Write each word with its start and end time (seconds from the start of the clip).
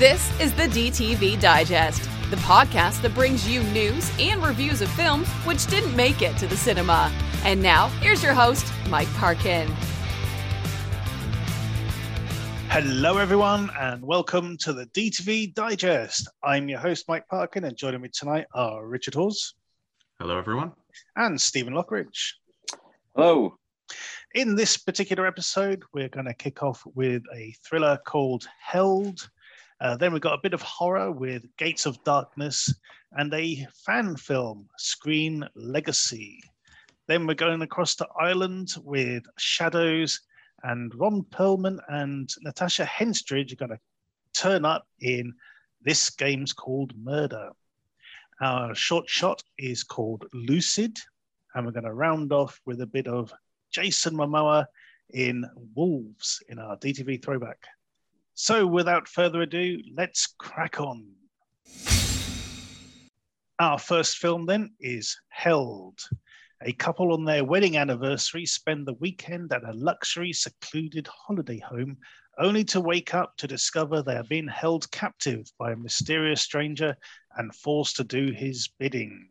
This 0.00 0.40
is 0.40 0.54
the 0.54 0.62
DTV 0.62 1.38
Digest, 1.38 2.04
the 2.30 2.36
podcast 2.36 3.02
that 3.02 3.14
brings 3.14 3.46
you 3.46 3.62
news 3.64 4.10
and 4.18 4.42
reviews 4.42 4.80
of 4.80 4.88
films 4.92 5.28
which 5.44 5.66
didn't 5.66 5.94
make 5.94 6.22
it 6.22 6.38
to 6.38 6.46
the 6.46 6.56
cinema. 6.56 7.12
And 7.44 7.62
now, 7.62 7.88
here's 8.00 8.22
your 8.22 8.32
host, 8.32 8.64
Mike 8.88 9.12
Parkin. 9.16 9.68
Hello, 12.70 13.18
everyone, 13.18 13.68
and 13.78 14.02
welcome 14.02 14.56
to 14.62 14.72
the 14.72 14.86
DTV 14.86 15.52
Digest. 15.52 16.30
I'm 16.42 16.70
your 16.70 16.78
host, 16.78 17.04
Mike 17.06 17.28
Parkin, 17.28 17.64
and 17.64 17.76
joining 17.76 18.00
me 18.00 18.08
tonight 18.08 18.46
are 18.54 18.86
Richard 18.86 19.12
Hawes. 19.12 19.52
Hello, 20.18 20.38
everyone. 20.38 20.72
And 21.16 21.38
Stephen 21.38 21.74
Lockridge. 21.74 22.36
Hello. 23.14 23.58
In 24.34 24.54
this 24.54 24.78
particular 24.78 25.26
episode, 25.26 25.82
we're 25.92 26.08
going 26.08 26.24
to 26.24 26.32
kick 26.32 26.62
off 26.62 26.82
with 26.94 27.22
a 27.34 27.54
thriller 27.62 27.98
called 28.06 28.48
Held. 28.62 29.28
Uh, 29.80 29.96
then 29.96 30.12
we've 30.12 30.20
got 30.20 30.38
a 30.38 30.42
bit 30.42 30.52
of 30.52 30.60
horror 30.60 31.10
with 31.10 31.44
Gates 31.56 31.86
of 31.86 32.02
Darkness 32.04 32.72
and 33.12 33.32
a 33.32 33.66
fan 33.86 34.14
film, 34.16 34.68
Scream 34.76 35.44
Legacy. 35.54 36.42
Then 37.06 37.26
we're 37.26 37.34
going 37.34 37.62
across 37.62 37.94
to 37.96 38.08
Ireland 38.18 38.74
with 38.84 39.24
Shadows, 39.38 40.20
and 40.62 40.94
Ron 40.94 41.22
Perlman 41.30 41.78
and 41.88 42.28
Natasha 42.42 42.84
Henstridge 42.84 43.52
are 43.52 43.56
going 43.56 43.70
to 43.70 43.80
turn 44.38 44.66
up 44.66 44.86
in 45.00 45.32
This 45.80 46.10
Game's 46.10 46.52
Called 46.52 46.92
Murder. 46.96 47.50
Our 48.42 48.74
short 48.74 49.08
shot 49.08 49.42
is 49.58 49.82
called 49.82 50.26
Lucid, 50.34 50.98
and 51.54 51.64
we're 51.64 51.72
going 51.72 51.84
to 51.84 51.94
round 51.94 52.32
off 52.32 52.60
with 52.66 52.82
a 52.82 52.86
bit 52.86 53.06
of 53.06 53.32
Jason 53.70 54.14
Momoa 54.14 54.66
in 55.08 55.44
Wolves 55.74 56.42
in 56.48 56.58
our 56.58 56.76
DTV 56.76 57.22
throwback. 57.22 57.66
So, 58.42 58.66
without 58.66 59.06
further 59.06 59.42
ado, 59.42 59.82
let's 59.94 60.26
crack 60.38 60.80
on. 60.80 61.06
Our 63.58 63.78
first 63.78 64.16
film 64.16 64.46
then 64.46 64.70
is 64.80 65.14
Held. 65.28 65.98
A 66.62 66.72
couple 66.72 67.12
on 67.12 67.26
their 67.26 67.44
wedding 67.44 67.76
anniversary 67.76 68.46
spend 68.46 68.86
the 68.86 68.94
weekend 68.94 69.52
at 69.52 69.68
a 69.68 69.74
luxury, 69.74 70.32
secluded 70.32 71.06
holiday 71.06 71.58
home, 71.58 71.98
only 72.38 72.64
to 72.64 72.80
wake 72.80 73.12
up 73.12 73.36
to 73.36 73.46
discover 73.46 74.00
they 74.00 74.16
are 74.16 74.24
being 74.24 74.48
held 74.48 74.90
captive 74.90 75.44
by 75.58 75.72
a 75.72 75.76
mysterious 75.76 76.40
stranger 76.40 76.96
and 77.36 77.54
forced 77.54 77.96
to 77.96 78.04
do 78.04 78.32
his 78.32 78.68
bidding. 78.78 79.28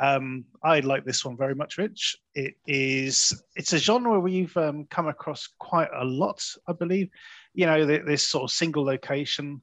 Um, 0.00 0.44
I 0.62 0.80
like 0.80 1.04
this 1.04 1.24
one 1.24 1.36
very 1.36 1.54
much, 1.54 1.78
Rich. 1.78 2.16
It 2.34 2.54
is 2.66 3.42
it's 3.56 3.72
a 3.72 3.78
genre 3.78 4.20
we've 4.20 4.56
um, 4.56 4.86
come 4.90 5.08
across 5.08 5.48
quite 5.58 5.88
a 5.94 6.04
lot, 6.04 6.44
I 6.66 6.72
believe. 6.72 7.08
You 7.58 7.66
know, 7.66 7.84
this 7.84 8.22
sort 8.22 8.44
of 8.44 8.50
single 8.52 8.84
location 8.84 9.60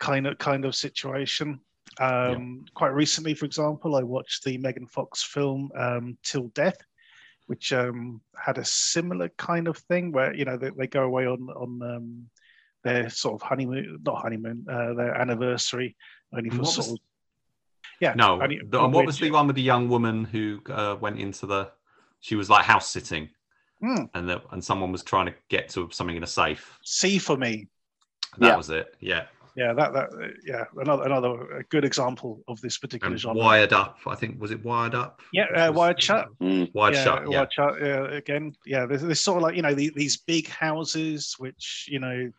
kind 0.00 0.26
of 0.26 0.36
kind 0.38 0.64
of 0.64 0.74
situation. 0.74 1.60
Um, 2.00 2.64
yeah. 2.64 2.70
Quite 2.74 2.94
recently, 2.94 3.34
for 3.34 3.44
example, 3.44 3.94
I 3.94 4.02
watched 4.02 4.42
the 4.42 4.58
Megan 4.58 4.88
Fox 4.88 5.22
film 5.22 5.70
um, 5.76 6.18
Till 6.24 6.48
Death, 6.48 6.78
which 7.46 7.72
um, 7.72 8.20
had 8.36 8.58
a 8.58 8.64
similar 8.64 9.28
kind 9.38 9.68
of 9.68 9.78
thing 9.78 10.10
where 10.10 10.34
you 10.34 10.44
know 10.44 10.56
they, 10.56 10.70
they 10.76 10.88
go 10.88 11.04
away 11.04 11.26
on 11.26 11.48
on 11.50 11.82
um, 11.82 12.26
their 12.82 13.08
sort 13.10 13.40
of 13.40 13.48
honeymoon, 13.48 14.00
not 14.04 14.22
honeymoon, 14.22 14.66
uh, 14.68 14.94
their 14.94 15.14
anniversary, 15.14 15.96
only 16.36 16.50
for 16.50 16.64
sort 16.64 16.88
was, 16.88 16.92
of 16.94 16.98
yeah. 18.00 18.14
No, 18.14 18.42
only, 18.42 18.60
the, 18.64 18.86
what 18.88 19.06
was 19.06 19.18
the 19.18 19.30
one 19.30 19.46
with 19.46 19.56
the 19.56 19.62
young 19.62 19.88
woman 19.88 20.24
who 20.24 20.60
uh, 20.68 20.96
went 21.00 21.18
into 21.18 21.46
the? 21.46 21.70
She 22.20 22.34
was 22.34 22.50
like 22.50 22.64
house 22.64 22.90
sitting, 22.90 23.30
mm. 23.82 24.08
and 24.14 24.28
the, 24.28 24.42
and 24.52 24.62
someone 24.62 24.92
was 24.92 25.02
trying 25.02 25.26
to 25.26 25.34
get 25.48 25.68
to 25.70 25.88
something 25.90 26.16
in 26.16 26.22
a 26.22 26.26
safe. 26.26 26.78
See 26.82 27.18
for 27.18 27.36
me. 27.36 27.68
That 28.38 28.48
yeah. 28.48 28.56
was 28.56 28.70
it. 28.70 28.94
Yeah 29.00 29.26
yeah, 29.56 29.72
that 29.72 29.94
that 29.94 30.10
yeah, 30.44 30.64
another 30.76 31.04
another 31.04 31.66
good 31.70 31.84
example 31.84 32.42
of 32.46 32.60
this 32.60 32.76
particular 32.76 33.12
and 33.12 33.20
genre. 33.20 33.42
Wired 33.42 33.72
Up, 33.72 33.98
I 34.06 34.14
think, 34.14 34.38
was 34.38 34.50
it 34.50 34.62
Wired 34.62 34.94
Up? 34.94 35.22
Yeah, 35.32 35.46
uh, 35.46 35.72
Wired 35.72 36.00
Shut. 36.00 36.28
Mm. 36.40 36.72
Wired 36.74 36.94
yeah, 36.94 37.04
Shut. 37.04 37.22
Yeah. 37.22 37.36
Wired 37.38 37.52
Shut. 37.52 37.74
Yeah, 37.80 38.04
again, 38.10 38.52
yeah. 38.66 38.84
There's, 38.84 39.00
there's 39.00 39.20
sort 39.20 39.38
of 39.38 39.44
like 39.44 39.56
you 39.56 39.62
know 39.62 39.72
the, 39.72 39.90
these 39.96 40.18
big 40.18 40.46
houses, 40.48 41.36
which 41.38 41.86
you 41.90 41.98
know, 41.98 42.30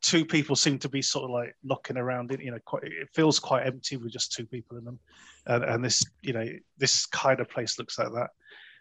two 0.00 0.24
people 0.24 0.56
seem 0.56 0.78
to 0.78 0.88
be 0.88 1.02
sort 1.02 1.24
of 1.24 1.30
like 1.32 1.54
knocking 1.62 1.98
around 1.98 2.32
it. 2.32 2.40
You 2.40 2.52
know, 2.52 2.58
quite 2.64 2.84
it 2.84 3.10
feels 3.12 3.38
quite 3.38 3.66
empty 3.66 3.98
with 3.98 4.12
just 4.12 4.32
two 4.32 4.46
people 4.46 4.78
in 4.78 4.84
them, 4.84 4.98
and, 5.44 5.64
and 5.64 5.84
this 5.84 6.02
you 6.22 6.32
know 6.32 6.48
this 6.78 7.04
kind 7.04 7.40
of 7.40 7.50
place 7.50 7.78
looks 7.78 7.98
like 7.98 8.08
that. 8.14 8.30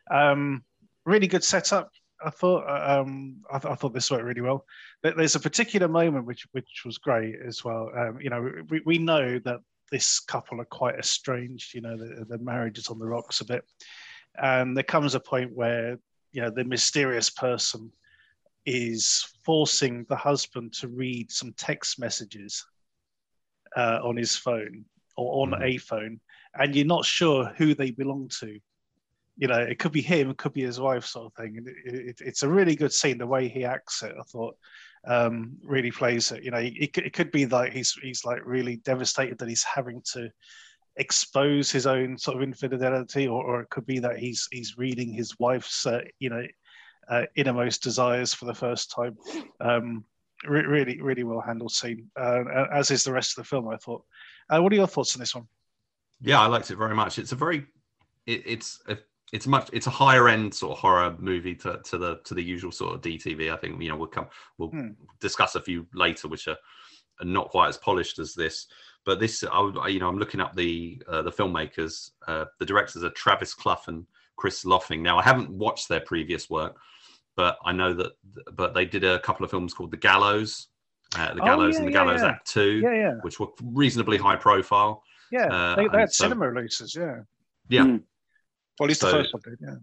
Um, 0.09 0.63
really 1.05 1.27
good 1.27 1.43
setup. 1.43 1.89
I 2.25 2.29
thought 2.29 2.63
um, 2.69 3.37
I, 3.51 3.59
th- 3.59 3.71
I, 3.71 3.75
thought 3.75 3.93
this 3.93 4.09
worked 4.09 4.23
really 4.23 4.41
well. 4.41 4.65
There's 5.01 5.35
a 5.35 5.39
particular 5.39 5.87
moment 5.87 6.25
which 6.25 6.47
which 6.51 6.83
was 6.85 6.97
great 6.97 7.35
as 7.45 7.63
well. 7.63 7.91
Um, 7.95 8.19
you 8.21 8.29
know, 8.29 8.49
we, 8.69 8.81
we 8.85 8.97
know 8.97 9.39
that 9.39 9.59
this 9.91 10.19
couple 10.19 10.61
are 10.61 10.65
quite 10.65 10.95
estranged. 10.95 11.73
You 11.73 11.81
know, 11.81 11.97
the, 11.97 12.25
the 12.25 12.37
marriage 12.37 12.77
is 12.77 12.87
on 12.87 12.99
the 12.99 13.05
rocks 13.05 13.41
a 13.41 13.45
bit, 13.45 13.65
and 14.41 14.75
there 14.75 14.83
comes 14.83 15.15
a 15.15 15.19
point 15.19 15.51
where 15.53 15.99
you 16.31 16.41
know 16.41 16.49
the 16.49 16.63
mysterious 16.63 17.29
person 17.29 17.91
is 18.65 19.27
forcing 19.43 20.05
the 20.07 20.15
husband 20.15 20.71
to 20.73 20.87
read 20.87 21.29
some 21.29 21.53
text 21.57 21.99
messages 21.99 22.65
uh, 23.75 23.99
on 24.01 24.15
his 24.15 24.37
phone 24.37 24.85
or 25.17 25.43
on 25.43 25.51
mm. 25.51 25.61
a 25.63 25.77
phone, 25.77 26.21
and 26.57 26.73
you're 26.73 26.85
not 26.85 27.03
sure 27.03 27.51
who 27.57 27.75
they 27.75 27.91
belong 27.91 28.29
to 28.39 28.57
you 29.37 29.47
know, 29.47 29.59
it 29.59 29.79
could 29.79 29.91
be 29.91 30.01
him, 30.01 30.29
it 30.29 30.37
could 30.37 30.53
be 30.53 30.63
his 30.63 30.79
wife, 30.79 31.05
sort 31.05 31.27
of 31.27 31.33
thing. 31.33 31.63
It, 31.85 31.93
it, 31.93 32.21
it's 32.21 32.43
a 32.43 32.49
really 32.49 32.75
good 32.75 32.93
scene. 32.93 33.17
The 33.17 33.27
way 33.27 33.47
he 33.47 33.65
acts 33.65 34.03
it, 34.03 34.13
I 34.19 34.23
thought, 34.23 34.55
um, 35.07 35.57
really 35.63 35.91
plays 35.91 36.31
it. 36.31 36.43
You 36.43 36.51
know, 36.51 36.59
it, 36.59 36.97
it 36.97 37.13
could 37.13 37.31
be 37.31 37.45
like 37.45 37.73
he's 37.73 37.93
he's 38.01 38.23
like 38.25 38.41
really 38.45 38.77
devastated 38.77 39.37
that 39.39 39.49
he's 39.49 39.63
having 39.63 40.01
to 40.13 40.29
expose 40.97 41.71
his 41.71 41.87
own 41.87 42.17
sort 42.17 42.37
of 42.37 42.43
infidelity, 42.43 43.27
or, 43.27 43.43
or 43.43 43.61
it 43.61 43.69
could 43.69 43.85
be 43.85 43.99
that 43.99 44.19
he's 44.19 44.47
he's 44.51 44.77
reading 44.77 45.11
his 45.11 45.37
wife's, 45.39 45.85
uh, 45.85 46.01
you 46.19 46.29
know, 46.29 46.45
uh, 47.09 47.23
innermost 47.35 47.83
desires 47.83 48.33
for 48.33 48.45
the 48.45 48.53
first 48.53 48.91
time. 48.91 49.17
Um, 49.59 50.05
re- 50.47 50.65
really, 50.65 51.01
really 51.01 51.23
well 51.23 51.41
handled 51.41 51.71
scene, 51.71 52.09
uh, 52.19 52.43
as 52.71 52.91
is 52.91 53.03
the 53.03 53.11
rest 53.11 53.31
of 53.31 53.43
the 53.43 53.49
film. 53.49 53.67
I 53.69 53.77
thought. 53.77 54.03
Uh, 54.49 54.61
what 54.61 54.71
are 54.73 54.75
your 54.75 54.87
thoughts 54.87 55.15
on 55.15 55.19
this 55.21 55.33
one? 55.33 55.47
Yeah, 56.21 56.39
I 56.39 56.45
liked 56.47 56.69
it 56.69 56.77
very 56.77 56.93
much. 56.93 57.17
It's 57.17 57.31
a 57.31 57.35
very, 57.35 57.65
it, 58.25 58.43
it's 58.45 58.81
a 58.87 58.97
it's 59.33 59.47
much 59.47 59.67
it's 59.73 59.87
a 59.87 59.89
higher 59.89 60.29
end 60.29 60.53
sort 60.53 60.73
of 60.73 60.77
horror 60.77 61.15
movie 61.17 61.55
to, 61.55 61.81
to 61.83 61.97
the 61.97 62.19
to 62.23 62.35
the 62.35 62.43
usual 62.43 62.71
sort 62.71 62.93
of 62.93 63.01
DTV. 63.01 63.51
I 63.51 63.57
think 63.57 63.81
you 63.81 63.89
know 63.89 63.97
we'll 63.97 64.07
come 64.07 64.27
we'll 64.59 64.69
hmm. 64.69 64.89
discuss 65.19 65.55
a 65.55 65.61
few 65.61 65.87
later 65.95 66.27
which 66.27 66.47
are, 66.47 66.57
are, 67.19 67.25
not 67.25 67.49
quite 67.49 67.67
as 67.67 67.77
polished 67.77 68.19
as 68.19 68.35
this. 68.35 68.67
But 69.05 69.19
this, 69.19 69.43
I, 69.43 69.87
you 69.87 69.99
know, 69.99 70.07
I'm 70.07 70.19
looking 70.19 70.39
up 70.39 70.55
the 70.55 71.01
uh, 71.09 71.23
the 71.23 71.31
filmmakers. 71.31 72.11
Uh, 72.27 72.45
the 72.59 72.65
directors 72.65 73.03
are 73.03 73.09
Travis 73.09 73.55
Cluff 73.55 73.87
and 73.87 74.05
Chris 74.37 74.63
Lofing. 74.63 75.01
Now, 75.01 75.17
I 75.17 75.23
haven't 75.23 75.49
watched 75.49 75.89
their 75.89 76.01
previous 76.01 76.49
work, 76.49 76.77
but 77.35 77.57
I 77.65 77.73
know 77.73 77.91
that. 77.95 78.11
But 78.53 78.75
they 78.75 78.85
did 78.85 79.03
a 79.03 79.19
couple 79.19 79.43
of 79.43 79.49
films 79.49 79.73
called 79.73 79.91
The 79.91 79.97
Gallows, 79.97 80.67
uh, 81.17 81.33
The 81.33 81.41
oh, 81.41 81.45
Gallows, 81.45 81.75
oh, 81.75 81.79
yeah, 81.79 81.79
and 81.79 81.87
The 81.87 81.91
Gallows 81.91 82.21
yeah. 82.21 82.27
Act 82.29 82.51
Two, 82.51 82.79
yeah, 82.83 82.93
yeah. 82.93 83.13
which 83.23 83.39
were 83.39 83.47
reasonably 83.63 84.17
high 84.17 84.37
profile. 84.37 85.03
Yeah, 85.31 85.47
uh, 85.47 85.75
they, 85.75 85.87
they 85.87 85.99
had 86.01 86.13
so, 86.13 86.25
cinema 86.25 86.49
releases. 86.49 86.95
Yeah. 86.95 87.21
Yeah. 87.67 87.81
Mm. 87.81 88.03
Well, 88.79 88.87
at 88.87 88.89
least 88.89 89.01
so, 89.01 89.07
the 89.07 89.13
first 89.13 89.33
one 89.33 89.41
did, 89.43 89.59
yeah. 89.61 89.75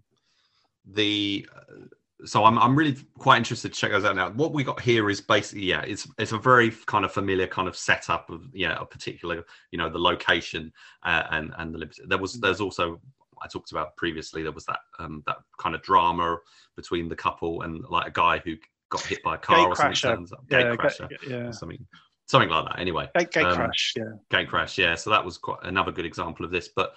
The 0.84 1.48
uh, 1.54 1.86
so 2.24 2.44
I'm 2.44 2.58
I'm 2.58 2.76
really 2.76 2.96
quite 3.18 3.38
interested 3.38 3.72
to 3.72 3.78
check 3.78 3.90
those 3.90 4.04
out 4.04 4.16
now. 4.16 4.30
What 4.30 4.52
we 4.52 4.64
got 4.64 4.80
here 4.80 5.10
is 5.10 5.20
basically 5.20 5.64
yeah, 5.64 5.82
it's 5.82 6.08
it's 6.18 6.32
a 6.32 6.38
very 6.38 6.70
kind 6.86 7.04
of 7.04 7.12
familiar 7.12 7.46
kind 7.46 7.68
of 7.68 7.76
setup 7.76 8.30
of 8.30 8.42
yeah 8.52 8.76
a 8.80 8.84
particular 8.84 9.44
you 9.70 9.78
know 9.78 9.88
the 9.88 9.98
location 9.98 10.72
uh, 11.04 11.24
and 11.30 11.52
and 11.58 11.74
the 11.74 11.78
liberty. 11.78 12.02
there 12.06 12.18
was 12.18 12.40
there's 12.40 12.60
also 12.60 13.00
I 13.42 13.46
talked 13.48 13.72
about 13.72 13.96
previously 13.96 14.42
there 14.42 14.52
was 14.52 14.66
that 14.66 14.80
um 14.98 15.22
that 15.26 15.36
kind 15.58 15.74
of 15.74 15.82
drama 15.82 16.38
between 16.76 17.08
the 17.08 17.16
couple 17.16 17.62
and 17.62 17.84
like 17.88 18.08
a 18.08 18.12
guy 18.12 18.38
who 18.38 18.56
got 18.90 19.02
hit 19.02 19.22
by 19.22 19.36
a 19.36 19.38
car 19.38 19.56
gate 19.56 19.66
or 19.66 19.76
something. 19.76 20.26
Crasher. 20.26 20.48
Gate 20.48 20.66
yeah, 20.66 20.76
crasher. 20.76 21.08
Gate, 21.08 21.18
yeah. 21.28 21.50
Something 21.50 21.86
something 22.26 22.50
like 22.50 22.66
that. 22.66 22.78
Anyway, 22.78 23.08
gate, 23.16 23.32
gate 23.32 23.44
um, 23.44 23.56
crash. 23.56 23.94
Yeah. 23.96 24.04
Gate 24.30 24.48
crash. 24.48 24.78
Yeah. 24.78 24.94
So 24.94 25.10
that 25.10 25.24
was 25.24 25.38
quite 25.38 25.58
another 25.62 25.92
good 25.92 26.06
example 26.06 26.44
of 26.44 26.50
this, 26.50 26.68
but 26.74 26.94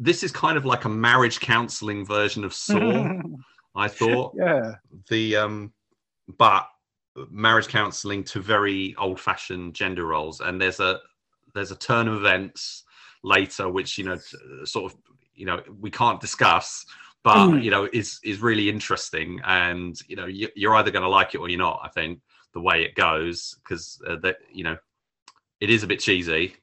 this 0.00 0.22
is 0.22 0.32
kind 0.32 0.56
of 0.56 0.64
like 0.64 0.86
a 0.86 0.88
marriage 0.88 1.40
counseling 1.40 2.04
version 2.04 2.42
of 2.42 2.54
Saw. 2.54 3.20
I 3.76 3.86
thought. 4.00 4.34
Yeah. 4.36 4.76
The 5.08 5.36
um, 5.36 5.72
but 6.38 6.66
marriage 7.30 7.68
counseling 7.68 8.24
to 8.24 8.40
very 8.40 8.94
old-fashioned 8.98 9.74
gender 9.74 10.06
roles, 10.06 10.40
and 10.40 10.60
there's 10.60 10.80
a 10.80 11.00
there's 11.54 11.70
a 11.70 11.76
turn 11.76 12.08
of 12.08 12.14
events 12.14 12.84
later 13.22 13.68
which 13.68 13.98
you 13.98 14.04
know 14.04 14.18
sort 14.64 14.90
of 14.90 14.98
you 15.34 15.44
know 15.44 15.62
we 15.78 15.90
can't 15.90 16.20
discuss 16.20 16.86
but 17.22 17.48
mm. 17.48 17.62
you 17.62 17.70
know 17.70 17.88
is 17.92 18.18
is 18.24 18.40
really 18.40 18.68
interesting 18.68 19.38
and 19.44 20.00
you 20.08 20.16
know 20.16 20.24
you, 20.26 20.48
are 20.66 20.76
either 20.76 20.90
going 20.90 21.02
to 21.02 21.08
like 21.08 21.34
it 21.34 21.38
or 21.38 21.48
you're 21.48 21.58
not 21.58 21.80
i 21.82 21.88
think 21.88 22.18
the 22.54 22.60
way 22.60 22.82
it 22.82 22.94
goes 22.94 23.56
because 23.62 24.00
uh, 24.08 24.16
that 24.22 24.36
you 24.50 24.64
know 24.64 24.76
it 25.60 25.68
is 25.68 25.82
a 25.82 25.86
bit 25.86 26.00
cheesy 26.00 26.54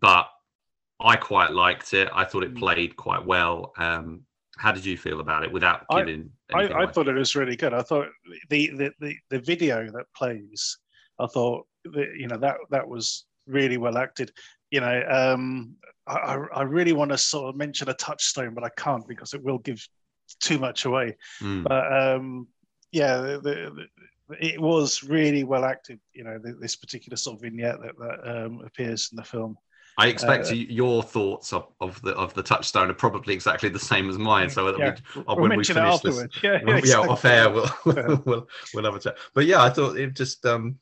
but 0.00 0.26
I 1.00 1.16
quite 1.16 1.52
liked 1.52 1.94
it. 1.94 2.08
I 2.12 2.24
thought 2.24 2.44
it 2.44 2.54
mm. 2.54 2.58
played 2.58 2.96
quite 2.96 3.24
well. 3.24 3.72
Um, 3.78 4.22
how 4.58 4.72
did 4.72 4.84
you 4.84 4.98
feel 4.98 5.20
about 5.20 5.42
it 5.42 5.52
without 5.52 5.86
giving? 5.90 6.30
I, 6.52 6.64
I, 6.64 6.82
I 6.82 6.86
thought 6.86 7.08
it 7.08 7.14
was 7.14 7.34
really 7.34 7.56
good. 7.56 7.72
I 7.72 7.82
thought 7.82 8.08
the, 8.50 8.70
the, 8.76 8.92
the, 9.00 9.14
the 9.30 9.38
video 9.40 9.90
that 9.90 10.06
plays, 10.14 10.78
I 11.18 11.26
thought 11.26 11.66
that, 11.84 12.08
you 12.18 12.26
know 12.26 12.36
that 12.36 12.58
that 12.70 12.86
was 12.86 13.24
really 13.46 13.78
well 13.78 13.96
acted. 13.96 14.30
You 14.70 14.80
know, 14.80 15.02
um, 15.08 15.76
I, 16.06 16.36
I 16.54 16.62
really 16.62 16.92
want 16.92 17.10
to 17.10 17.18
sort 17.18 17.48
of 17.48 17.56
mention 17.56 17.88
a 17.88 17.94
touchstone, 17.94 18.54
but 18.54 18.64
I 18.64 18.70
can't 18.76 19.06
because 19.08 19.32
it 19.32 19.42
will 19.42 19.58
give 19.58 19.86
too 20.40 20.58
much 20.58 20.84
away. 20.84 21.16
Mm. 21.40 21.64
But 21.64 21.92
um, 21.92 22.48
yeah, 22.92 23.16
the, 23.16 23.40
the, 23.40 24.36
it 24.40 24.60
was 24.60 25.02
really 25.02 25.44
well 25.44 25.64
acted. 25.64 26.00
You 26.12 26.24
know, 26.24 26.38
this 26.38 26.76
particular 26.76 27.16
sort 27.16 27.36
of 27.36 27.42
vignette 27.42 27.80
that, 27.80 27.98
that 27.98 28.44
um, 28.44 28.62
appears 28.64 29.08
in 29.10 29.16
the 29.16 29.24
film. 29.24 29.56
I 30.00 30.06
expect 30.06 30.50
Uh, 30.50 30.54
your 30.54 31.02
thoughts 31.02 31.52
of, 31.52 31.66
of 31.80 32.00
the 32.02 32.12
of 32.12 32.32
the 32.34 32.42
touchstone 32.42 32.90
are 32.90 32.94
probably 32.94 33.34
exactly 33.34 33.68
the 33.68 33.78
same 33.78 34.08
as 34.08 34.18
mine. 34.18 34.48
So 34.50 34.76
Yeah, 34.76 34.96
we, 35.14 35.22
we'll 35.26 35.36
when 35.36 35.56
we 35.56 35.64
finish 35.64 36.00
this. 36.00 36.26
Yeah, 36.42 36.60
well, 36.64 36.74
yeah, 36.74 36.76
exactly. 36.76 37.08
off 37.10 37.24
air, 37.24 37.50
we'll, 37.50 37.70
Yeah. 37.86 38.16
we'll 38.24 38.48
we'll 38.74 38.84
have 38.84 38.94
a 38.94 39.00
chat. 39.00 39.18
But 39.34 39.46
yeah, 39.46 39.62
I 39.62 39.70
thought 39.70 39.96
it 39.96 40.14
just 40.14 40.44
um, 40.46 40.78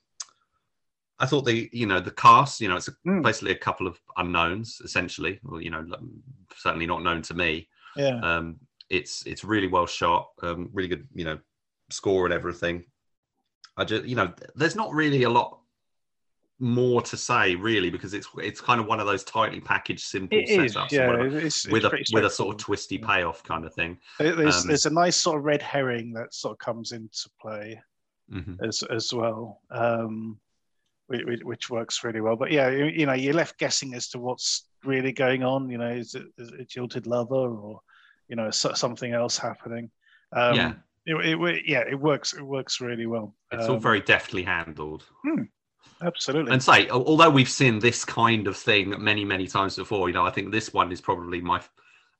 I 1.18 1.26
thought 1.26 1.44
the 1.44 1.68
you 1.72 1.86
know 1.86 2.00
the 2.00 2.12
cast, 2.12 2.60
you 2.60 2.68
know, 2.68 2.76
it's 2.76 2.88
a, 2.88 2.92
Mm. 3.06 3.22
basically 3.22 3.52
a 3.52 3.56
couple 3.58 3.86
of 3.86 4.00
unknowns 4.16 4.80
essentially. 4.84 5.40
Well, 5.42 5.60
you 5.60 5.70
know, 5.70 5.84
certainly 6.56 6.86
not 6.86 7.02
known 7.02 7.22
to 7.22 7.34
me. 7.34 7.68
Yeah, 7.96 8.20
Um, 8.22 8.56
it's 8.88 9.26
it's 9.26 9.42
really 9.44 9.66
well 9.66 9.86
shot, 9.86 10.28
um, 10.42 10.70
really 10.72 10.88
good, 10.88 11.08
you 11.14 11.24
know, 11.24 11.38
score 11.90 12.24
and 12.24 12.32
everything. 12.32 12.84
I 13.76 13.84
just, 13.84 14.04
you 14.04 14.16
know, 14.16 14.32
there's 14.54 14.76
not 14.76 14.92
really 14.92 15.22
a 15.24 15.30
lot 15.30 15.60
more 16.60 17.00
to 17.02 17.16
say 17.16 17.54
really 17.54 17.88
because 17.88 18.14
it's 18.14 18.28
it's 18.38 18.60
kind 18.60 18.80
of 18.80 18.86
one 18.86 18.98
of 19.00 19.06
those 19.06 19.22
tightly 19.24 19.60
packaged, 19.60 20.00
simple 20.00 20.36
it 20.38 20.48
is. 20.48 20.74
setups 20.74 20.92
or 20.92 20.94
Yeah, 20.96 21.06
whatever, 21.08 21.38
it's, 21.38 21.66
with 21.68 21.84
a 21.84 22.04
with 22.12 22.24
a 22.24 22.30
sort 22.30 22.54
of 22.54 22.60
twisty 22.60 22.98
payoff 22.98 23.44
kind 23.44 23.64
of 23.64 23.72
thing. 23.74 23.98
There's, 24.18 24.62
um, 24.62 24.68
there's 24.68 24.86
a 24.86 24.90
nice 24.90 25.16
sort 25.16 25.38
of 25.38 25.44
red 25.44 25.62
herring 25.62 26.12
that 26.14 26.34
sort 26.34 26.52
of 26.52 26.58
comes 26.58 26.92
into 26.92 27.28
play 27.40 27.80
Mhm. 28.32 28.58
as 28.66 28.82
as 28.82 29.12
well, 29.14 29.62
um, 29.70 30.38
which, 31.06 31.42
which 31.42 31.70
works 31.70 32.04
really 32.04 32.20
well. 32.20 32.36
But 32.36 32.50
yeah, 32.50 32.68
you, 32.68 33.06
know, 33.06 33.14
you're 33.14 33.32
left 33.32 33.58
guessing 33.58 33.94
as 33.94 34.08
to 34.10 34.18
what's 34.18 34.66
really 34.84 35.12
going 35.12 35.42
on. 35.42 35.70
You 35.70 35.78
know, 35.78 35.88
is 35.88 36.14
it, 36.14 36.26
is 36.36 36.52
it 36.52 36.60
a 36.60 36.64
jilted 36.64 37.06
lover 37.06 37.34
or 37.56 37.80
you 38.28 38.36
know 38.36 38.50
something 38.50 39.12
else 39.14 39.38
happening? 39.38 39.90
Um, 40.32 40.56
yeah, 40.56 40.72
it, 41.06 41.14
it, 41.16 41.62
yeah, 41.66 41.84
it 41.88 41.98
works. 41.98 42.34
It 42.34 42.42
works 42.42 42.80
really 42.82 43.06
well. 43.06 43.34
it's 43.50 43.66
all 43.66 43.76
Um, 43.76 43.80
very 43.80 44.00
deftly 44.00 44.42
handled. 44.42 45.04
Absolutely. 46.02 46.52
and 46.52 46.62
say 46.62 46.88
although 46.90 47.30
we've 47.30 47.48
seen 47.48 47.78
this 47.78 48.04
kind 48.04 48.46
of 48.46 48.56
thing 48.56 48.94
many 49.02 49.24
many 49.24 49.46
times 49.46 49.76
before 49.76 50.08
you 50.08 50.14
know 50.14 50.24
i 50.24 50.30
think 50.30 50.50
this 50.52 50.72
one 50.72 50.92
is 50.92 51.00
probably 51.00 51.40
my 51.40 51.60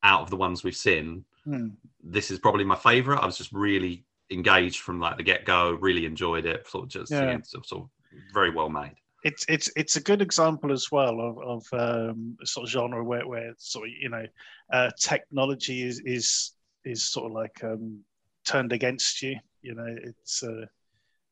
out 0.02 0.22
of 0.22 0.30
the 0.30 0.36
ones 0.36 0.62
we've 0.64 0.76
seen 0.76 1.24
Hmm. 1.44 1.68
this 2.02 2.30
is 2.30 2.38
probably 2.38 2.64
my 2.64 2.76
favorite 2.76 3.18
i 3.20 3.26
was 3.26 3.38
just 3.38 3.52
really 3.52 4.04
engaged 4.30 4.80
from 4.80 5.00
like 5.00 5.16
the 5.16 5.22
get-go 5.22 5.72
really 5.80 6.04
enjoyed 6.04 6.44
it 6.44 6.66
sort 6.68 6.84
of 6.84 6.90
just 6.90 7.10
Yeah. 7.10 7.22
yeah. 7.30 7.38
sort, 7.42 7.62
of, 7.64 7.66
sort 7.66 7.82
of 7.84 7.88
very 8.34 8.50
well 8.50 8.68
made 8.68 8.96
it's 9.24 9.44
it's 9.48 9.70
it's 9.76 9.96
a 9.96 10.00
good 10.02 10.20
example 10.22 10.72
as 10.72 10.92
well 10.92 11.20
of, 11.20 11.38
of 11.38 11.66
um, 11.72 12.36
sort 12.44 12.64
of 12.66 12.70
genre 12.70 13.02
where, 13.02 13.26
where 13.26 13.52
sort 13.58 13.88
of 13.88 13.94
you 14.00 14.08
know 14.08 14.24
uh, 14.72 14.90
technology 14.98 15.82
is 15.82 16.00
is 16.04 16.52
is 16.84 17.02
sort 17.04 17.26
of 17.26 17.32
like 17.32 17.64
um, 17.64 18.00
turned 18.44 18.72
against 18.72 19.20
you. 19.22 19.36
You 19.62 19.74
know, 19.74 19.96
it's 20.04 20.42
uh, 20.44 20.66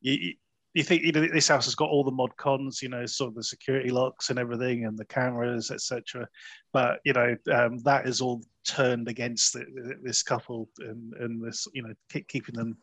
you, 0.00 0.34
you- 0.76 0.84
think 0.84 1.02
you 1.02 1.12
know 1.12 1.26
this 1.26 1.49
house 1.49 1.64
has 1.64 1.75
got 1.75 1.88
all 1.90 2.05
the 2.05 2.11
mod 2.11 2.37
cons, 2.37 2.81
you 2.82 2.88
know, 2.88 3.06
sort 3.06 3.28
of 3.28 3.34
the 3.34 3.43
security 3.43 3.90
locks 3.90 4.31
and 4.31 4.38
everything, 4.38 4.84
and 4.84 4.96
the 4.99 5.05
cameras, 5.06 5.70
etc. 5.70 6.28
But 6.73 7.00
you 7.05 7.12
know 7.12 7.37
um, 7.52 7.78
that 7.78 8.06
is 8.06 8.20
all 8.20 8.43
turned 8.64 9.08
against 9.08 9.52
the, 9.55 9.64
this 10.02 10.23
couple 10.23 10.69
and 10.78 11.12
and 11.14 11.44
this 11.44 11.67
you 11.73 11.82
know 11.82 11.94
keep, 12.12 12.28
keeping 12.28 12.55
them 12.55 12.76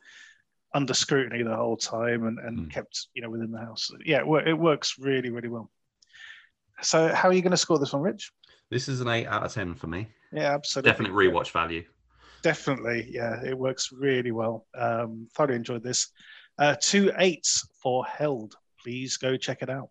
under 0.74 0.94
scrutiny 0.94 1.44
the 1.44 1.56
whole 1.56 1.78
time 1.78 2.25
and, 2.25 2.40
and 2.40 2.60
Mm. 2.60 2.72
kept 2.72 3.07
you 3.13 3.22
know 3.22 3.30
within 3.30 3.51
the 3.51 3.60
house. 3.60 3.90
Yeah, 4.06 4.22
it, 4.25 4.48
it 4.48 4.54
works 4.57 4.95
really 5.00 5.30
really 5.30 5.50
well. 5.50 5.69
So 6.81 7.13
how 7.13 7.30
are 7.30 7.34
you 7.34 7.42
going 7.42 7.51
to 7.51 7.57
score 7.57 7.80
this 7.80 7.94
one, 7.94 8.01
Rich? 8.01 8.31
this 8.72 8.88
is 8.90 9.01
an 9.01 9.07
8 9.07 9.28
out 9.28 9.44
of 9.45 9.54
10 9.54 9.75
for 9.75 9.86
me 9.86 10.07
Yeah, 10.31 10.51
absolutely. 10.56 10.92
definite 10.92 11.12
rewatch 11.12 11.51
value 11.51 11.84
Definitely, 12.42 13.07
yeah, 13.10 13.40
it 13.45 13.57
works 13.57 13.92
really 13.94 14.31
well. 14.31 14.66
Um, 14.75 15.28
thoroughly 15.36 15.56
enjoyed 15.56 15.84
this. 15.84 16.10
Uh, 16.57 16.75
two 16.79 17.11
eights 17.17 17.67
for 17.81 18.05
Held. 18.05 18.55
Please 18.81 19.17
go 19.17 19.38
check 19.38 19.61
it 19.61 19.69
out. 19.69 19.89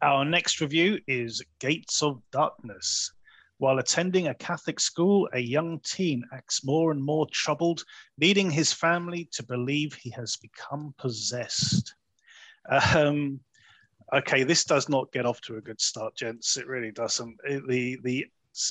Our 0.00 0.24
next 0.24 0.60
review 0.60 1.00
is 1.06 1.42
Gates 1.60 2.02
of 2.02 2.20
Darkness. 2.30 3.12
While 3.58 3.78
attending 3.78 4.28
a 4.28 4.34
Catholic 4.34 4.80
school, 4.80 5.28
a 5.32 5.38
young 5.38 5.80
teen 5.80 6.24
acts 6.32 6.64
more 6.64 6.90
and 6.92 7.02
more 7.02 7.26
troubled, 7.30 7.84
leading 8.20 8.50
his 8.50 8.72
family 8.72 9.28
to 9.32 9.42
believe 9.42 9.94
he 9.94 10.10
has 10.10 10.36
become 10.36 10.94
possessed. 10.98 11.94
Um, 12.94 13.40
okay, 14.12 14.42
this 14.42 14.64
does 14.64 14.88
not 14.88 15.12
get 15.12 15.24
off 15.24 15.40
to 15.42 15.56
a 15.56 15.60
good 15.60 15.80
start, 15.80 16.16
gents. 16.16 16.56
It 16.56 16.66
really 16.66 16.90
doesn't. 16.90 17.36
It- 17.44 17.66
the 17.68 17.98
the 18.02 18.26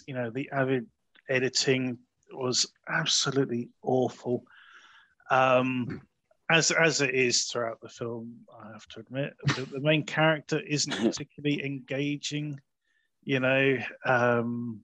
you 0.08 0.14
know 0.14 0.30
the 0.30 0.50
avid 0.52 0.86
editing 1.30 1.98
was 2.32 2.68
absolutely 2.88 3.70
awful. 3.82 4.44
Um, 5.30 6.02
as 6.50 6.72
as 6.72 7.02
it 7.02 7.16
is 7.16 7.46
throughout 7.46 7.80
the 7.82 7.90
film, 7.90 8.36
I 8.62 8.72
have 8.74 8.88
to 8.90 9.00
admit, 9.00 9.34
the, 9.56 9.68
the 9.72 9.80
main 9.80 10.06
character 10.06 10.60
isn't 10.60 10.92
particularly 11.04 11.66
engaging. 11.66 12.60
You 13.24 13.40
know, 13.40 13.78
um, 14.06 14.82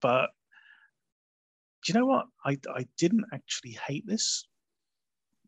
but 0.00 0.30
do 1.84 1.92
you 1.92 1.98
know 1.98 2.06
what? 2.06 2.26
I 2.44 2.58
I 2.74 2.86
didn't 2.98 3.26
actually 3.32 3.78
hate 3.86 4.06
this. 4.06 4.46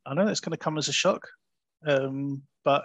I 0.05 0.15
know 0.15 0.27
that's 0.27 0.41
going 0.41 0.53
to 0.53 0.57
come 0.57 0.79
as 0.79 0.89
a 0.89 0.93
shock, 0.93 1.29
um, 1.87 2.43
but 2.65 2.85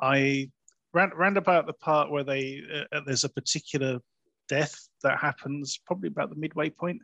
I 0.00 0.50
round, 0.92 1.12
round 1.14 1.36
about 1.36 1.66
the 1.66 1.72
part 1.72 2.10
where 2.10 2.24
they 2.24 2.62
uh, 2.92 3.00
there's 3.06 3.24
a 3.24 3.28
particular 3.28 4.00
death 4.48 4.88
that 5.02 5.18
happens 5.18 5.78
probably 5.86 6.08
about 6.08 6.30
the 6.30 6.36
midway 6.36 6.70
point, 6.70 7.00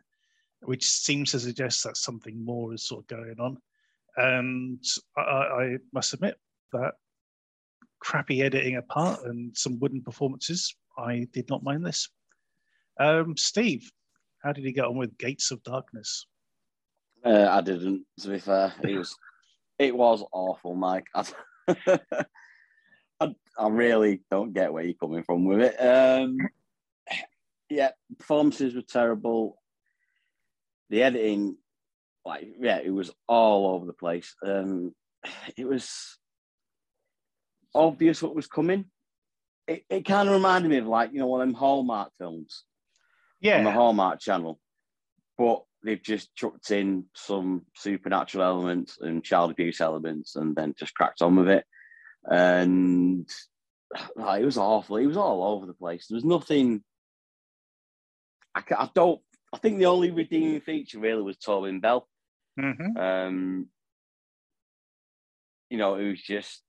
which 0.61 0.85
seems 0.85 1.31
to 1.31 1.39
suggest 1.39 1.83
that 1.83 1.97
something 1.97 2.43
more 2.43 2.73
is 2.73 2.87
sort 2.87 3.03
of 3.03 3.07
going 3.07 3.39
on. 3.39 3.57
And 4.17 4.83
I, 5.17 5.21
I 5.21 5.77
must 5.93 6.13
admit 6.13 6.37
that 6.73 6.93
crappy 7.99 8.43
editing 8.43 8.77
apart 8.77 9.19
and 9.25 9.55
some 9.57 9.79
wooden 9.79 10.01
performances, 10.01 10.75
I 10.97 11.27
did 11.33 11.49
not 11.49 11.63
mind 11.63 11.85
this. 11.85 12.09
Um, 12.99 13.35
Steve, 13.35 13.89
how 14.43 14.53
did 14.53 14.63
you 14.63 14.71
get 14.71 14.85
on 14.85 14.95
with 14.95 15.17
Gates 15.17 15.51
of 15.51 15.63
Darkness? 15.63 16.27
Uh, 17.25 17.47
I 17.49 17.61
didn't. 17.61 18.05
To 18.21 18.29
be 18.29 18.39
fair, 18.39 18.73
it 18.83 18.95
was 18.95 19.15
it 19.79 19.95
was 19.95 20.23
awful, 20.31 20.75
Mike. 20.75 21.07
I, 21.15 21.25
I, 23.19 23.35
I 23.57 23.67
really 23.67 24.21
don't 24.29 24.53
get 24.53 24.71
where 24.71 24.83
you're 24.83 24.93
coming 24.93 25.23
from 25.23 25.45
with 25.45 25.61
it. 25.61 25.75
Um, 25.77 26.37
yeah, 27.69 27.91
performances 28.17 28.75
were 28.75 28.81
terrible. 28.81 29.61
The 30.89 31.03
editing, 31.03 31.57
like 32.25 32.47
yeah, 32.59 32.79
it 32.83 32.91
was 32.91 33.11
all 33.27 33.75
over 33.75 33.85
the 33.85 33.93
place. 33.93 34.35
Um, 34.45 34.93
it 35.57 35.67
was 35.67 36.17
obvious 37.73 38.21
what 38.21 38.35
was 38.35 38.47
coming. 38.47 38.85
It, 39.67 39.83
it 39.89 40.05
kind 40.05 40.29
of 40.29 40.35
reminded 40.35 40.69
me 40.69 40.77
of 40.77 40.87
like 40.87 41.11
you 41.11 41.19
know 41.19 41.27
one 41.27 41.41
of 41.41 41.47
them 41.47 41.55
Hallmark 41.55 42.11
films 42.19 42.63
yeah, 43.41 43.57
on 43.57 43.63
the 43.63 43.71
Hallmark 43.71 44.19
channel, 44.19 44.59
but 45.37 45.63
they've 45.83 46.01
just 46.01 46.33
chucked 46.35 46.71
in 46.71 47.05
some 47.13 47.65
supernatural 47.75 48.43
elements 48.43 48.97
and 48.99 49.23
child 49.23 49.51
abuse 49.51 49.79
elements 49.81 50.35
and 50.35 50.55
then 50.55 50.73
just 50.77 50.95
cracked 50.95 51.21
on 51.21 51.35
with 51.35 51.49
it. 51.49 51.65
And 52.25 53.29
like, 54.15 54.41
it 54.41 54.45
was 54.45 54.57
awful. 54.57 54.97
It 54.97 55.05
was 55.05 55.17
all 55.17 55.43
over 55.43 55.65
the 55.65 55.73
place. 55.73 56.07
There 56.07 56.15
was 56.15 56.25
nothing. 56.25 56.83
I, 58.55 58.63
I 58.77 58.89
don't. 58.95 59.21
I 59.53 59.57
think 59.57 59.77
the 59.77 59.85
only 59.85 60.11
redeeming 60.11 60.61
feature 60.61 60.99
really 60.99 61.21
was 61.21 61.37
Tobin 61.37 61.79
Bell. 61.79 62.07
Mhm. 62.59 62.97
Um, 62.97 63.67
you 65.69 65.77
know, 65.77 65.95
it 65.95 66.09
was 66.09 66.21
just 66.21 66.61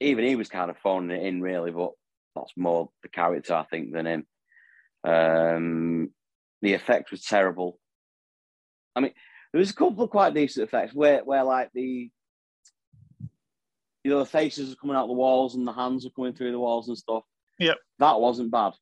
even 0.00 0.24
he 0.24 0.36
was 0.36 0.48
kind 0.48 0.70
of 0.70 0.78
phoning 0.78 1.16
it 1.16 1.26
in, 1.26 1.40
really, 1.40 1.70
but 1.70 1.92
that's 2.34 2.52
more 2.56 2.90
the 3.02 3.08
character, 3.08 3.54
I 3.54 3.64
think, 3.64 3.92
than 3.92 4.06
him. 4.06 4.26
Um, 5.04 6.10
the 6.62 6.74
effect 6.74 7.10
was 7.10 7.22
terrible. 7.22 7.78
I 8.96 9.00
mean, 9.00 9.12
there 9.52 9.58
was 9.58 9.70
a 9.70 9.74
couple 9.74 10.04
of 10.04 10.10
quite 10.10 10.34
decent 10.34 10.64
effects 10.66 10.94
where, 10.94 11.24
where 11.24 11.44
like 11.44 11.70
the, 11.74 12.10
you 14.04 14.10
know, 14.10 14.20
the 14.20 14.26
faces 14.26 14.72
are 14.72 14.76
coming 14.76 14.96
out 14.96 15.06
the 15.06 15.12
walls 15.12 15.54
and 15.54 15.66
the 15.66 15.72
hands 15.72 16.06
are 16.06 16.10
coming 16.10 16.34
through 16.34 16.52
the 16.52 16.58
walls 16.58 16.88
and 16.88 16.96
stuff. 16.98 17.24
Yep. 17.58 17.76
that 17.98 18.20
wasn't 18.20 18.50
bad. 18.50 18.72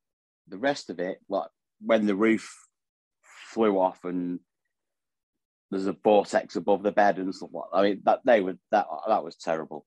The 0.47 0.59
rest 0.59 0.89
of 0.91 1.01
it, 1.01 1.19
like 1.29 1.49
when 1.81 2.07
the 2.07 2.17
roof 2.17 2.55
flew 3.23 3.79
off 3.79 4.05
and 4.05 4.41
there's 5.71 5.87
a 5.87 5.93
vortex 5.93 6.57
above 6.57 6.83
the 6.83 6.93
bed 6.93 7.19
and 7.19 7.35
stuff 7.35 7.51
like 7.53 7.65
that. 7.73 7.79
I 7.79 7.83
mean, 7.83 8.03
that 8.05 8.21
they 8.25 8.41
were 8.41 8.57
that 8.71 8.87
that 9.07 9.25
was 9.25 9.37
terrible, 9.37 9.85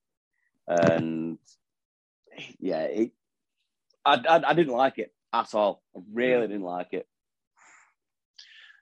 and 0.66 1.38
yeah, 2.58 2.82
it, 2.82 3.12
I, 4.04 4.14
I 4.14 4.50
I 4.50 4.54
didn't 4.54 4.74
like 4.74 4.98
it 4.98 5.12
at 5.32 5.54
all. 5.54 5.82
I 5.96 6.00
really 6.12 6.46
didn't 6.46 6.62
like 6.62 6.92
it. 6.92 7.06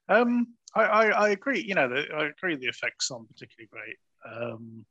Um, 0.09 0.49
I, 0.75 0.83
I, 0.83 1.07
I 1.07 1.29
agree. 1.31 1.63
You 1.63 1.75
know, 1.75 1.89
the, 1.89 2.07
I 2.15 2.27
agree. 2.27 2.57
The 2.57 2.67
effects 2.67 3.11
aren't 3.11 3.29
particularly 3.29 3.69
great, 3.71 3.97
um, 4.31 4.85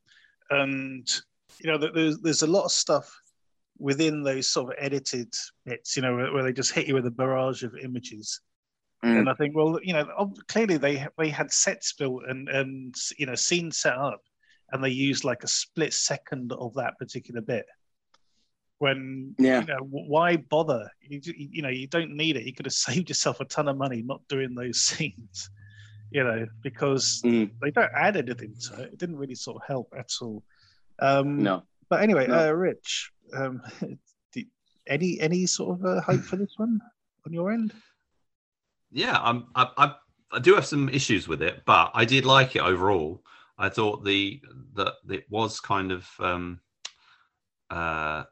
and 0.49 1.07
you 1.59 1.71
know, 1.71 1.77
there's 1.77 2.19
there's 2.19 2.41
a 2.41 2.47
lot 2.47 2.65
of 2.65 2.71
stuff 2.71 3.13
within 3.79 4.21
those 4.23 4.47
sort 4.47 4.71
of 4.71 4.77
edited 4.79 5.33
bits. 5.65 5.95
You 5.95 6.01
know, 6.03 6.15
where, 6.15 6.33
where 6.33 6.43
they 6.43 6.53
just 6.53 6.73
hit 6.73 6.87
you 6.87 6.93
with 6.95 7.05
a 7.07 7.11
barrage 7.11 7.63
of 7.63 7.75
images. 7.75 8.41
Mm. 9.03 9.19
And 9.19 9.29
I 9.29 9.33
think, 9.33 9.55
well, 9.55 9.79
you 9.81 9.93
know, 9.93 10.33
clearly 10.47 10.77
they 10.77 11.07
they 11.17 11.29
had 11.29 11.51
sets 11.51 11.93
built 11.93 12.23
and 12.27 12.49
and 12.49 12.93
you 13.17 13.25
know 13.25 13.35
scenes 13.35 13.79
set 13.79 13.93
up, 13.97 14.21
and 14.71 14.83
they 14.83 14.89
used 14.89 15.23
like 15.23 15.43
a 15.43 15.47
split 15.47 15.93
second 15.93 16.51
of 16.53 16.73
that 16.75 16.97
particular 16.99 17.41
bit. 17.41 17.65
When 18.79 19.35
Yeah. 19.37 19.61
you 19.61 19.67
know 19.67 19.79
why 19.89 20.37
bother? 20.37 20.89
You, 21.01 21.19
you 21.25 21.61
know 21.61 21.69
you 21.69 21.87
don't 21.87 22.15
need 22.15 22.37
it. 22.37 22.45
You 22.45 22.53
could 22.53 22.65
have 22.65 22.73
saved 22.87 23.09
yourself 23.09 23.39
a 23.39 23.45
ton 23.45 23.67
of 23.67 23.77
money 23.77 24.01
not 24.01 24.21
doing 24.27 24.55
those 24.55 24.81
scenes. 24.87 25.49
You 26.11 26.23
know 26.23 26.47
because 26.63 27.21
Mm. 27.23 27.51
they 27.61 27.71
don't 27.71 27.91
add 27.93 28.17
anything 28.17 28.55
to 28.67 28.81
it. 28.83 28.93
It 28.93 28.97
didn't 28.97 29.17
really 29.17 29.35
sort 29.35 29.57
of 29.57 29.67
help 29.67 29.93
at 29.97 30.09
all. 30.21 30.43
Um, 30.99 31.43
No. 31.43 31.63
But 31.89 32.01
anyway, 32.03 32.27
No. 32.27 32.49
uh, 32.49 32.51
Rich, 32.51 33.11
um, 33.33 33.61
do, 34.33 34.43
any 34.87 35.19
any 35.19 35.45
sort 35.45 35.79
of 35.79 35.85
uh, 35.85 36.01
hope 36.01 36.21
for 36.21 36.35
this 36.35 36.53
one 36.57 36.79
on 37.25 37.33
your 37.33 37.51
end? 37.51 37.73
yeah, 38.91 39.19
I'm, 39.21 39.47
I, 39.55 39.67
I, 39.77 39.95
I 40.31 40.39
do 40.39 40.55
have 40.55 40.65
some 40.65 40.89
issues 40.89 41.27
with 41.27 41.41
it, 41.41 41.63
but 41.65 41.91
I 41.93 42.05
did 42.05 42.25
like 42.25 42.55
it 42.55 42.61
overall. 42.61 43.23
I 43.57 43.69
thought 43.69 44.03
the 44.05 44.41
that 44.75 44.93
it 45.09 45.25
was 45.29 45.59
kind 45.59 45.91
of 45.91 46.07
um, 46.19 46.59
uh, 47.69 48.23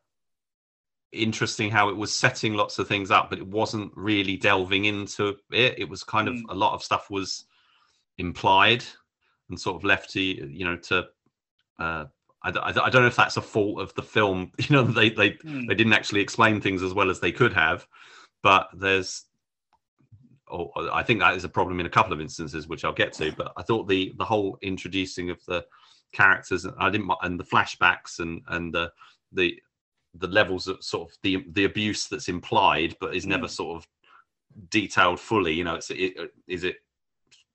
interesting 1.11 1.69
how 1.69 1.89
it 1.89 1.95
was 1.95 2.13
setting 2.13 2.53
lots 2.53 2.79
of 2.79 2.87
things 2.87 3.11
up, 3.11 3.29
but 3.29 3.39
it 3.39 3.47
wasn't 3.47 3.91
really 3.95 4.37
delving 4.37 4.85
into 4.85 5.35
it. 5.51 5.75
It 5.77 5.89
was 5.89 6.03
kind 6.03 6.27
Mm. 6.27 6.43
of 6.45 6.55
a 6.55 6.55
lot 6.55 6.73
of 6.73 6.83
stuff 6.83 7.09
was 7.09 7.45
implied 8.17 8.83
and 9.49 9.59
sort 9.59 9.75
of 9.75 9.83
left 9.83 10.11
to 10.11 10.21
you 10.21 10.65
know 10.65 10.77
to. 10.77 11.07
Uh, 11.79 12.05
I, 12.43 12.49
I 12.49 12.89
don't 12.89 13.01
know 13.01 13.07
if 13.07 13.15
that's 13.15 13.37
a 13.37 13.41
fault 13.41 13.81
of 13.81 13.93
the 13.95 14.03
film. 14.03 14.51
You 14.59 14.75
know, 14.75 14.83
they 14.83 15.09
they 15.09 15.37
Hmm. 15.41 15.67
they 15.67 15.75
didn't 15.75 15.93
actually 15.93 16.21
explain 16.21 16.61
things 16.61 16.83
as 16.83 16.93
well 16.93 17.09
as 17.09 17.19
they 17.19 17.31
could 17.31 17.53
have 17.53 17.85
but 18.43 18.69
there's 18.73 19.25
oh, 20.51 20.71
i 20.93 21.03
think 21.03 21.19
that 21.19 21.35
is 21.35 21.43
a 21.43 21.49
problem 21.49 21.79
in 21.79 21.85
a 21.85 21.89
couple 21.89 22.13
of 22.13 22.21
instances 22.21 22.67
which 22.67 22.85
i'll 22.85 22.93
get 22.93 23.13
to 23.13 23.31
but 23.31 23.51
i 23.57 23.61
thought 23.63 23.87
the 23.87 24.13
the 24.17 24.25
whole 24.25 24.57
introducing 24.61 25.29
of 25.29 25.39
the 25.47 25.63
characters 26.13 26.65
and 26.65 26.73
i 26.79 26.89
didn't 26.89 27.09
and 27.23 27.39
the 27.39 27.43
flashbacks 27.43 28.19
and 28.19 28.41
and 28.49 28.73
the 28.73 28.91
the 29.33 29.59
the 30.15 30.27
levels 30.27 30.67
of 30.67 30.81
sort 30.83 31.09
of 31.09 31.17
the 31.23 31.43
the 31.51 31.65
abuse 31.65 32.07
that's 32.07 32.29
implied 32.29 32.95
but 32.99 33.15
is 33.15 33.25
never 33.25 33.47
Mm. 33.47 33.51
sort 33.51 33.77
of 33.77 33.87
detailed 34.69 35.19
fully 35.19 35.53
you 35.53 35.63
know 35.63 35.75
it's 35.75 35.89
it, 35.91 36.13
is 36.47 36.63
it 36.63 36.77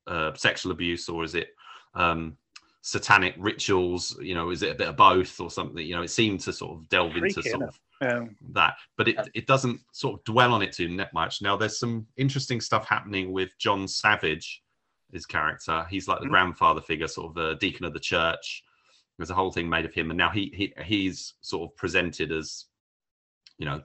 uh, 0.06 0.32
sexual 0.34 0.72
abuse 0.72 1.08
or 1.08 1.24
is 1.24 1.34
it 1.34 1.48
um 1.94 2.36
satanic 2.84 3.34
rituals 3.38 4.18
you 4.20 4.34
know 4.34 4.50
is 4.50 4.62
it 4.62 4.72
a 4.72 4.74
bit 4.74 4.88
of 4.88 4.96
both 4.96 5.40
or 5.40 5.50
something? 5.50 5.84
You 5.86 5.94
know 5.94 6.02
it 6.02 6.10
seemed 6.10 6.40
to 6.40 6.52
sort 6.52 6.76
of 6.76 6.88
delve 6.88 7.16
into 7.16 7.42
sort 7.42 7.62
innit? 7.62 7.68
of 7.68 7.80
Um, 8.00 8.36
that 8.50 8.74
but 8.96 9.06
it, 9.08 9.16
it 9.34 9.46
doesn't 9.46 9.80
sort 9.92 10.18
of 10.18 10.24
dwell 10.24 10.52
on 10.52 10.62
it 10.62 10.72
too 10.72 10.88
much. 11.14 11.40
Now 11.42 11.56
there's 11.56 11.78
some 11.78 12.06
interesting 12.16 12.60
stuff 12.60 12.86
happening 12.88 13.32
with 13.32 13.50
john 13.58 13.86
savage 13.86 14.62
his 15.12 15.26
character. 15.26 15.86
He's 15.90 16.08
like 16.08 16.20
the 16.20 16.26
Mhm. 16.26 16.30
grandfather 16.30 16.80
figure 16.80 17.06
sort 17.06 17.28
of 17.28 17.34
the 17.34 17.54
deacon 17.56 17.84
of 17.84 17.92
the 17.92 18.00
church. 18.00 18.64
There's 19.18 19.30
a 19.30 19.34
whole 19.34 19.52
thing 19.52 19.68
made 19.68 19.84
of 19.84 19.94
him 19.94 20.10
and 20.10 20.18
now 20.18 20.30
he, 20.30 20.52
he 20.56 20.82
he's 20.84 21.34
sort 21.42 21.70
of 21.70 21.76
presented 21.76 22.32
as 22.32 22.64
you 23.58 23.66
know 23.66 23.82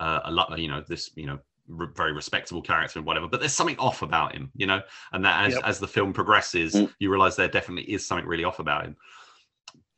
uh, 0.00 0.20
a 0.24 0.30
lot 0.32 0.58
you 0.58 0.68
know 0.68 0.82
this 0.86 1.10
you 1.14 1.26
know 1.26 1.38
re- 1.68 1.88
very 1.96 2.12
respectable 2.12 2.60
character 2.62 2.98
and 2.98 3.06
whatever 3.06 3.26
but 3.28 3.40
there's 3.40 3.52
something 3.54 3.78
off 3.78 4.02
about 4.02 4.34
him 4.34 4.50
you 4.54 4.66
know 4.66 4.80
and 5.12 5.24
that 5.24 5.46
as, 5.46 5.54
Yep. 5.54 5.62
as 5.64 5.78
the 5.78 5.88
film 5.88 6.12
progresses 6.12 6.74
Mm. 6.74 6.92
you 6.98 7.10
realize 7.10 7.36
there 7.36 7.48
definitely 7.48 7.90
is 7.92 8.06
something 8.06 8.26
really 8.26 8.44
off 8.44 8.58
about 8.58 8.84
him 8.84 8.96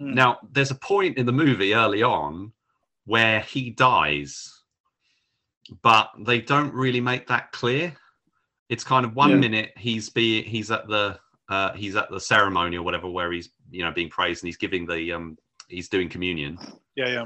Mm. 0.00 0.14
now 0.14 0.38
there's 0.52 0.70
a 0.70 0.74
point 0.76 1.16
in 1.18 1.26
the 1.26 1.32
movie 1.32 1.74
early 1.74 2.02
on 2.02 2.52
where 3.06 3.40
he 3.40 3.70
dies 3.70 4.52
but 5.82 6.10
they 6.20 6.40
don't 6.40 6.72
really 6.72 7.00
make 7.00 7.26
that 7.28 7.50
clear 7.52 7.94
it's 8.68 8.84
kind 8.84 9.04
of 9.04 9.14
one 9.16 9.30
Yeah. 9.30 9.36
minute 9.36 9.72
he's 9.76 10.08
be 10.10 10.42
he's 10.42 10.70
at 10.70 10.86
the 10.88 11.18
uh 11.48 11.72
he's 11.74 11.96
at 11.96 12.10
the 12.10 12.20
ceremony 12.20 12.76
or 12.76 12.82
whatever 12.82 13.08
where 13.08 13.32
he's 13.32 13.50
you 13.70 13.82
know 13.84 13.90
being 13.92 14.08
praised 14.10 14.42
and 14.42 14.48
he's 14.48 14.56
giving 14.56 14.86
the 14.86 15.12
um 15.12 15.36
he's 15.68 15.88
doing 15.88 16.08
communion 16.08 16.58
yeah, 16.94 17.08
yeah. 17.08 17.24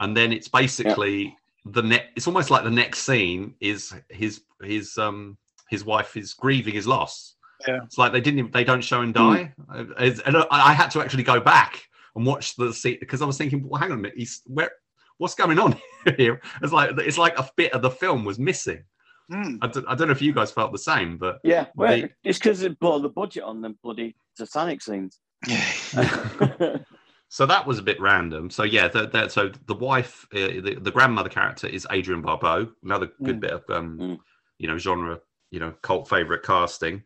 and 0.00 0.16
then 0.16 0.32
it's 0.32 0.48
basically 0.48 1.36
the 1.64 1.82
net 1.82 2.10
it's 2.16 2.26
almost 2.26 2.50
like 2.50 2.64
the 2.64 2.70
next 2.70 3.00
scene 3.00 3.54
is 3.60 3.92
his 4.08 4.42
his 4.62 4.98
um 4.98 5.36
his 5.70 5.84
wife 5.84 6.16
is 6.16 6.34
grieving 6.34 6.74
his 6.74 6.86
loss 6.86 7.36
Yeah. 7.68 7.78
it's 7.84 7.96
like 7.98 8.12
they 8.12 8.20
didn't 8.20 8.40
even- 8.40 8.50
they 8.50 8.64
don't 8.64 8.82
show 8.82 9.00
him 9.00 9.12
die 9.12 9.52
it's- 10.00 10.20
and 10.26 10.36
I, 10.36 10.44
I 10.50 10.72
had 10.72 10.90
to 10.92 11.00
actually 11.00 11.22
go 11.22 11.40
back 11.40 11.80
and 12.16 12.26
watch 12.26 12.56
the 12.56 12.72
scene 12.72 12.96
because 13.00 13.22
i 13.22 13.24
was 13.24 13.38
thinking 13.38 13.66
well 13.68 13.80
hang 13.80 13.92
on 13.92 13.98
a 13.98 14.02
minute 14.02 14.18
he's 14.18 14.42
where 14.46 14.70
what's 15.18 15.34
going 15.36 15.58
on 15.60 15.80
here 16.16 16.40
it's 16.62 16.72
like 16.72 16.90
it's 16.98 17.18
like 17.18 17.38
a 17.38 17.48
bit 17.56 17.72
of 17.72 17.82
the 17.82 17.90
film 17.90 18.24
was 18.24 18.38
missing 18.38 18.82
Mm. 19.30 19.58
i 19.62 19.68
don't, 19.68 19.86
I 19.88 19.94
don't 19.94 20.08
know 20.08 20.12
if 20.12 20.20
you 20.20 20.32
guys 20.34 20.50
felt 20.50 20.72
the 20.72 20.78
same 20.78 21.16
but 21.16 21.38
Yeah. 21.44 21.66
Well, 21.76 21.96
The- 21.96 22.10
it's 22.24 22.38
because 22.38 22.58
they 22.60 22.68
blow 22.68 22.98
the 22.98 23.08
budget 23.08 23.44
on 23.44 23.62
them 23.62 23.78
bloody 23.82 24.16
satanic 24.36 24.82
scenes. 24.82 25.20
So 27.32 27.46
that 27.46 27.66
was 27.66 27.78
a 27.78 27.82
bit 27.82 27.98
random. 27.98 28.50
So 28.50 28.62
yeah, 28.62 28.88
the, 28.88 29.26
so 29.30 29.50
the 29.66 29.74
wife, 29.74 30.26
uh, 30.34 30.60
the, 30.60 30.76
the 30.78 30.90
grandmother 30.90 31.30
character 31.30 31.66
is 31.66 31.86
Adrienne 31.90 32.20
Barbeau. 32.20 32.70
Another 32.84 33.06
good 33.24 33.38
Mm. 33.38 33.40
bit 33.40 33.50
of 33.52 33.70
um, 33.70 33.98
Mm. 33.98 34.18
you 34.58 34.68
know 34.68 34.76
genre, 34.76 35.18
you 35.50 35.58
know, 35.58 35.72
cult 35.80 36.10
favorite 36.10 36.42
casting. 36.42 37.02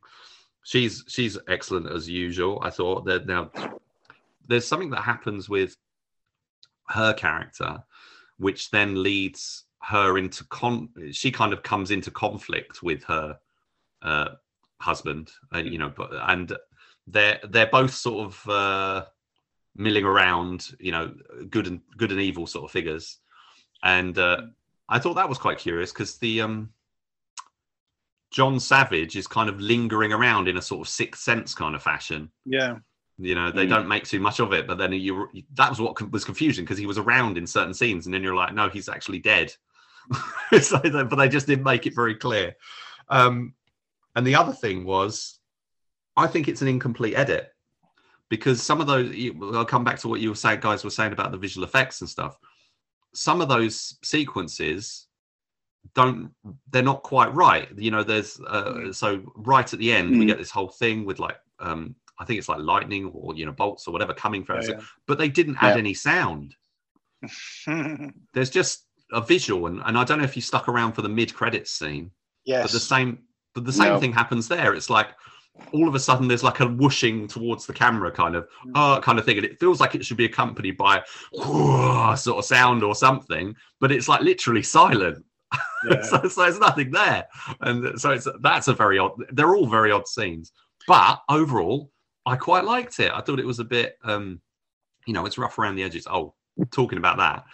She's 0.64 1.04
she's 1.06 1.38
excellent 1.46 1.86
as 1.86 2.08
usual. 2.08 2.58
I 2.60 2.70
thought 2.70 3.04
that 3.04 3.26
now 3.28 3.52
there's 4.48 4.66
something 4.66 4.90
that 4.90 5.02
happens 5.02 5.48
with 5.48 5.76
her 6.88 7.14
character, 7.14 7.84
which 8.38 8.72
then 8.72 9.00
leads 9.00 9.66
her 9.80 10.18
into 10.18 10.42
con. 10.46 10.88
She 11.12 11.30
kind 11.30 11.52
of 11.52 11.62
comes 11.62 11.92
into 11.92 12.10
conflict 12.10 12.82
with 12.82 13.04
her 13.04 13.38
uh, 14.02 14.30
husband, 14.80 15.30
uh, 15.54 15.58
you 15.58 15.78
know, 15.78 15.92
but 15.96 16.10
and 16.14 16.52
they're 17.06 17.38
they're 17.48 17.68
both 17.70 17.94
sort 17.94 18.26
of. 18.26 19.06
Milling 19.76 20.04
around, 20.04 20.74
you 20.80 20.92
know, 20.92 21.14
good 21.50 21.66
and 21.66 21.80
good 21.96 22.12
and 22.12 22.20
evil 22.20 22.46
sort 22.46 22.64
of 22.64 22.70
figures. 22.70 23.18
And 23.82 24.16
uh, 24.18 24.42
I 24.88 24.98
thought 24.98 25.14
that 25.14 25.28
was 25.28 25.38
quite 25.38 25.58
curious 25.58 25.92
because 25.92 26.16
the 26.18 26.40
um, 26.40 26.70
John 28.30 28.58
Savage 28.60 29.16
is 29.16 29.26
kind 29.26 29.48
of 29.48 29.60
lingering 29.60 30.12
around 30.12 30.48
in 30.48 30.56
a 30.56 30.62
sort 30.62 30.86
of 30.86 30.88
sixth 30.90 31.22
sense 31.22 31.54
kind 31.54 31.74
of 31.74 31.82
fashion. 31.82 32.30
Yeah. 32.44 32.76
You 33.18 33.34
know, 33.34 33.50
they 33.50 33.66
Mm. 33.66 33.70
don't 33.70 33.88
make 33.88 34.04
too 34.04 34.20
much 34.20 34.40
of 34.40 34.52
it, 34.52 34.66
but 34.66 34.76
then 34.76 34.92
you 34.92 35.28
that 35.54 35.70
was 35.70 35.80
what 35.80 36.10
was 36.12 36.24
confusing 36.24 36.64
because 36.64 36.76
he 36.78 36.86
was 36.86 36.98
around 36.98 37.38
in 37.38 37.46
certain 37.46 37.72
scenes, 37.72 38.06
and 38.06 38.14
then 38.14 38.22
you're 38.22 38.34
like, 38.34 38.52
no, 38.52 38.68
he's 38.68 38.88
actually 38.90 39.20
dead. 39.20 39.54
so, 40.60 40.78
they- 40.78 40.90
but 41.02 41.16
they 41.16 41.28
just 41.28 41.46
didn't 41.46 41.64
make 41.64 41.86
it 41.86 41.94
very 41.94 42.14
clear. 42.14 42.54
Um, 43.08 43.54
and 44.14 44.26
the 44.26 44.34
other 44.34 44.52
thing 44.52 44.84
was, 44.84 45.38
I 46.16 46.26
think 46.26 46.46
it's 46.48 46.62
an 46.62 46.68
incomplete 46.68 47.14
edit 47.16 47.50
because 48.28 48.62
some 48.62 48.80
of 48.80 48.86
those. 48.86 49.14
I'll 49.54 49.64
come 49.64 49.84
back 49.84 49.98
to 50.00 50.08
what 50.08 50.20
you 50.20 50.28
were 50.30 50.34
saying, 50.34 50.60
guys 50.60 50.84
were 50.84 50.90
saying 50.90 51.12
about 51.12 51.32
the 51.32 51.38
visual 51.38 51.64
effects 51.64 52.00
and 52.00 52.10
stuff. 52.10 52.38
Some 53.14 53.40
of 53.40 53.48
those 53.48 53.98
sequences 54.02 55.06
don't 55.94 56.32
they're 56.72 56.82
not 56.82 57.04
quite 57.04 57.32
right 57.32 57.68
you 57.78 57.92
know 57.92 58.02
there's 58.02 58.40
uh, 58.40 58.92
so 58.92 59.22
right 59.36 59.72
at 59.72 59.78
the 59.78 59.92
end 59.92 60.10
we 60.10 60.24
Mm. 60.24 60.26
get 60.26 60.36
this 60.38 60.50
whole 60.50 60.68
thing 60.68 61.04
with 61.04 61.20
like 61.20 61.36
um 61.60 61.94
i 62.18 62.24
think 62.24 62.38
it's 62.40 62.48
like 62.48 62.58
lightning 62.58 63.06
or 63.14 63.36
you 63.36 63.46
know 63.46 63.52
bolts 63.52 63.86
or 63.86 63.92
whatever 63.92 64.12
coming 64.12 64.44
from 64.44 64.60
Yeah, 64.62 64.80
but 65.06 65.16
they 65.16 65.28
didn't 65.28 65.58
add 65.60 65.74
Yeah. 65.74 65.78
any 65.78 65.94
sound 65.94 66.56
there's 68.34 68.50
just 68.50 68.86
a 69.12 69.20
visual 69.20 69.66
and, 69.66 69.80
and 69.84 69.96
i 69.96 70.04
don't 70.04 70.18
know 70.18 70.24
if 70.24 70.36
you 70.36 70.42
stuck 70.42 70.68
around 70.68 70.92
for 70.92 71.02
the 71.02 71.08
mid-credits 71.08 71.70
scene 71.70 72.10
yes. 72.44 72.62
but 72.64 72.72
the 72.72 72.80
same 72.80 73.20
but 73.54 73.64
the 73.64 73.72
same 73.72 73.92
No. 73.94 74.00
thing 74.00 74.12
happens 74.12 74.48
there 74.48 74.74
it's 74.74 74.90
like 74.90 75.10
all 75.72 75.88
of 75.88 75.94
a 75.94 75.98
sudden 76.00 76.28
there's 76.28 76.42
like 76.44 76.60
a 76.60 76.66
whooshing 76.66 77.26
towards 77.26 77.66
the 77.66 77.72
camera 77.72 78.10
kind 78.10 78.36
of 78.36 78.46
uh, 78.74 79.00
kind 79.00 79.18
of 79.18 79.24
thing 79.24 79.36
and 79.38 79.44
it 79.46 79.58
feels 79.58 79.80
like 79.80 79.94
it 79.94 80.04
should 80.04 80.16
be 80.16 80.24
accompanied 80.26 80.76
by 80.76 81.02
sort 82.16 82.38
of 82.38 82.44
sound 82.44 82.82
or 82.82 82.94
something 82.94 83.54
but 83.80 83.90
it's 83.92 84.08
like 84.08 84.20
literally 84.22 84.62
silent. 84.62 85.24
Yeah. 85.88 86.02
so, 86.02 86.26
so 86.26 86.42
there's 86.42 86.58
nothing 86.58 86.90
there. 86.90 87.26
And 87.60 88.00
so 88.00 88.10
it's 88.10 88.26
that's 88.40 88.66
a 88.66 88.74
very 88.74 88.98
odd 88.98 89.12
they're 89.30 89.54
all 89.54 89.66
very 89.68 89.92
odd 89.92 90.08
scenes. 90.08 90.50
But 90.88 91.20
overall 91.28 91.92
i 92.24 92.34
quite 92.34 92.64
liked 92.64 92.98
it. 92.98 93.12
I 93.12 93.20
thought 93.20 93.38
it 93.38 93.46
was 93.46 93.60
a 93.60 93.64
bit 93.64 93.96
um 94.02 94.40
you 95.06 95.12
know 95.14 95.26
it's 95.26 95.38
rough 95.38 95.58
around 95.58 95.76
the 95.76 95.84
edges. 95.84 96.06
Oh 96.10 96.34
talking 96.72 96.98
about 96.98 97.18
that 97.18 97.44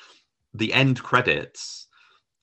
the 0.55 0.73
end 0.73 1.03
credits 1.03 1.89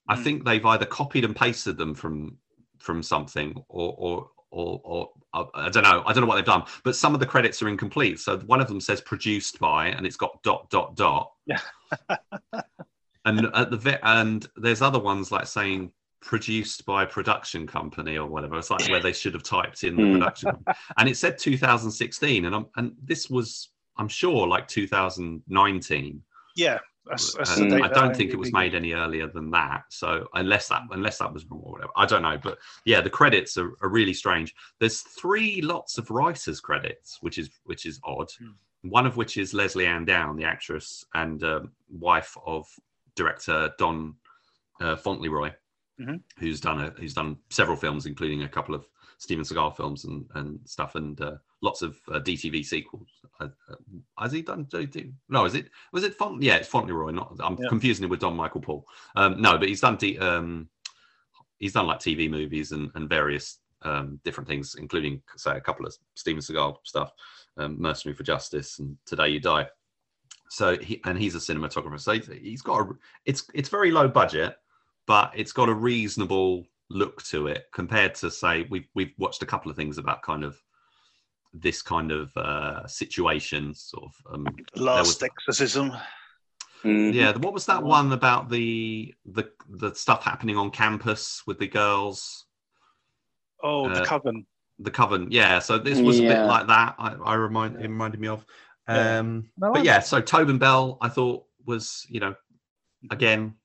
i 0.07 0.15
Mm. 0.15 0.23
think 0.23 0.45
they've 0.45 0.65
either 0.65 0.85
copied 0.85 1.23
and 1.25 1.35
pasted 1.35 1.77
them 1.77 1.93
from 1.95 2.37
from 2.79 3.01
something 3.01 3.55
or 3.69 3.95
or 3.97 4.29
or, 4.51 4.81
or 4.83 5.09
uh, 5.33 5.45
I 5.53 5.69
don't 5.69 5.83
know. 5.83 6.03
I 6.05 6.13
don't 6.13 6.21
know 6.21 6.27
what 6.27 6.35
they've 6.35 6.45
done, 6.45 6.63
but 6.83 6.95
some 6.95 7.13
of 7.13 7.19
the 7.19 7.25
credits 7.25 7.61
are 7.61 7.69
incomplete. 7.69 8.19
So 8.19 8.37
one 8.39 8.61
of 8.61 8.67
them 8.67 8.81
says 8.81 9.01
produced 9.01 9.59
by, 9.59 9.87
and 9.87 10.05
it's 10.05 10.17
got 10.17 10.41
dot 10.43 10.69
dot 10.69 10.95
dot. 10.95 11.31
Yeah. 11.45 11.59
and 13.25 13.47
at 13.53 13.71
the 13.71 13.77
vet, 13.77 13.99
and 14.03 14.47
there's 14.55 14.81
other 14.81 14.99
ones 14.99 15.31
like 15.31 15.47
saying 15.47 15.91
produced 16.21 16.85
by 16.85 17.03
a 17.03 17.07
production 17.07 17.65
company 17.65 18.17
or 18.17 18.27
whatever. 18.27 18.57
It's 18.57 18.69
like 18.69 18.89
where 18.89 18.99
they 18.99 19.13
should 19.13 19.33
have 19.33 19.43
typed 19.43 19.83
in 19.83 19.95
the 19.95 20.03
Hmm. 20.03 20.13
production, 20.13 20.65
and 20.97 21.09
it 21.09 21.17
said 21.17 21.37
2016, 21.37 22.45
and 22.45 22.55
I'm 22.55 22.65
and 22.75 22.93
this 23.03 23.29
was 23.29 23.69
I'm 23.97 24.07
sure 24.07 24.47
like 24.47 24.67
2019. 24.67 26.21
Yeah, 26.55 26.79
that's, 27.09 27.33
that's 27.33 27.57
And 27.57 27.83
I 27.83 27.87
don't 27.87 28.15
think 28.15 28.31
it 28.31 28.39
was 28.39 28.53
made 28.53 28.75
any 28.75 28.93
earlier 28.93 29.27
than 29.27 29.51
that. 29.51 29.83
So 29.89 30.27
unless 30.33 30.67
that 30.69 30.83
unless 30.91 31.17
that 31.17 31.33
was 31.33 31.45
wrong 31.45 31.61
or 31.63 31.71
whatever, 31.73 31.91
I 31.95 32.05
don't 32.05 32.21
know. 32.21 32.37
But 32.41 32.59
yeah, 32.85 33.01
the 33.01 33.09
credits 33.09 33.57
are, 33.57 33.71
are 33.81 33.89
really 33.89 34.13
strange. 34.13 34.55
There's 34.79 35.01
three 35.01 35.61
lots 35.61 35.97
of 35.97 36.11
writers 36.11 36.59
credits, 36.59 37.17
which 37.21 37.37
is 37.37 37.49
which 37.65 37.85
is 37.85 37.99
odd. 38.03 38.31
Hmm. 38.39 38.89
One 38.89 39.05
of 39.05 39.17
which 39.17 39.35
is 39.37 39.53
Lesley-Anne 39.53 40.05
Down, 40.05 40.37
the 40.37 40.45
actress 40.45 41.03
and 41.13 41.43
um, 41.43 41.71
wife 41.89 42.37
of 42.45 42.65
director 43.15 43.73
Don 43.77 44.15
uh, 44.79 44.95
Fauntleroy, 44.95 45.51
Mhm. 45.99 46.21
who's 46.37 46.61
done 46.61 46.79
a, 46.79 46.89
who's 46.91 47.13
done 47.13 47.37
several 47.49 47.75
films, 47.75 48.05
including 48.05 48.43
a 48.43 48.47
couple 48.47 48.73
of 48.73 48.87
Steven 49.17 49.43
Seagal 49.43 49.75
films 49.75 50.05
and 50.05 50.25
and 50.35 50.59
stuff, 50.65 50.95
and 50.95 51.19
uh, 51.19 51.35
lots 51.61 51.81
of 51.81 51.97
uh, 52.11 52.19
DTV 52.19 52.65
sequels. 52.65 53.07
Uh, 53.39 53.47
has 54.17 54.31
he 54.31 54.41
done? 54.41 54.65
DT 54.65 55.11
No, 55.29 55.45
is 55.45 55.55
it 55.55 55.69
was 55.91 56.03
it 56.03 56.15
Font? 56.15 56.41
Yeah, 56.41 56.55
it's 56.55 56.67
Fauntleroy. 56.67 57.11
Not 57.11 57.35
I'm 57.39 57.57
Yeah. 57.61 57.69
confusing 57.69 58.03
it 58.05 58.09
with 58.09 58.19
Don 58.19 58.35
Michael 58.35 58.61
Paul. 58.61 58.85
Um, 59.15 59.41
no, 59.41 59.57
but 59.57 59.67
he's 59.69 59.81
done 59.81 59.95
D, 59.97 60.17
um, 60.19 60.69
he's 61.57 61.73
done 61.73 61.87
like 61.87 61.99
TV 61.99 62.29
movies 62.29 62.71
and, 62.71 62.91
and 62.95 63.09
various 63.09 63.59
um, 63.83 64.19
different 64.25 64.47
things, 64.47 64.75
including 64.75 65.21
say 65.37 65.55
a 65.55 65.61
couple 65.61 65.85
of 65.85 65.95
Steven 66.15 66.41
Seagal 66.41 66.77
stuff, 66.83 67.13
um, 67.57 67.79
Mercenary 67.81 68.15
for 68.15 68.23
Justice 68.23 68.79
and 68.79 68.97
Today 69.05 69.29
You 69.29 69.39
Die. 69.39 69.67
So 70.49 70.77
he 70.77 70.99
and 71.05 71.17
he's 71.17 71.35
a 71.35 71.39
cinematographer. 71.39 71.99
So 71.99 72.13
he's- 72.13 72.27
he's 72.41 72.61
got 72.61 72.81
a 72.81 72.89
it's 73.25 73.43
it's 73.53 73.69
very 73.69 73.91
low 73.91 74.07
budget, 74.07 74.57
but 75.05 75.31
it's 75.35 75.51
got 75.53 75.69
a 75.69 75.73
reasonable 75.73 76.65
look 76.89 77.21
to 77.23 77.45
it 77.47 77.65
compared 77.71 78.15
to 78.15 78.31
say 78.31 78.65
we've 78.69 78.87
we've 78.95 79.13
watched 79.17 79.43
a 79.43 79.45
couple 79.45 79.69
of 79.69 79.77
things 79.77 79.97
about 79.99 80.23
kind 80.23 80.43
of 80.43 80.61
this 81.53 81.81
kind 81.81 82.11
of 82.11 82.35
uh 82.37 82.85
situation 82.87 83.73
sort 83.73 84.03
of 84.05 84.33
um 84.33 84.47
Last 84.75 85.07
was- 85.07 85.23
Exorcism. 85.23 85.91
Mhm. 86.83 87.13
yeah 87.13 87.35
what 87.37 87.53
was 87.53 87.65
that 87.65 87.83
one 87.83 88.11
about 88.13 88.49
the 88.49 89.13
the 89.25 89.49
the 89.67 89.93
stuff 89.93 90.23
happening 90.23 90.55
on 90.55 90.71
campus 90.71 91.43
with 91.45 91.59
the 91.59 91.67
girls 91.67 92.45
Oh, 93.61 93.89
the 93.89 94.01
Uh, 94.01 94.05
Coven. 94.05 94.45
the 94.79 94.91
coven 94.91 95.27
yeah 95.29 95.59
so 95.59 95.77
this 95.77 95.99
was 95.99 96.19
a 96.19 96.23
bit 96.23 96.45
like 96.45 96.67
that 96.67 96.95
i, 96.97 97.13
I 97.15 97.33
remind 97.33 97.75
it 97.75 97.81
reminded 97.89 98.21
me 98.21 98.29
of 98.29 98.45
Yeah. 98.87 99.19
um 99.19 99.49
No, 99.57 99.73
but 99.73 99.81
I- 99.81 99.83
yeah 99.83 99.99
so 99.99 100.21
tobin 100.21 100.57
bell 100.57 100.97
i 101.01 101.09
thought 101.09 101.43
was 101.65 102.05
you 102.09 102.21
know 102.21 102.33
again 103.11 103.55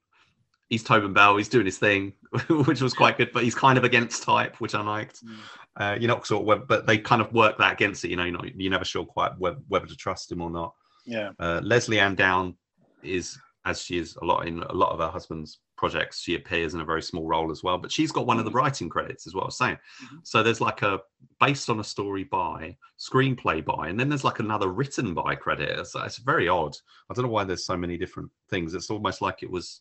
he's 0.69 0.83
tobin 0.83 1.13
bell 1.13 1.37
he's 1.37 1.49
doing 1.49 1.67
his 1.67 1.79
thing 1.79 2.15
which 2.49 2.81
was 2.83 2.95
quite 2.95 3.17
good 3.17 3.31
but 3.33 3.45
he's 3.45 3.55
kind 3.55 3.79
of 3.79 3.85
against 3.85 4.25
type 4.25 4.57
which 4.61 4.75
i 4.75 4.81
liked 4.83 5.25
Mm. 5.25 5.37
Uh, 5.77 5.97
you're 5.99 6.09
not 6.09 6.27
sort 6.27 6.43
of 6.43 6.47
whether- 6.47 6.65
but 6.67 6.87
they 6.87 6.99
kind 6.99 7.21
of 7.21 7.33
work 7.33 7.59
that 7.59 7.73
against 7.73 8.05
it 8.05 8.09
you 8.11 8.17
know 8.17 8.25
you're, 8.25 8.33
not, 8.39 8.55
you're 8.55 8.71
never 8.71 8.85
sure 8.85 9.05
quite 9.05 9.37
whether, 9.39 9.59
whether 9.69 9.87
to 9.87 9.97
trust 9.97 10.31
him 10.31 10.41
or 10.41 10.51
not. 10.51 10.73
Yeah. 11.05 11.31
uh, 11.39 11.61
Lesley-Anne 11.65 12.15
Down 12.15 12.57
is 13.03 13.39
as 13.67 13.81
she 13.83 13.99
is 13.99 14.15
a 14.23 14.25
lot 14.25 14.47
in 14.47 14.63
a 14.63 14.73
lot 14.73 14.93
of 14.93 15.01
her 15.01 15.09
husband's 15.09 15.59
projects 15.77 16.21
she 16.21 16.35
appears 16.37 16.75
in 16.75 16.81
a 16.81 16.85
very 16.85 17.03
small 17.03 17.27
role 17.27 17.51
as 17.51 17.63
well 17.65 17.77
but 17.79 17.91
she's 17.91 18.13
got 18.13 18.27
one 18.27 18.39
of 18.39 18.45
the 18.45 18.51
writing 18.51 18.89
credits 18.89 19.27
is 19.27 19.35
what 19.35 19.43
i 19.43 19.47
was 19.47 19.59
saying 19.59 19.77
Mhm. 20.05 20.19
so 20.23 20.43
there's 20.43 20.61
like 20.61 20.83
a 20.83 21.01
based 21.41 21.69
on 21.69 21.81
a 21.81 21.85
story 21.85 22.25
by 22.25 22.77
screenplay 22.99 23.65
by 23.65 23.89
and 23.89 23.99
then 23.99 24.09
there's 24.09 24.23
like 24.25 24.39
another 24.39 24.69
written 24.69 25.13
by 25.15 25.35
credit. 25.35 25.69
It's, 25.79 25.95
it's 25.97 26.19
very 26.19 26.49
odd. 26.49 26.77
I 27.11 27.15
don't 27.15 27.25
know 27.25 27.31
why 27.31 27.45
there's 27.45 27.67
so 27.67 27.77
many 27.77 27.97
different 27.99 28.31
things. 28.51 28.75
It's 28.75 28.89
almost 28.91 29.21
like 29.21 29.43
it 29.43 29.51
was 29.51 29.81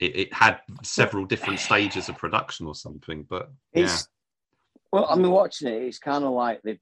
it, 0.00 0.16
it 0.16 0.34
had 0.34 0.60
several 0.82 1.24
different 1.24 1.60
stages 1.60 2.08
of 2.08 2.18
production 2.18 2.66
or 2.66 2.74
something 2.74 3.24
but 3.30 3.50
yeah. 3.72 3.84
It's 3.84 4.08
well, 4.94 5.08
I 5.10 5.16
mean, 5.16 5.32
watching 5.32 5.66
it, 5.66 5.82
it's 5.82 5.98
kind 5.98 6.24
of 6.24 6.30
like 6.30 6.62
they've, 6.62 6.78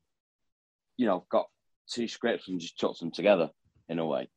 you 0.99 1.07
know, 1.07 1.25
got 1.31 1.47
two 1.91 2.07
scripts 2.07 2.47
and 2.47 2.61
just 2.61 2.77
chucked 2.77 3.01
them 3.01 3.11
together 3.11 3.49
in 3.89 3.99
a 3.99 4.05
way. 4.05 4.29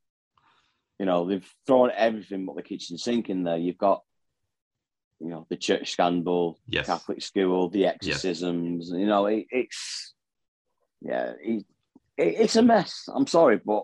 You 0.98 1.06
know, 1.06 1.28
they've 1.28 1.46
thrown 1.68 1.92
everything 1.94 2.46
but 2.46 2.56
the 2.56 2.64
kitchen 2.64 2.98
sink 2.98 3.30
in 3.30 3.44
there. 3.44 3.58
You've 3.58 3.78
got, 3.78 4.02
you 5.20 5.28
know, 5.28 5.46
the 5.50 5.58
church 5.58 5.92
scandal, 5.92 6.58
yes 6.68 6.86
Catholic 6.86 7.22
school, 7.22 7.70
the 7.70 7.88
exorcisms. 7.88 8.92
You 8.94 9.08
know, 9.08 9.26
it, 9.26 9.46
it's 9.50 10.14
yeah, 11.02 11.34
it, 11.42 11.66
it, 12.18 12.36
it's 12.40 12.56
a 12.56 12.62
mess. 12.62 13.10
I'm 13.14 13.28
sorry, 13.28 13.60
but 13.64 13.84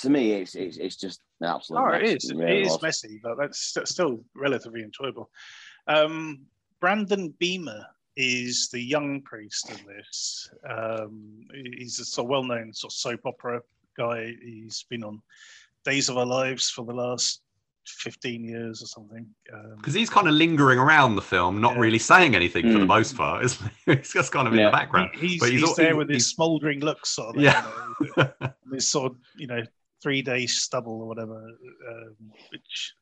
to 0.00 0.10
me, 0.10 0.32
it's 0.32 0.54
it's, 0.54 0.76
it's 0.76 0.96
just 0.96 1.22
an 1.40 1.48
absolute. 1.48 1.80
Oh, 1.80 1.90
mess. 1.90 2.02
it 2.02 2.16
is. 2.16 2.30
It 2.30 2.36
really 2.36 2.62
is 2.62 2.72
was. 2.72 2.82
messy, 2.82 3.18
but 3.22 3.38
that's 3.38 3.58
st- 3.58 3.88
still 3.88 4.22
relatively 4.34 4.82
enjoyable. 4.82 5.30
Um, 5.86 6.42
Brandon 6.80 7.32
Beamer 7.38 7.86
is 8.16 8.68
the 8.72 8.80
young 8.80 9.22
priest 9.22 9.70
in 9.70 9.78
this. 9.86 10.50
Um, 10.68 11.46
he's 11.52 11.98
a 12.00 12.04
sort 12.04 12.26
of 12.26 12.30
well-known 12.30 12.72
sort 12.72 12.92
of 12.92 12.96
soap 12.96 13.20
opera 13.24 13.62
guy. 13.96 14.34
He's 14.42 14.84
been 14.90 15.04
on 15.04 15.22
Days 15.84 16.08
of 16.08 16.18
Our 16.18 16.26
Lives 16.26 16.68
for 16.70 16.84
the 16.84 16.92
last 16.94 17.40
fifteen 17.86 18.44
years 18.44 18.82
or 18.82 18.86
something. 18.86 19.26
Um, 19.52 19.74
because 19.78 19.94
he's 19.94 20.10
kind 20.10 20.28
of 20.28 20.34
lingering 20.34 20.78
around 20.78 21.16
the 21.16 21.22
film, 21.22 21.60
not 21.60 21.74
Yeah. 21.74 21.80
really 21.80 21.98
saying 21.98 22.34
anything 22.36 22.66
for 22.72 22.78
the 22.78 22.84
Mm. 22.84 22.88
most 22.88 23.16
part. 23.16 23.44
Isn't 23.44 23.70
he? 23.86 23.96
He's 23.96 24.12
just 24.12 24.32
kind 24.32 24.46
of 24.46 24.54
in 24.54 24.62
the 24.64 24.70
background. 24.70 25.10
he- 25.14 25.28
he's, 25.28 25.40
but 25.40 25.50
he's 25.50 25.60
he's, 25.60 25.68
al- 25.70 25.74
there 25.76 25.86
he- 25.88 25.94
with 25.94 26.08
his 26.10 26.28
smouldering 26.28 26.80
looks, 26.80 27.08
sort 27.10 27.36
of. 27.36 27.42
Yeah. 27.42 27.66
You 28.00 28.12
know, 28.16 28.30
this 28.66 28.88
sort 28.88 29.12
of 29.12 29.18
you 29.36 29.46
know 29.46 29.62
three 30.02 30.20
day 30.22 30.46
stubble 30.46 31.00
or 31.02 31.06
whatever 31.06 31.36
um, 31.88 32.16
which 32.50 32.94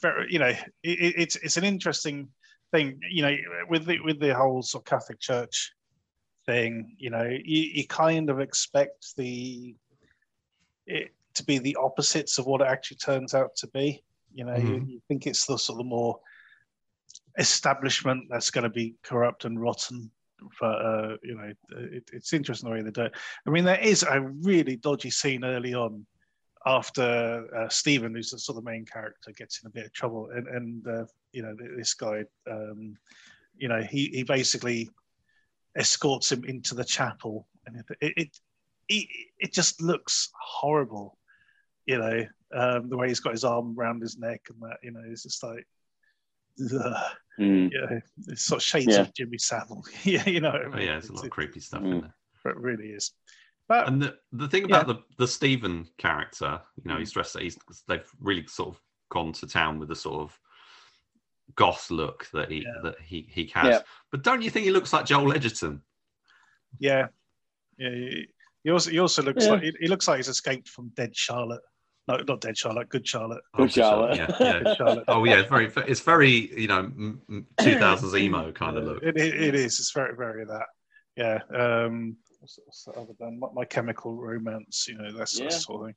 very 0.00 0.26
you 0.32 0.38
know 0.38 0.48
it, 0.48 0.60
it- 0.82 1.14
it's 1.18 1.36
it's 1.36 1.56
an 1.58 1.64
interesting 1.64 2.28
thing 2.74 2.98
you 3.08 3.22
know 3.22 3.36
with 3.68 3.86
the 3.86 4.00
with 4.00 4.18
the 4.18 4.34
whole 4.34 4.60
sort 4.62 4.82
of 4.82 4.86
catholic 4.86 5.20
church 5.20 5.72
thing 6.44 6.96
you 6.98 7.08
know 7.08 7.22
you, 7.22 7.60
you 7.76 7.86
kind 7.86 8.28
of 8.30 8.40
expect 8.40 9.14
the 9.16 9.76
it 10.86 11.14
to 11.34 11.44
be 11.44 11.58
the 11.58 11.76
opposites 11.76 12.38
of 12.38 12.46
what 12.46 12.60
it 12.60 12.66
actually 12.66 12.96
turns 12.96 13.32
out 13.32 13.54
to 13.56 13.68
be 13.68 14.02
you 14.34 14.44
know 14.44 14.56
you, 14.56 14.72
Mhm. 14.72 14.88
you 14.88 15.00
think 15.06 15.26
it's 15.26 15.46
the 15.46 15.56
sort 15.56 15.80
of 15.80 15.86
more 15.86 16.18
establishment 17.38 18.24
that's 18.28 18.50
going 18.50 18.64
to 18.64 18.70
be 18.82 18.94
corrupt 19.02 19.44
and 19.44 19.60
rotten 19.60 20.10
but 20.60 20.76
uh, 20.90 21.16
you 21.22 21.36
know 21.36 21.52
it, 21.78 22.04
it's 22.12 22.32
interesting 22.32 22.68
the 22.68 22.74
way 22.74 22.82
they 22.82 22.90
do 22.90 23.02
it 23.02 23.14
I 23.46 23.50
mean, 23.50 23.64
there 23.64 23.80
is 23.80 24.02
a 24.02 24.20
really 24.20 24.76
dodgy 24.76 25.10
scene 25.10 25.44
early 25.44 25.74
on 25.74 26.04
after 26.66 27.46
uh, 27.56 27.68
Stephen, 27.68 28.14
who's 28.14 28.30
the 28.30 28.38
sort 28.38 28.58
of 28.58 28.64
main 28.64 28.84
character, 28.86 29.32
gets 29.32 29.60
in 29.62 29.68
a 29.68 29.70
bit 29.70 29.86
of 29.86 29.92
trouble, 29.92 30.30
and, 30.34 30.48
and 30.48 30.86
uh, 30.86 31.04
you 31.34 31.42
know 31.42 31.54
this 31.76 31.94
guy, 31.94 32.24
um, 32.50 32.96
you 33.56 33.68
know, 33.68 33.82
he 33.82 34.08
he 34.08 34.22
basically 34.22 34.88
escorts 35.76 36.30
him 36.32 36.44
into 36.44 36.74
the 36.74 36.84
chapel, 36.84 37.46
and 37.66 37.76
it 37.76 37.86
it 38.00 38.12
it, 38.16 38.38
it, 38.88 39.08
it 39.38 39.52
just 39.52 39.82
looks 39.82 40.30
horrible, 40.40 41.18
you 41.86 41.98
know, 41.98 42.24
um, 42.54 42.88
the 42.88 42.96
way 42.96 43.08
he's 43.08 43.20
got 43.20 43.32
his 43.32 43.44
arm 43.44 43.74
around 43.78 44.00
his 44.00 44.18
neck 44.18 44.42
and 44.50 44.60
that, 44.62 44.78
you 44.82 44.92
know, 44.92 45.02
it's 45.06 45.22
just 45.24 45.42
like. 45.42 45.66
ugh, 46.72 46.96
Mm. 47.40 47.68
yeah, 47.72 47.98
it's 48.28 48.44
sort 48.44 48.58
of 48.60 48.62
shades 48.62 48.94
Yeah. 48.94 49.00
of 49.00 49.12
Jimmy 49.12 49.38
Savile. 49.38 49.82
yeah, 50.04 50.28
you 50.28 50.40
know. 50.40 50.52
what 50.52 50.60
I 50.62 50.64
Oh, 50.66 50.70
mean? 50.70 50.80
yeah, 50.82 50.92
there's 50.92 51.08
a 51.08 51.12
lot 51.12 51.24
It's- 51.24 51.24
of 51.24 51.30
creepy 51.32 51.58
stuff 51.58 51.82
Mm. 51.82 51.92
in 51.94 52.00
there. 52.02 52.14
It 52.52 52.56
really 52.58 52.90
is. 52.90 53.10
But 53.66 53.88
And 53.88 54.00
the, 54.00 54.16
the 54.30 54.46
thing 54.46 54.64
about 54.66 54.86
the 54.86 55.02
the 55.18 55.26
Stephen 55.26 55.88
character, 55.98 56.60
you 56.76 56.84
know, 56.88 56.96
he's 56.98 57.10
dressed. 57.10 57.36
He's 57.36 57.58
they've 57.88 58.08
really 58.20 58.46
sort 58.46 58.68
of 58.76 58.80
gone 59.10 59.32
to 59.32 59.48
town 59.48 59.80
with 59.80 59.88
the 59.88 59.96
sort 59.96 60.20
of 60.20 60.38
goth 61.56 61.90
look 61.90 62.28
that 62.32 62.50
he 62.50 62.58
Yeah. 62.58 62.72
that 62.82 62.96
he 63.00 63.28
he 63.30 63.50
has. 63.54 63.66
Yeah. 63.66 63.80
But 64.10 64.22
don't 64.22 64.42
you 64.42 64.50
think 64.50 64.64
he 64.64 64.70
looks 64.72 64.92
like 64.92 65.06
Joel 65.06 65.32
Edgerton? 65.34 65.82
yeah, 66.78 67.06
yeah. 67.78 67.90
He, 67.90 68.26
he 68.64 68.70
also 68.70 68.90
he 68.90 68.98
also 68.98 69.22
looks 69.22 69.44
Yeah. 69.44 69.52
like 69.52 69.62
he, 69.62 69.72
he 69.80 69.86
looks 69.88 70.08
like 70.08 70.16
he's 70.18 70.28
escaped 70.28 70.68
from 70.68 70.88
Dead 70.96 71.14
Charlotte. 71.16 71.62
No, 72.06 72.16
not 72.18 72.40
Dead 72.42 72.56
Charlotte. 72.56 72.88
Good 72.90 73.06
Charlotte. 73.08 73.42
Good 73.54 73.72
Charlotte. 73.72 74.16
Yeah, 74.16 74.36
yeah. 74.40 74.60
Good 74.62 74.76
Charlotte. 74.76 75.04
Oh 75.08 75.24
yeah, 75.24 75.40
it's 75.40 75.48
very 75.48 75.70
it's 75.88 76.00
very 76.00 76.60
you 76.60 76.68
know 76.68 76.82
two 77.60 77.78
thousands 77.78 78.14
emo 78.14 78.52
kind 78.52 78.76
of 78.76 78.84
look. 78.84 79.02
It, 79.02 79.16
it, 79.16 79.34
it 79.42 79.54
is. 79.54 79.78
It's 79.78 79.92
very 79.92 80.14
very 80.16 80.44
that. 80.44 80.66
Yeah. 81.16 81.38
Um, 81.56 82.16
what's, 82.40 82.58
what's 82.64 82.84
the 82.84 82.90
other 82.92 83.12
band? 83.18 83.38
My, 83.38 83.48
My 83.54 83.64
Chemical 83.64 84.16
Romance. 84.16 84.86
You 84.88 84.98
know 84.98 85.12
that 85.12 85.28
sort, 85.28 85.50
Yeah. 85.52 85.56
sort 85.58 85.80
of 85.80 85.86
thing. 85.88 85.94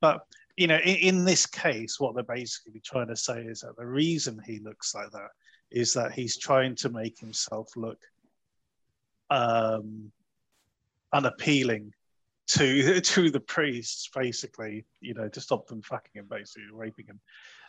But 0.00 0.20
you 0.56 0.66
know, 0.66 0.78
in, 0.78 0.96
in 0.96 1.24
this 1.24 1.46
case, 1.46 2.00
what 2.00 2.14
they're 2.14 2.24
basically 2.24 2.80
trying 2.80 3.08
to 3.08 3.16
say 3.16 3.42
is 3.42 3.60
that 3.60 3.76
the 3.76 3.86
reason 3.86 4.40
he 4.44 4.58
looks 4.60 4.94
like 4.94 5.10
that 5.12 5.30
is 5.70 5.92
that 5.92 6.12
he's 6.12 6.38
trying 6.38 6.74
to 6.76 6.88
make 6.88 7.18
himself 7.18 7.68
look 7.76 7.98
um, 9.30 10.10
unappealing 11.12 11.92
to 12.48 13.00
to 13.12 13.30
the 13.30 13.40
priests, 13.40 14.08
basically. 14.14 14.84
You 15.00 15.14
know, 15.14 15.28
to 15.28 15.40
stop 15.40 15.66
them 15.66 15.82
fucking 15.82 16.12
him, 16.14 16.26
basically 16.30 16.68
raping 16.72 17.06
him. 17.06 17.20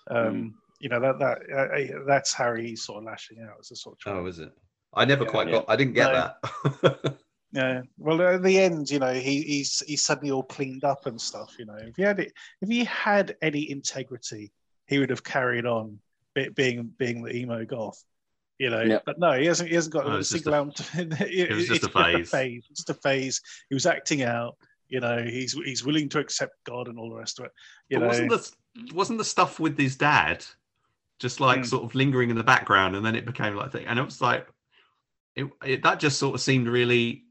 Um, 0.10 0.56
You 0.80 0.89
know 0.89 1.00
that 1.02 1.19
that 1.19 1.38
uh, 1.52 1.97
uh, 2.00 2.06
that's 2.06 2.34
how 2.34 2.56
he's 2.56 2.84
sort 2.84 3.00
of 3.00 3.06
lashing 3.06 3.39
out. 3.41 3.56
It's 3.60 3.71
a 3.71 3.76
sort 3.76 3.97
of 4.06 4.13
Oh, 4.13 4.26
is 4.28 4.39
it? 4.39 4.52
I 4.93 5.06
never 5.06 5.26
Yeah. 5.26 5.32
quite 5.32 5.47
Yeah. 5.47 5.54
got. 5.56 5.65
I 5.67 5.76
didn't 5.76 5.93
get 5.93 6.13
No. 6.13 6.32
that. 6.84 7.17
Yeah. 7.54 7.82
Well, 7.98 8.22
at 8.22 8.44
the 8.44 8.60
end, 8.60 8.90
you 8.92 9.00
know, 9.00 9.14
he, 9.14 9.42
he's 9.42 9.82
he's 9.88 10.04
suddenly 10.04 10.32
all 10.32 10.44
cleaned 10.44 10.84
up 10.84 11.06
and 11.06 11.20
stuff. 11.20 11.56
You 11.58 11.66
know, 11.66 11.76
if 11.78 11.96
he 11.96 12.02
had 12.04 12.20
it, 12.20 12.34
if 12.62 12.70
he 12.70 12.84
had 12.84 13.36
any 13.42 13.70
integrity, 13.72 14.52
he 14.86 15.00
would 15.00 15.10
have 15.10 15.24
carried 15.24 15.66
on 15.66 16.00
being 16.56 16.92
being 16.98 17.24
the 17.24 17.36
emo 17.36 17.66
goth. 17.66 18.04
You 18.60 18.70
know, 18.72 18.82
Yep. 18.82 19.04
but 19.06 19.20
no, 19.20 19.34
he 19.40 19.46
hasn't. 19.46 19.70
He 19.70 19.76
hasn't 19.76 19.94
got 19.94 20.08
No, 20.08 20.14
a 20.14 20.18
it's 20.20 20.30
just 20.30 20.44
single 20.44 20.54
a- 20.54 20.68
out. 20.68 20.80
it 21.32 21.52
was 21.56 21.68
just 21.68 21.84
a 21.84 21.90
phase. 21.90 22.30
phase. 22.30 22.66
It's 22.70 22.80
just 22.84 22.90
a 22.90 22.94
phase. 23.02 23.42
He 23.70 23.76
was 23.76 23.86
acting 23.86 24.24
out. 24.24 24.58
You 24.90 25.00
know, 25.00 25.24
he's 25.24 25.54
he's 25.54 25.86
willing 25.86 26.10
to 26.10 26.20
accept 26.20 26.54
God 26.66 26.88
and 26.88 26.98
all 27.00 27.10
the 27.10 27.16
rest 27.16 27.40
of 27.40 27.46
it. 27.46 27.52
You 27.90 27.98
But 27.98 28.02
know, 28.02 28.08
wasn't 28.08 28.30
the 28.32 28.52
wasn't 28.96 29.18
the 29.20 29.26
stuff 29.26 29.60
with 29.60 29.78
his 29.78 29.96
dad 29.96 30.44
just 31.20 31.40
like 31.40 31.62
Mm. 31.62 31.66
sort 31.66 31.84
of 31.84 31.96
lingering 31.96 32.30
in 32.30 32.36
the 32.38 32.44
background, 32.44 32.96
and 32.96 33.06
then 33.06 33.16
it 33.16 33.26
became 33.26 33.56
like 33.56 33.72
thing, 33.72 33.86
and 33.88 33.98
it 34.00 34.04
was 34.06 34.22
like 34.22 34.48
it, 35.36 35.46
it 35.66 35.84
that 35.84 36.00
just 36.00 36.20
sort 36.20 36.36
of 36.36 36.42
seemed 36.42 36.68
really. 36.68 37.24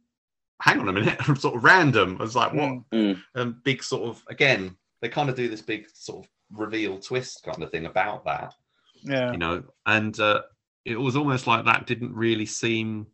Hang 0.62 0.80
on 0.80 0.88
a 0.88 0.92
minute, 0.92 1.20
sort 1.38 1.56
of 1.56 1.64
random. 1.64 2.12
It 2.14 2.20
was 2.20 2.36
like 2.36 2.52
what 2.52 2.78
Mm. 2.92 3.20
And 3.34 3.62
big 3.62 3.82
sort 3.82 4.08
of 4.08 4.22
again 4.28 4.76
they 5.02 5.08
kind 5.08 5.28
of 5.28 5.36
do 5.36 5.48
this 5.48 5.62
big 5.62 5.86
sort 5.92 6.24
of 6.24 6.30
reveal 6.52 6.98
twist 6.98 7.42
kind 7.44 7.62
of 7.62 7.70
thing 7.70 7.86
about 7.86 8.24
that 8.24 8.54
yeah, 9.02 9.32
you 9.32 9.38
know 9.38 9.62
and 9.84 10.18
uh, 10.20 10.40
it 10.84 10.98
was 10.98 11.16
almost 11.16 11.46
like 11.46 11.64
that 11.66 11.86
didn't 11.86 12.14
really 12.14 12.46
seem 12.46 13.06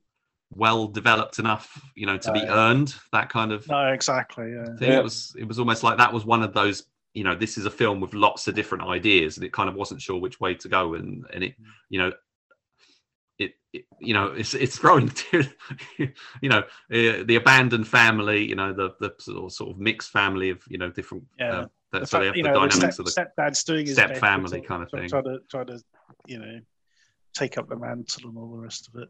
well 0.54 0.86
developed 0.86 1.38
enough 1.38 1.80
you 1.96 2.06
know 2.06 2.18
to 2.18 2.30
be 2.32 2.44
No. 2.44 2.52
earned 2.54 2.94
that 3.12 3.28
kind 3.30 3.50
of 3.52 3.66
no, 3.68 3.88
exactly. 3.88 4.52
Yeah, 4.52 4.76
thing 4.78 4.92
Yeah. 4.92 4.98
it 4.98 5.02
was 5.02 5.34
it 5.38 5.48
was 5.48 5.58
almost 5.58 5.82
like 5.82 5.98
that 5.98 6.12
was 6.12 6.24
one 6.26 6.42
of 6.42 6.52
those 6.52 6.84
you 7.14 7.24
know 7.24 7.34
this 7.34 7.56
is 7.58 7.66
a 7.66 7.70
film 7.70 8.00
with 8.00 8.14
lots 8.14 8.46
of 8.48 8.54
different 8.54 8.84
ideas 8.84 9.36
and 9.38 9.44
it 9.44 9.52
kind 9.52 9.68
of 9.68 9.74
wasn't 9.74 10.00
sure 10.00 10.20
which 10.20 10.38
way 10.40 10.54
to 10.54 10.68
go 10.68 10.94
and 10.94 11.24
and 11.32 11.42
it 11.44 11.54
you 11.88 11.98
know 11.98 12.12
it, 13.38 13.52
it 13.72 13.84
you 13.98 14.14
know 14.14 14.26
it's 14.26 14.54
it's 14.54 14.78
throwing 14.78 15.08
to, 15.08 15.44
you 15.98 16.48
know 16.48 16.58
uh, 16.60 17.24
the 17.24 17.36
abandoned 17.36 17.88
family 17.88 18.46
you 18.46 18.54
know 18.54 18.72
the 18.72 18.90
the 19.00 19.12
sort 19.18 19.44
of, 19.44 19.52
sort 19.52 19.70
of 19.70 19.78
mixed 19.78 20.10
family 20.10 20.50
of 20.50 20.62
you 20.68 20.78
know 20.78 20.90
different 20.90 21.24
Yeah. 21.38 21.52
uh, 21.60 21.66
that, 21.92 22.00
The 22.02 22.06
so 22.06 22.18
they 22.20 22.26
have 22.26 22.34
the 22.34 22.42
know, 22.42 22.52
the 22.52 22.68
dynamics 22.68 22.94
step, 22.96 22.98
of 22.98 23.04
the 23.04 23.10
stepdad's 23.42 23.64
doing 23.64 23.86
his 23.86 23.94
step 23.94 24.16
family 24.16 24.60
kind 24.60 24.82
of 24.82 24.90
thing. 24.90 25.08
Try 25.08 25.22
to 25.22 25.38
try 25.50 25.64
to 25.64 25.80
you 26.26 26.38
know 26.38 26.60
take 27.34 27.56
up 27.58 27.68
the 27.68 27.76
mantle 27.76 28.28
and 28.28 28.36
all 28.38 28.50
the 28.50 28.58
rest 28.58 28.88
of 28.88 29.00
it. 29.02 29.08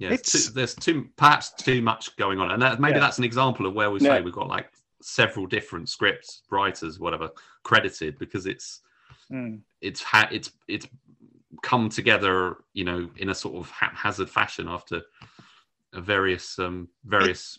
yeah 0.00 0.10
it's 0.10 0.46
too, 0.46 0.52
there's 0.52 0.74
too 0.74 1.08
perhaps 1.16 1.50
too 1.54 1.80
much 1.80 2.14
going 2.16 2.40
on 2.40 2.50
and 2.50 2.60
that, 2.60 2.80
maybe 2.80 2.94
Yeah. 2.94 3.00
that's 3.00 3.18
an 3.18 3.24
example 3.24 3.66
of 3.66 3.74
where 3.74 3.90
we 3.90 4.00
Yeah. 4.00 4.16
say 4.16 4.22
we've 4.22 4.34
got 4.34 4.48
like 4.48 4.70
several 5.02 5.46
different 5.46 5.88
scripts 5.88 6.42
writers 6.50 6.98
whatever 6.98 7.30
credited 7.62 8.18
because 8.18 8.46
it's 8.46 8.80
Mm. 9.32 9.60
it's 9.80 10.02
ha- 10.02 10.28
it's 10.30 10.50
it's 10.68 10.86
come 11.64 11.88
together 11.88 12.56
you 12.74 12.84
know 12.84 13.08
in 13.16 13.30
a 13.30 13.34
sort 13.34 13.56
of 13.56 13.70
haphazard 13.70 14.28
fashion 14.28 14.68
after 14.68 15.02
various 15.94 16.58
um 16.58 16.88
various 17.04 17.58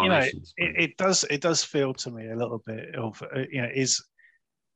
You 0.00 0.08
know, 0.08 0.16
incarnations 0.16 0.54
it, 0.56 0.72
it 0.84 0.96
does 0.96 1.24
it 1.30 1.40
does 1.40 1.62
feel 1.62 1.94
to 1.94 2.10
me 2.10 2.28
a 2.30 2.36
little 2.36 2.62
bit 2.66 2.94
of 2.96 3.22
uh, 3.22 3.40
you 3.50 3.62
know 3.62 3.68
is 3.72 4.02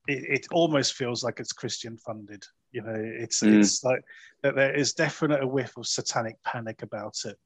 it, 0.06 0.24
it 0.42 0.46
almost 0.52 0.94
feels 0.94 1.24
like 1.24 1.40
it's 1.40 1.52
Christian 1.52 1.96
funded. 1.96 2.44
You 2.72 2.82
know, 2.82 2.94
it's 2.96 3.42
Mm. 3.42 3.52
it's 3.52 3.82
like 3.84 4.02
that 4.42 4.54
there 4.54 4.74
is 4.74 4.92
definite 4.94 5.42
a 5.42 5.46
whiff 5.46 5.76
of 5.76 5.86
satanic 5.86 6.36
panic 6.44 6.82
about 6.82 7.16
it. 7.24 7.36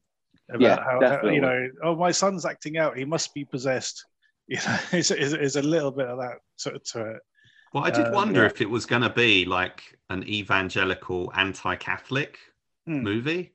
About 0.50 0.62
Yeah, 0.62 0.76
how, 0.84 1.00
how 1.00 1.06
definitely. 1.06 1.34
you 1.36 1.40
know, 1.40 1.68
oh 1.84 1.96
my 1.96 2.10
son's 2.12 2.44
acting 2.44 2.76
out, 2.76 2.96
he 2.98 3.04
must 3.04 3.34
be 3.34 3.44
possessed. 3.44 4.04
You 4.50 4.56
know, 4.66 4.78
is 4.98 5.10
it's, 5.12 5.32
it's 5.32 5.56
a 5.56 5.62
little 5.62 5.92
bit 5.92 6.08
of 6.08 6.18
that 6.18 6.38
to, 6.60 6.78
to 6.92 7.12
it. 7.12 7.22
Well 7.72 7.85
i 7.85 7.90
did 7.90 8.06
um, 8.06 8.12
wonder 8.12 8.40
yeah. 8.40 8.46
if 8.46 8.61
it 8.61 8.68
was 8.70 8.87
going 8.87 9.02
to 9.02 9.11
be 9.11 9.44
like 9.44 9.98
an 10.11 10.26
evangelical 10.28 11.33
anti-catholic 11.35 12.38
Hmm. 12.87 13.02
movie 13.02 13.52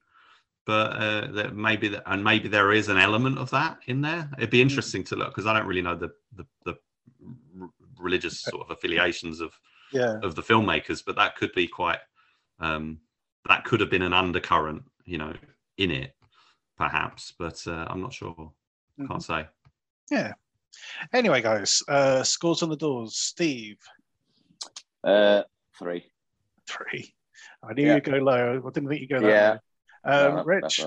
but 0.66 0.92
uh, 0.94 1.28
that 1.32 1.56
maybe 1.56 1.88
that, 1.90 2.04
and 2.06 2.24
maybe 2.24 2.48
there 2.48 2.72
is 2.72 2.90
an 2.90 2.98
element 2.98 3.38
of 3.38 3.52
that 3.52 3.78
in 3.86 4.02
there. 4.02 4.28
It'd 4.38 4.50
be 4.50 4.62
interesting 4.64 5.04
to 5.06 5.16
look 5.16 5.30
because 5.30 5.46
I 5.46 5.54
don't 5.54 5.68
really 5.68 5.82
know 5.84 5.96
the 5.96 6.12
the, 6.36 6.46
the 6.64 6.76
r- 7.62 7.70
religious 8.00 8.42
sort 8.42 8.62
of 8.64 8.72
affiliations 8.72 9.42
of 9.42 9.52
Yeah. 9.92 10.20
of 10.24 10.34
the 10.36 10.42
filmmakers, 10.42 11.04
but 11.06 11.16
that 11.18 11.36
could 11.36 11.54
be 11.54 11.68
quite 11.68 12.00
um, 12.60 13.00
that 13.48 13.64
could 13.64 13.80
have 13.80 13.92
been 13.92 14.02
an 14.02 14.14
undercurrent, 14.14 14.84
you 15.06 15.18
know, 15.20 15.34
in 15.78 15.92
it, 15.92 16.16
perhaps. 16.78 17.32
But 17.38 17.62
uh, 17.68 17.86
I'm 17.88 18.02
not 18.02 18.14
sure. 18.14 18.52
Mhm. 19.00 19.08
Can't 19.08 19.24
say. 19.24 19.48
Yeah. 20.10 20.34
Anyway, 21.14 21.42
guys, 21.42 21.82
uh, 21.88 22.24
scores 22.24 22.64
on 22.64 22.70
the 22.70 22.76
doors. 22.78 23.18
Steve, 23.18 23.78
Uh, 25.06 25.44
three. 25.78 26.12
three. 26.68 27.14
I 27.64 27.74
knew 27.74 27.86
Yeah. 27.86 27.96
you'd 27.96 28.04
go 28.06 28.18
low. 28.18 28.58
I 28.66 28.70
didn't 28.72 28.90
think 28.90 29.02
you'd 29.02 29.10
go 29.10 29.20
that 29.22 29.30
Yeah. 29.30 29.58
low. 30.04 30.30
Um, 30.30 30.36
No, 30.38 30.44
Rich. 30.44 30.82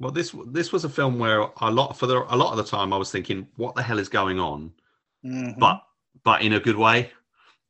Well, 0.00 0.10
this 0.10 0.34
this 0.48 0.72
was 0.72 0.84
a 0.84 0.88
film 0.88 1.18
where 1.20 1.48
a 1.60 1.70
lot 1.70 1.96
for 1.96 2.06
the, 2.06 2.22
a 2.28 2.36
lot 2.36 2.50
of 2.50 2.56
the 2.56 2.64
time 2.64 2.92
I 2.92 2.96
was 2.96 3.12
thinking, 3.12 3.46
what 3.56 3.76
the 3.76 3.82
hell 3.82 4.00
is 4.00 4.08
going 4.08 4.40
on? 4.40 4.72
Mhm. 5.24 5.58
but 5.60 5.80
but 6.24 6.42
in 6.42 6.52
a 6.54 6.60
good 6.60 6.76
way. 6.76 7.12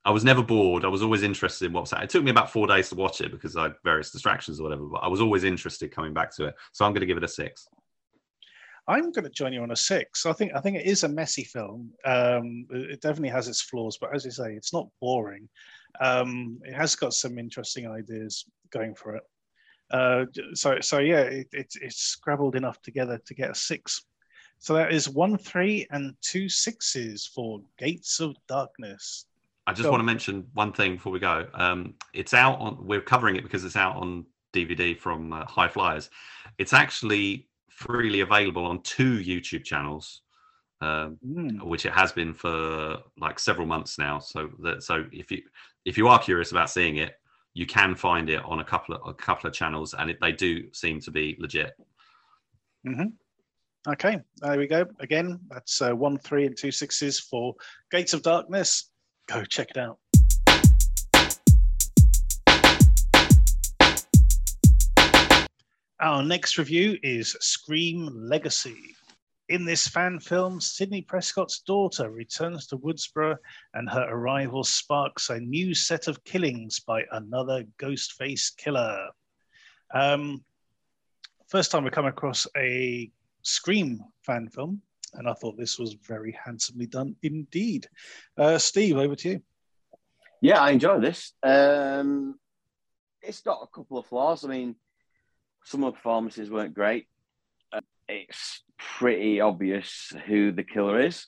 I 0.04 0.10
was 0.10 0.24
never 0.24 0.42
bored. 0.42 0.84
I 0.84 0.88
was 0.88 1.00
always 1.02 1.22
interested 1.22 1.66
in 1.66 1.72
what's 1.72 1.84
was 1.84 1.90
happening. 1.92 2.06
It 2.06 2.10
took 2.10 2.24
me 2.24 2.32
about 2.32 2.50
four 2.50 2.66
days 2.66 2.88
to 2.88 2.96
watch 2.96 3.20
it 3.20 3.30
because 3.30 3.54
I 3.56 3.64
had 3.64 3.74
various 3.84 4.10
distractions 4.10 4.58
or 4.58 4.64
whatever, 4.64 4.86
but 4.86 4.98
I 4.98 5.06
was 5.06 5.20
always 5.20 5.44
interested 5.44 5.92
coming 5.92 6.12
back 6.12 6.34
to 6.36 6.46
it. 6.46 6.56
So 6.72 6.84
I'm 6.84 6.90
going 6.92 7.02
to 7.02 7.06
give 7.06 7.18
it 7.18 7.22
a 7.22 7.28
six. 7.28 7.68
I'm 8.88 9.12
going 9.12 9.22
to 9.22 9.30
join 9.30 9.52
you 9.52 9.62
on 9.62 9.70
a 9.70 9.76
six. 9.76 10.26
I 10.26 10.32
think 10.32 10.52
I 10.56 10.60
think 10.60 10.76
it 10.76 10.86
is 10.86 11.04
a 11.04 11.08
messy 11.08 11.44
film. 11.44 11.92
Um, 12.04 12.66
it 12.70 12.90
it 12.92 13.00
definitely 13.00 13.28
has 13.28 13.46
its 13.46 13.62
flaws, 13.62 13.96
but 14.00 14.12
as 14.12 14.24
you 14.24 14.32
say, 14.32 14.54
it's 14.54 14.72
not 14.72 14.88
boring. 15.00 15.48
Um, 16.00 16.60
it 16.64 16.74
has 16.74 16.94
got 16.94 17.14
some 17.14 17.38
interesting 17.38 17.86
ideas 17.88 18.44
going 18.70 18.94
for 18.94 19.16
it. 19.16 19.22
Uh, 19.90 20.24
so 20.54 20.78
so 20.80 20.98
yeah, 20.98 21.20
it, 21.20 21.48
it's 21.52 21.76
it's 21.76 21.96
scrabbled 21.98 22.56
enough 22.56 22.80
together 22.82 23.20
to 23.26 23.34
get 23.34 23.50
a 23.50 23.54
six. 23.54 24.04
So 24.58 24.74
that 24.74 24.92
is 24.92 25.08
one 25.08 25.36
three 25.36 25.86
and 25.90 26.14
two 26.22 26.48
sixes 26.48 27.26
for 27.26 27.60
Gates 27.78 28.20
of 28.20 28.36
Darkness. 28.48 29.26
I 29.66 29.72
just 29.72 29.88
want 29.90 30.00
to 30.00 30.04
mention 30.04 30.46
one 30.54 30.72
thing 30.72 30.94
before 30.94 31.12
we 31.12 31.20
go. 31.20 31.46
Um, 31.54 31.94
it's 32.14 32.34
out 32.34 32.58
on. 32.58 32.78
We're 32.86 33.00
covering 33.00 33.36
it 33.36 33.42
because 33.42 33.64
it's 33.64 33.76
out 33.76 33.96
on 33.96 34.24
DVD 34.54 34.98
from 34.98 35.32
uh, 35.32 35.44
High 35.44 35.68
Fliers. 35.68 36.10
It's 36.58 36.72
actually 36.72 37.48
freely 37.70 38.20
available 38.20 38.64
on 38.64 38.82
two 38.82 39.18
YouTube 39.18 39.64
channels. 39.64 40.22
Um, 40.80 41.16
Mm. 41.24 41.62
which 41.62 41.86
it 41.86 41.92
has 41.92 42.10
been 42.10 42.34
for 42.34 42.98
like 43.16 43.38
several 43.38 43.68
months 43.68 44.00
now. 44.00 44.18
So 44.18 44.50
that 44.64 44.82
so 44.82 45.04
if 45.12 45.30
you 45.30 45.42
if 45.84 45.98
you 45.98 46.08
are 46.08 46.18
curious 46.18 46.52
about 46.52 46.70
seeing 46.70 46.96
it, 46.96 47.14
you 47.54 47.66
can 47.66 47.94
find 47.94 48.30
it 48.30 48.42
on 48.44 48.60
a 48.60 48.64
couple 48.64 48.94
of 48.94 49.06
a 49.06 49.14
couple 49.14 49.48
of 49.48 49.54
channels, 49.54 49.94
and 49.94 50.10
it, 50.10 50.18
they 50.20 50.32
do 50.32 50.72
seem 50.72 51.00
to 51.00 51.10
be 51.10 51.36
legit. 51.38 51.72
Okay, 53.88 54.20
there 54.36 54.58
we 54.58 54.66
go. 54.66 54.86
Again, 55.00 55.40
that's 55.50 55.82
uh, 55.82 55.92
one 55.92 56.18
three 56.18 56.46
and 56.46 56.56
two 56.56 56.70
sixes 56.70 57.18
for 57.18 57.54
Gates 57.90 58.14
of 58.14 58.22
Darkness. 58.22 58.90
Go 59.28 59.44
check 59.44 59.70
it 59.70 59.76
out. 59.76 59.98
Our 66.00 66.22
next 66.22 66.58
review 66.58 66.98
is 67.02 67.36
Scream 67.40 68.08
Legacy. 68.12 68.76
In 69.48 69.64
this 69.64 69.88
fan 69.88 70.20
film, 70.20 70.60
Sidney 70.60 71.02
Prescott's 71.02 71.60
daughter 71.60 72.10
returns 72.10 72.66
to 72.68 72.78
Woodsboro, 72.78 73.36
and 73.74 73.90
her 73.90 74.06
arrival 74.08 74.62
sparks 74.62 75.30
a 75.30 75.40
new 75.40 75.74
set 75.74 76.06
of 76.06 76.22
killings 76.24 76.80
by 76.80 77.02
another 77.10 77.64
ghost 77.76 78.12
face 78.12 78.50
killer. 78.50 79.08
Um, 79.92 80.44
first 81.48 81.70
time 81.70 81.84
we 81.84 81.90
come 81.90 82.06
across 82.06 82.46
a 82.56 83.10
Scream 83.42 84.04
fan 84.24 84.48
film, 84.48 84.80
and 85.14 85.28
I 85.28 85.34
thought 85.34 85.58
this 85.58 85.78
was 85.78 85.94
very 85.94 86.38
handsomely 86.44 86.86
done 86.86 87.16
indeed. 87.22 87.88
Uh, 88.38 88.58
Steve, 88.58 88.96
over 88.96 89.16
to 89.16 89.28
you. 89.30 89.42
Yeah, 90.40 90.60
I 90.60 90.70
enjoy 90.70 91.00
this. 91.00 91.32
Um, 91.42 92.38
it's 93.20 93.40
got 93.40 93.62
a 93.62 93.66
couple 93.66 93.98
of 93.98 94.06
flaws. 94.06 94.44
I 94.44 94.48
mean, 94.48 94.76
some 95.64 95.84
of 95.84 95.92
the 95.92 95.96
performances 95.96 96.50
weren't 96.50 96.74
great. 96.74 97.06
Uh, 97.72 97.80
it's 98.08 98.62
pretty 98.98 99.40
obvious 99.40 100.12
who 100.26 100.52
the 100.52 100.62
killer 100.62 101.00
is 101.00 101.26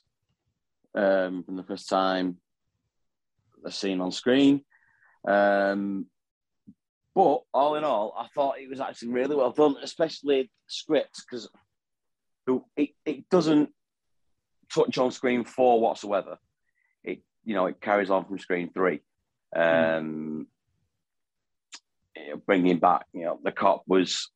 um, 0.93 1.43
from 1.43 1.55
the 1.55 1.63
first 1.63 1.89
time 1.89 2.37
they're 3.61 3.71
seen 3.71 4.01
on 4.01 4.11
screen. 4.11 4.63
Um, 5.27 6.05
but 7.15 7.41
all 7.53 7.75
in 7.75 7.83
all, 7.83 8.13
I 8.17 8.27
thought 8.35 8.59
it 8.59 8.69
was 8.69 8.81
actually 8.81 9.09
really 9.09 9.35
well 9.35 9.51
done, 9.51 9.75
especially 9.81 10.43
the 10.43 10.49
script, 10.67 11.23
because 11.25 11.49
it, 12.75 12.89
it 13.05 13.29
doesn't 13.29 13.69
touch 14.73 14.97
on 14.97 15.11
Scream 15.11 15.45
four 15.45 15.79
whatsoever. 15.79 16.37
It 17.03 17.21
you 17.43 17.55
know 17.55 17.67
it 17.67 17.81
carries 17.81 18.09
on 18.09 18.25
from 18.25 18.39
Scream 18.39 18.69
three. 18.73 18.99
Um, 19.55 20.47
you 22.15 22.29
know, 22.29 22.41
bringing 22.45 22.79
back, 22.79 23.05
you 23.13 23.23
know, 23.23 23.39
the 23.43 23.51
cop 23.51 23.83
was 23.87 24.29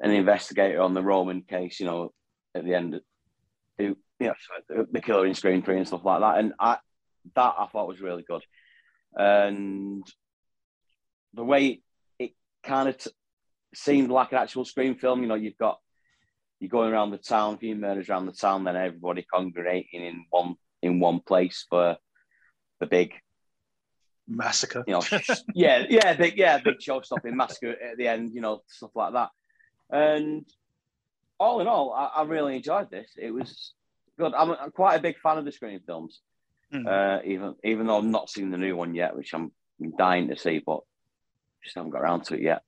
an 0.00 0.10
investigator 0.10 0.80
on 0.80 0.94
the 0.94 1.02
Roman 1.02 1.42
case, 1.42 1.80
you 1.80 1.86
know, 1.86 2.12
at 2.54 2.64
the 2.64 2.74
end, 2.74 3.00
who, 3.78 3.96
you 4.20 4.26
know, 4.26 4.84
the- 4.92 5.00
killer 5.00 5.26
in 5.26 5.34
Scream 5.34 5.62
Three 5.62 5.78
and 5.78 5.86
stuff 5.86 6.04
like 6.04 6.20
that. 6.20 6.38
And 6.38 6.52
I, 6.58 6.78
that 7.34 7.54
I 7.58 7.66
thought 7.66 7.88
was 7.88 8.00
really 8.00 8.24
good. 8.28 8.42
And 9.16 10.06
the 11.32 11.44
way 11.44 11.82
it 12.18 12.32
kind 12.62 12.88
of 12.88 12.98
t- 12.98 13.10
seemed 13.74 14.10
like 14.10 14.32
an 14.32 14.38
actual 14.38 14.64
Scream 14.64 14.96
film, 14.96 15.22
you 15.22 15.28
know, 15.28 15.34
you've 15.34 15.58
got 15.58 15.78
you're 16.60 16.68
going 16.70 16.92
around 16.92 17.10
the 17.10 17.18
town, 17.18 17.54
a 17.54 17.58
few 17.58 17.74
murders 17.76 18.08
around 18.08 18.26
the 18.26 18.32
town, 18.32 18.64
then 18.64 18.76
everybody 18.76 19.22
congregating 19.22 20.04
in 20.04 20.24
one 20.30 20.54
in 20.82 21.00
one 21.00 21.20
place 21.20 21.66
for 21.68 21.96
the 22.80 22.86
big 22.86 23.12
massacre. 24.28 24.84
you 24.86 24.94
know, 24.94 25.02
yeah, 25.54 25.84
yeah, 25.88 26.14
big, 26.14 26.36
yeah, 26.36 26.58
big 26.58 26.80
show 26.80 27.00
stopping 27.00 27.36
massacre 27.36 27.70
at 27.72 27.96
the 27.96 28.08
end, 28.08 28.32
you 28.34 28.40
know, 28.40 28.62
stuff 28.66 28.90
like 28.94 29.12
that. 29.12 29.30
And 29.94 30.44
all 31.38 31.60
in 31.60 31.68
all, 31.68 31.92
I, 31.92 32.20
I 32.20 32.22
really 32.24 32.56
enjoyed 32.56 32.90
this. 32.90 33.10
It 33.16 33.30
was 33.30 33.72
good. 34.18 34.34
I'm, 34.34 34.50
I'm 34.50 34.70
quite 34.72 34.96
a 34.96 35.02
big 35.02 35.18
fan 35.20 35.38
of 35.38 35.44
the 35.44 35.52
Scream 35.52 35.80
films, 35.86 36.20
Mm. 36.72 36.86
uh, 36.88 37.22
even 37.24 37.54
even 37.62 37.86
though 37.86 37.98
I've 37.98 38.04
not 38.04 38.28
seen 38.30 38.50
the 38.50 38.58
new 38.58 38.74
one 38.74 38.94
yet, 38.96 39.14
which 39.14 39.32
I'm 39.32 39.52
dying 39.96 40.28
to 40.28 40.36
see, 40.36 40.60
but 40.64 40.80
just 41.62 41.76
haven't 41.76 41.92
got 41.92 42.00
around 42.00 42.24
to 42.24 42.34
it 42.34 42.40
yet. 42.42 42.62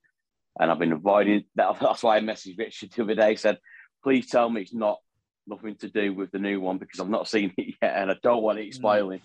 And 0.61 0.71
I've 0.71 0.79
been 0.79 0.93
avoiding 0.93 1.45
that. 1.57 1.77
That's 1.81 2.03
why 2.05 2.17
I 2.17 2.21
messaged 2.21 2.59
Richard 2.59 2.93
the 2.93 3.03
other 3.03 3.15
day. 3.17 3.35
Said, 3.35 3.59
"Please 4.05 4.31
tell 4.31 4.49
me 4.49 4.61
it's 4.61 4.75
not 4.75 4.99
nothing 5.47 5.77
to 5.77 5.89
do 5.89 6.15
with 6.15 6.31
the 6.31 6.39
new 6.39 6.61
one 6.61 6.79
because 6.79 7.01
I've 7.01 7.09
not 7.09 7.27
seen 7.35 7.53
it 7.57 7.75
yet, 7.83 7.97
and 7.97 8.11
I 8.11 8.17
don't 8.23 8.43
want 8.43 8.61
it 8.61 8.75
spoiling." 8.75 9.23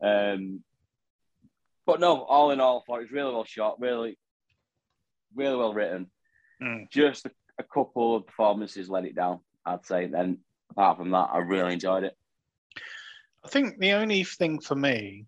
Um, 0.00 0.62
but 1.86 1.98
no, 1.98 2.22
all 2.22 2.52
in 2.52 2.60
all, 2.60 2.78
I 2.78 2.82
thought 2.86 2.98
it 2.98 3.10
was 3.10 3.12
really 3.12 3.32
well 3.32 3.44
shot, 3.44 3.80
really, 3.80 4.16
really 5.34 5.56
well 5.56 5.74
written. 5.74 6.08
Mm. 6.62 6.88
Just 6.90 7.26
a, 7.26 7.30
a 7.60 7.74
couple 7.74 8.16
of 8.16 8.26
performances 8.26 8.88
let 8.88 9.04
it 9.04 9.14
down, 9.14 9.40
I'd 9.64 9.86
say. 9.86 10.06
Then 10.06 10.38
apart 10.70 10.98
from 10.98 11.10
that, 11.10 11.28
I 11.32 11.38
really 11.38 11.74
enjoyed 11.74 12.04
it. 12.04 12.16
I 13.44 13.48
think 13.48 13.78
the 13.78 13.92
only 13.92 14.24
thing 14.24 14.60
for 14.60 14.74
me, 14.74 15.26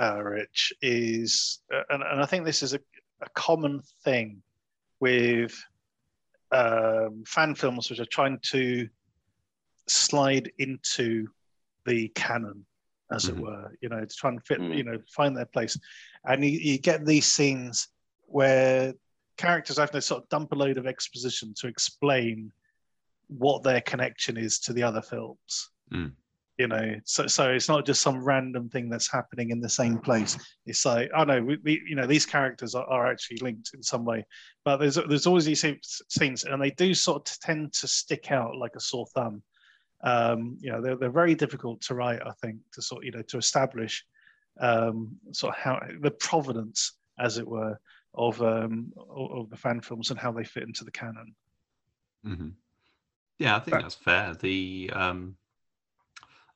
uh, 0.00 0.22
Rich, 0.22 0.72
is, 0.80 1.60
uh, 1.74 1.82
and, 1.90 2.02
and 2.02 2.22
I 2.22 2.26
think 2.26 2.44
this 2.44 2.62
is 2.62 2.74
a, 2.74 2.80
a 3.20 3.28
common 3.34 3.82
thing 4.04 4.42
with 5.00 5.54
um, 6.50 7.24
fan 7.26 7.54
films 7.54 7.90
which 7.90 8.00
are 8.00 8.06
trying 8.06 8.38
to 8.50 8.88
slide 9.88 10.50
into 10.58 11.28
the 11.86 12.08
canon, 12.14 12.64
as 13.10 13.24
Mhm. 13.24 13.28
it 13.30 13.36
were, 13.38 13.76
you 13.80 13.88
know, 13.88 14.04
to 14.04 14.16
try 14.16 14.30
and 14.30 14.44
fit, 14.46 14.60
Mm. 14.60 14.76
you 14.76 14.84
know, 14.84 14.98
find 15.14 15.36
their 15.36 15.46
place. 15.46 15.78
And 16.24 16.44
you, 16.44 16.50
you 16.58 16.78
get 16.78 17.04
these 17.04 17.26
scenes 17.26 17.88
where 18.26 18.94
characters 19.42 19.78
have 19.78 19.90
to 19.90 20.00
sort 20.00 20.22
of 20.22 20.28
dump 20.28 20.52
a 20.52 20.54
load 20.54 20.78
of 20.78 20.86
exposition 20.86 21.52
to 21.56 21.66
explain 21.66 22.52
what 23.28 23.62
their 23.62 23.80
connection 23.80 24.36
is 24.36 24.58
to 24.60 24.72
the 24.72 24.82
other 24.82 25.02
films. 25.02 25.70
You 26.58 26.68
know 26.68 26.94
so 27.04 27.26
so 27.26 27.50
it's 27.50 27.68
not 27.68 27.86
just 27.86 28.02
some 28.02 28.22
random 28.22 28.68
thing 28.68 28.88
that's 28.88 29.10
happening 29.10 29.50
in 29.50 29.60
the 29.60 29.68
same 29.68 29.98
place. 29.98 30.38
It's 30.66 30.84
like 30.84 31.10
oh 31.16 31.24
no 31.24 31.42
we, 31.42 31.56
we 31.64 31.82
you 31.88 31.96
know 31.96 32.06
these 32.06 32.26
characters 32.26 32.74
are, 32.74 32.84
are 32.84 33.10
actually 33.10 33.38
linked 33.38 33.70
in 33.74 33.82
some 33.82 34.04
way 34.04 34.24
but 34.64 34.76
there's 34.76 34.98
there's 35.08 35.26
always 35.26 35.46
these 35.46 35.64
scenes 36.08 36.44
and 36.44 36.62
they 36.62 36.70
do 36.70 36.94
sort 36.94 37.28
of 37.28 37.40
tend 37.40 37.72
to 37.72 37.88
stick 37.88 38.30
out 38.30 38.56
like 38.56 38.76
a 38.76 38.80
sore 38.80 39.06
thumb. 39.14 39.42
Um 40.04 40.58
you 40.60 40.70
know 40.70 40.80
they're, 40.82 40.96
they're 40.96 41.10
very 41.22 41.34
difficult 41.34 41.80
to 41.82 41.94
write 41.94 42.20
i 42.24 42.32
think 42.42 42.58
to 42.74 42.82
sort 42.82 43.04
you 43.04 43.12
know 43.12 43.22
to 43.22 43.38
establish 43.38 44.04
um 44.60 45.16
sort 45.32 45.54
of 45.54 45.58
how 45.58 45.80
the 46.00 46.10
provenance 46.10 46.98
as 47.18 47.38
it 47.38 47.48
were 47.48 47.78
of 48.14 48.40
um 48.42 48.92
of 48.98 49.30
of 49.32 49.50
the 49.50 49.56
fan 49.56 49.80
films 49.80 50.10
and 50.10 50.18
how 50.18 50.32
they 50.32 50.44
fit 50.44 50.64
into 50.64 50.84
the 50.84 50.90
canon 50.90 51.34
hmm 52.24 52.48
Yeah, 53.38 53.56
I 53.56 53.60
think 53.60 53.76
But- 53.76 53.82
that's 53.82 53.94
fair. 53.94 54.34
The 54.34 54.90
um, 54.94 55.36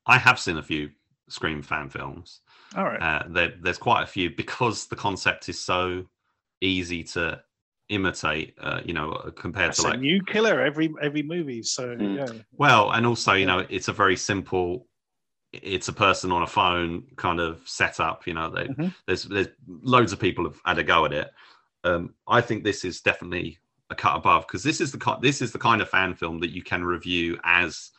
I 0.06 0.18
have 0.18 0.38
seen 0.38 0.56
a 0.56 0.62
few 0.62 0.90
Scream 1.28 1.60
fan 1.62 1.88
films. 1.90 2.40
all 2.76 2.84
right 2.84 3.02
Uh, 3.02 3.24
there, 3.28 3.54
there's 3.60 3.78
quite 3.78 4.02
a 4.04 4.06
few 4.06 4.30
because 4.30 4.86
the 4.86 4.94
concept 4.94 5.48
is 5.48 5.58
so 5.62 6.06
easy 6.60 7.02
to 7.02 7.42
imitate. 7.88 8.54
Uh, 8.60 8.80
you 8.84 8.94
know, 8.94 9.10
uh, 9.12 9.30
compared 9.32 9.68
That's 9.70 9.82
to 9.82 9.88
a 9.88 9.90
like 9.90 10.00
new 10.00 10.22
killer 10.22 10.60
every 10.60 10.94
every 11.02 11.22
movie 11.24 11.62
so 11.64 11.88
Mm. 11.88 12.16
yeah 12.16 12.32
well, 12.52 12.92
and 12.92 13.04
also 13.06 13.32
you 13.32 13.46
Yeah. 13.46 13.56
know, 13.56 13.66
it's 13.68 13.88
a 13.88 13.92
very 13.92 14.16
simple. 14.16 14.86
It's 15.62 15.88
a 15.88 15.92
person 15.92 16.32
on 16.32 16.42
a 16.42 16.46
phone 16.46 17.04
kind 17.16 17.40
of 17.40 17.60
setup. 17.66 18.26
You 18.26 18.34
know, 18.34 18.50
they, 18.50 18.68
Mhm. 18.68 18.94
there's 19.06 19.24
there's 19.24 19.48
loads 19.66 20.12
of 20.12 20.18
people 20.18 20.44
have 20.44 20.60
had 20.64 20.78
a 20.78 20.84
go 20.84 21.04
at 21.04 21.12
it. 21.12 21.32
Um, 21.84 22.14
I 22.26 22.40
think 22.40 22.64
this 22.64 22.84
is 22.84 23.00
definitely 23.00 23.58
a 23.90 23.94
cut 23.94 24.16
above 24.16 24.46
because 24.46 24.62
this 24.62 24.80
is 24.80 24.92
the 24.92 25.18
this 25.20 25.40
is 25.40 25.52
the 25.52 25.58
kind 25.58 25.80
of 25.80 25.88
fan 25.88 26.14
film 26.14 26.40
that 26.40 26.50
you 26.50 26.62
can 26.62 26.84
review 26.84 27.38
as 27.44 27.92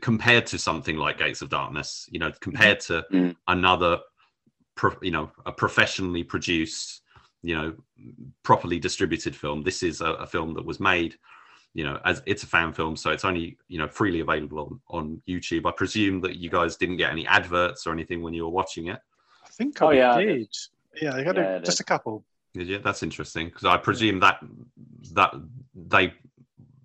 compared 0.00 0.46
to 0.46 0.58
something 0.58 0.96
like 0.96 1.18
Gates 1.18 1.42
of 1.42 1.50
Darkness. 1.50 2.08
You 2.10 2.18
know, 2.20 2.32
compared 2.40 2.80
to 2.80 3.04
Mm. 3.12 3.36
another, 3.48 4.00
pro, 4.74 4.96
you 5.02 5.10
know, 5.10 5.30
a 5.44 5.52
professionally 5.52 6.22
produced, 6.24 7.02
you 7.42 7.54
know, 7.54 7.74
properly 8.42 8.78
distributed 8.78 9.34
film. 9.36 9.62
This 9.62 9.82
is 9.82 10.00
a, 10.00 10.12
a 10.12 10.26
film 10.26 10.54
that 10.54 10.64
was 10.64 10.80
made. 10.80 11.18
You 11.74 11.84
know, 11.84 11.98
as 12.04 12.22
it's 12.26 12.42
a 12.42 12.46
fan 12.46 12.72
film, 12.72 12.96
so 12.96 13.10
it's 13.10 13.24
only 13.24 13.56
you 13.68 13.78
know 13.78 13.88
freely 13.88 14.20
available 14.20 14.80
on, 14.90 14.98
on 15.00 15.22
YouTube. 15.26 15.66
I 15.66 15.72
presume 15.72 16.20
that 16.20 16.36
you 16.36 16.50
guys 16.50 16.76
didn't 16.76 16.98
get 16.98 17.10
any 17.10 17.26
adverts 17.26 17.86
or 17.86 17.92
anything 17.92 18.22
when 18.22 18.34
you 18.34 18.44
were 18.44 18.50
watching 18.50 18.88
it. 18.88 18.98
I 19.44 19.48
think 19.48 19.80
Oh, 19.80 19.88
I 19.88 19.94
yeah, 19.94 20.14
I 20.14 20.24
did. 20.24 20.48
Yeah, 21.00 21.14
I 21.14 21.24
got 21.24 21.36
Yeah, 21.36 21.42
I 21.42 21.52
a, 21.54 21.60
just 21.62 21.80
a 21.80 21.84
couple. 21.84 22.24
Did 22.52 22.68
you? 22.68 22.78
That's 22.78 23.02
interesting 23.02 23.46
because 23.46 23.64
I 23.64 23.78
presume 23.78 24.20
that 24.20 24.40
that 25.14 25.32
they 25.74 26.12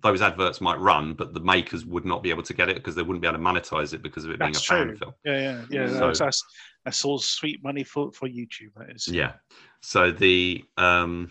those 0.00 0.22
adverts 0.22 0.60
might 0.60 0.78
run, 0.78 1.12
but 1.12 1.34
the 1.34 1.40
makers 1.40 1.84
would 1.84 2.04
not 2.06 2.22
be 2.22 2.30
able 2.30 2.44
to 2.44 2.54
get 2.54 2.68
it 2.68 2.76
because 2.76 2.94
they 2.94 3.02
wouldn't 3.02 3.20
be 3.20 3.28
able 3.28 3.36
to 3.38 3.44
monetize 3.44 3.92
it 3.92 4.02
because 4.02 4.24
of 4.24 4.30
it 4.30 4.38
being 4.38 4.50
a 4.50 4.52
That's 4.54 4.64
fan 4.66 4.96
film. 4.96 5.12
Yeah, 5.24 5.38
yeah, 5.40 5.64
yeah. 5.70 5.88
So- 5.88 6.06
that's, 6.06 6.18
that's 6.20 6.44
that's 6.84 7.04
all 7.04 7.18
sweet 7.18 7.62
money 7.62 7.84
for 7.84 8.10
for 8.12 8.26
YouTube. 8.26 8.72
That 8.76 8.90
is. 8.94 9.06
Yeah. 9.08 9.32
So 9.82 10.10
the 10.12 10.64
um 10.78 11.30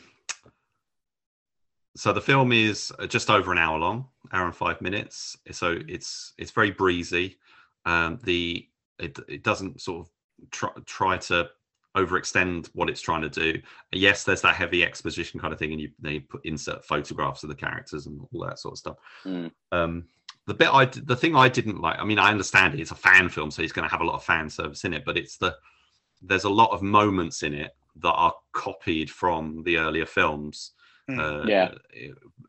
so 1.98 2.14
the 2.14 2.22
film 2.22 2.52
is 2.52 2.94
uh, 3.00 3.08
just 3.08 3.30
over 3.30 3.52
an 3.52 3.58
hour 3.58 3.80
long, 3.80 4.06
hour 4.32 4.46
and 4.46 4.56
five 4.56 4.80
minutes. 4.82 5.38
So 5.52 5.80
it's 5.88 6.34
it's 6.38 6.52
very 6.52 6.72
breezy. 6.72 7.38
Um, 7.86 8.20
the 8.24 8.68
it 9.00 9.18
it 9.28 9.44
doesn't 9.44 9.82
sort 9.82 10.06
of 10.06 10.12
try, 10.52 10.70
try 10.86 11.18
to 11.18 11.50
overextend 11.96 12.70
what 12.74 12.90
it's 12.90 13.02
trying 13.02 13.24
to 13.24 13.30
do. 13.30 13.60
Yes, 13.92 14.24
there's 14.24 14.42
that 14.44 14.56
heavy 14.56 14.84
exposition 14.84 15.40
kind 15.40 15.52
of 15.52 15.60
thing, 15.60 15.72
and 15.72 15.82
you 15.82 15.90
they 16.00 16.20
put 16.20 16.46
insert 16.46 16.86
photographs 16.86 17.44
of 17.44 17.50
the 17.50 17.56
characters 17.56 18.06
and 18.06 18.22
all 18.32 18.46
that 18.46 18.60
sort 18.60 18.74
of 18.74 18.78
stuff. 18.78 18.98
Mm. 19.26 19.52
Um, 19.72 20.06
the 20.46 20.54
bit 20.54 20.70
I 20.72 20.86
the 20.86 21.16
thing 21.16 21.36
I 21.36 21.50
didn't 21.50 21.82
like. 21.82 22.00
I 22.00 22.06
mean, 22.06 22.20
I 22.20 22.30
understand 22.30 22.76
it, 22.76 22.80
it's 22.80 22.92
a 22.92 22.96
fan 22.96 23.28
film, 23.30 23.50
so 23.50 23.64
he's 23.64 23.74
going 23.74 23.88
to 23.88 23.92
have 23.92 24.02
a 24.02 24.06
lot 24.06 24.16
of 24.16 24.24
fan 24.24 24.50
service 24.50 24.86
in 24.86 24.94
it, 24.94 25.04
but 25.04 25.18
it's 25.18 25.38
the 25.38 25.56
there's 26.22 26.46
a 26.46 26.50
lot 26.50 26.72
of 26.72 26.82
moments 26.82 27.44
in 27.44 27.54
it 27.54 27.72
that 27.98 28.14
are 28.14 28.34
copied 28.54 29.10
from 29.10 29.64
the 29.64 29.78
earlier 29.78 30.06
films. 30.06 30.74
Mm. 31.10 31.20
Uh, 31.20 31.46
Yeah. 31.48 31.72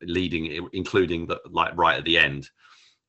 leading, 0.02 0.68
including 0.72 1.26
the 1.26 1.40
like 1.50 1.76
right 1.76 1.98
at 1.98 2.04
the 2.04 2.18
end. 2.18 2.50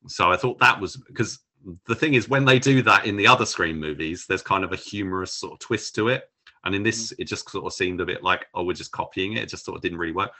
So 0.06 0.30
I 0.30 0.36
thought 0.36 0.58
that 0.60 0.80
was 0.80 0.96
because 0.96 1.40
the 1.86 1.94
thing 1.94 2.14
is 2.14 2.28
when 2.28 2.44
they 2.44 2.58
do 2.58 2.82
that 2.82 3.04
in 3.04 3.16
the 3.16 3.26
other 3.26 3.46
Scream 3.46 3.78
movies, 3.78 4.26
there's 4.26 4.42
kind 4.42 4.64
of 4.64 4.72
a 4.72 4.76
humorous 4.76 5.32
sort 5.32 5.52
of 5.52 5.58
twist 5.58 5.94
to 5.96 6.08
it, 6.08 6.24
and 6.64 6.74
in 6.74 6.82
this, 6.82 7.12
it 7.18 7.24
just 7.24 7.48
sort 7.50 7.66
of 7.66 7.72
seemed 7.72 8.00
a 8.00 8.06
bit 8.06 8.22
like 8.22 8.46
oh, 8.54 8.64
we're 8.64 8.72
just 8.72 8.92
copying 8.92 9.34
it. 9.34 9.42
It 9.42 9.48
just 9.48 9.64
sort 9.64 9.76
of 9.76 9.82
didn't 9.82 9.98
really 9.98 10.12
work. 10.12 10.32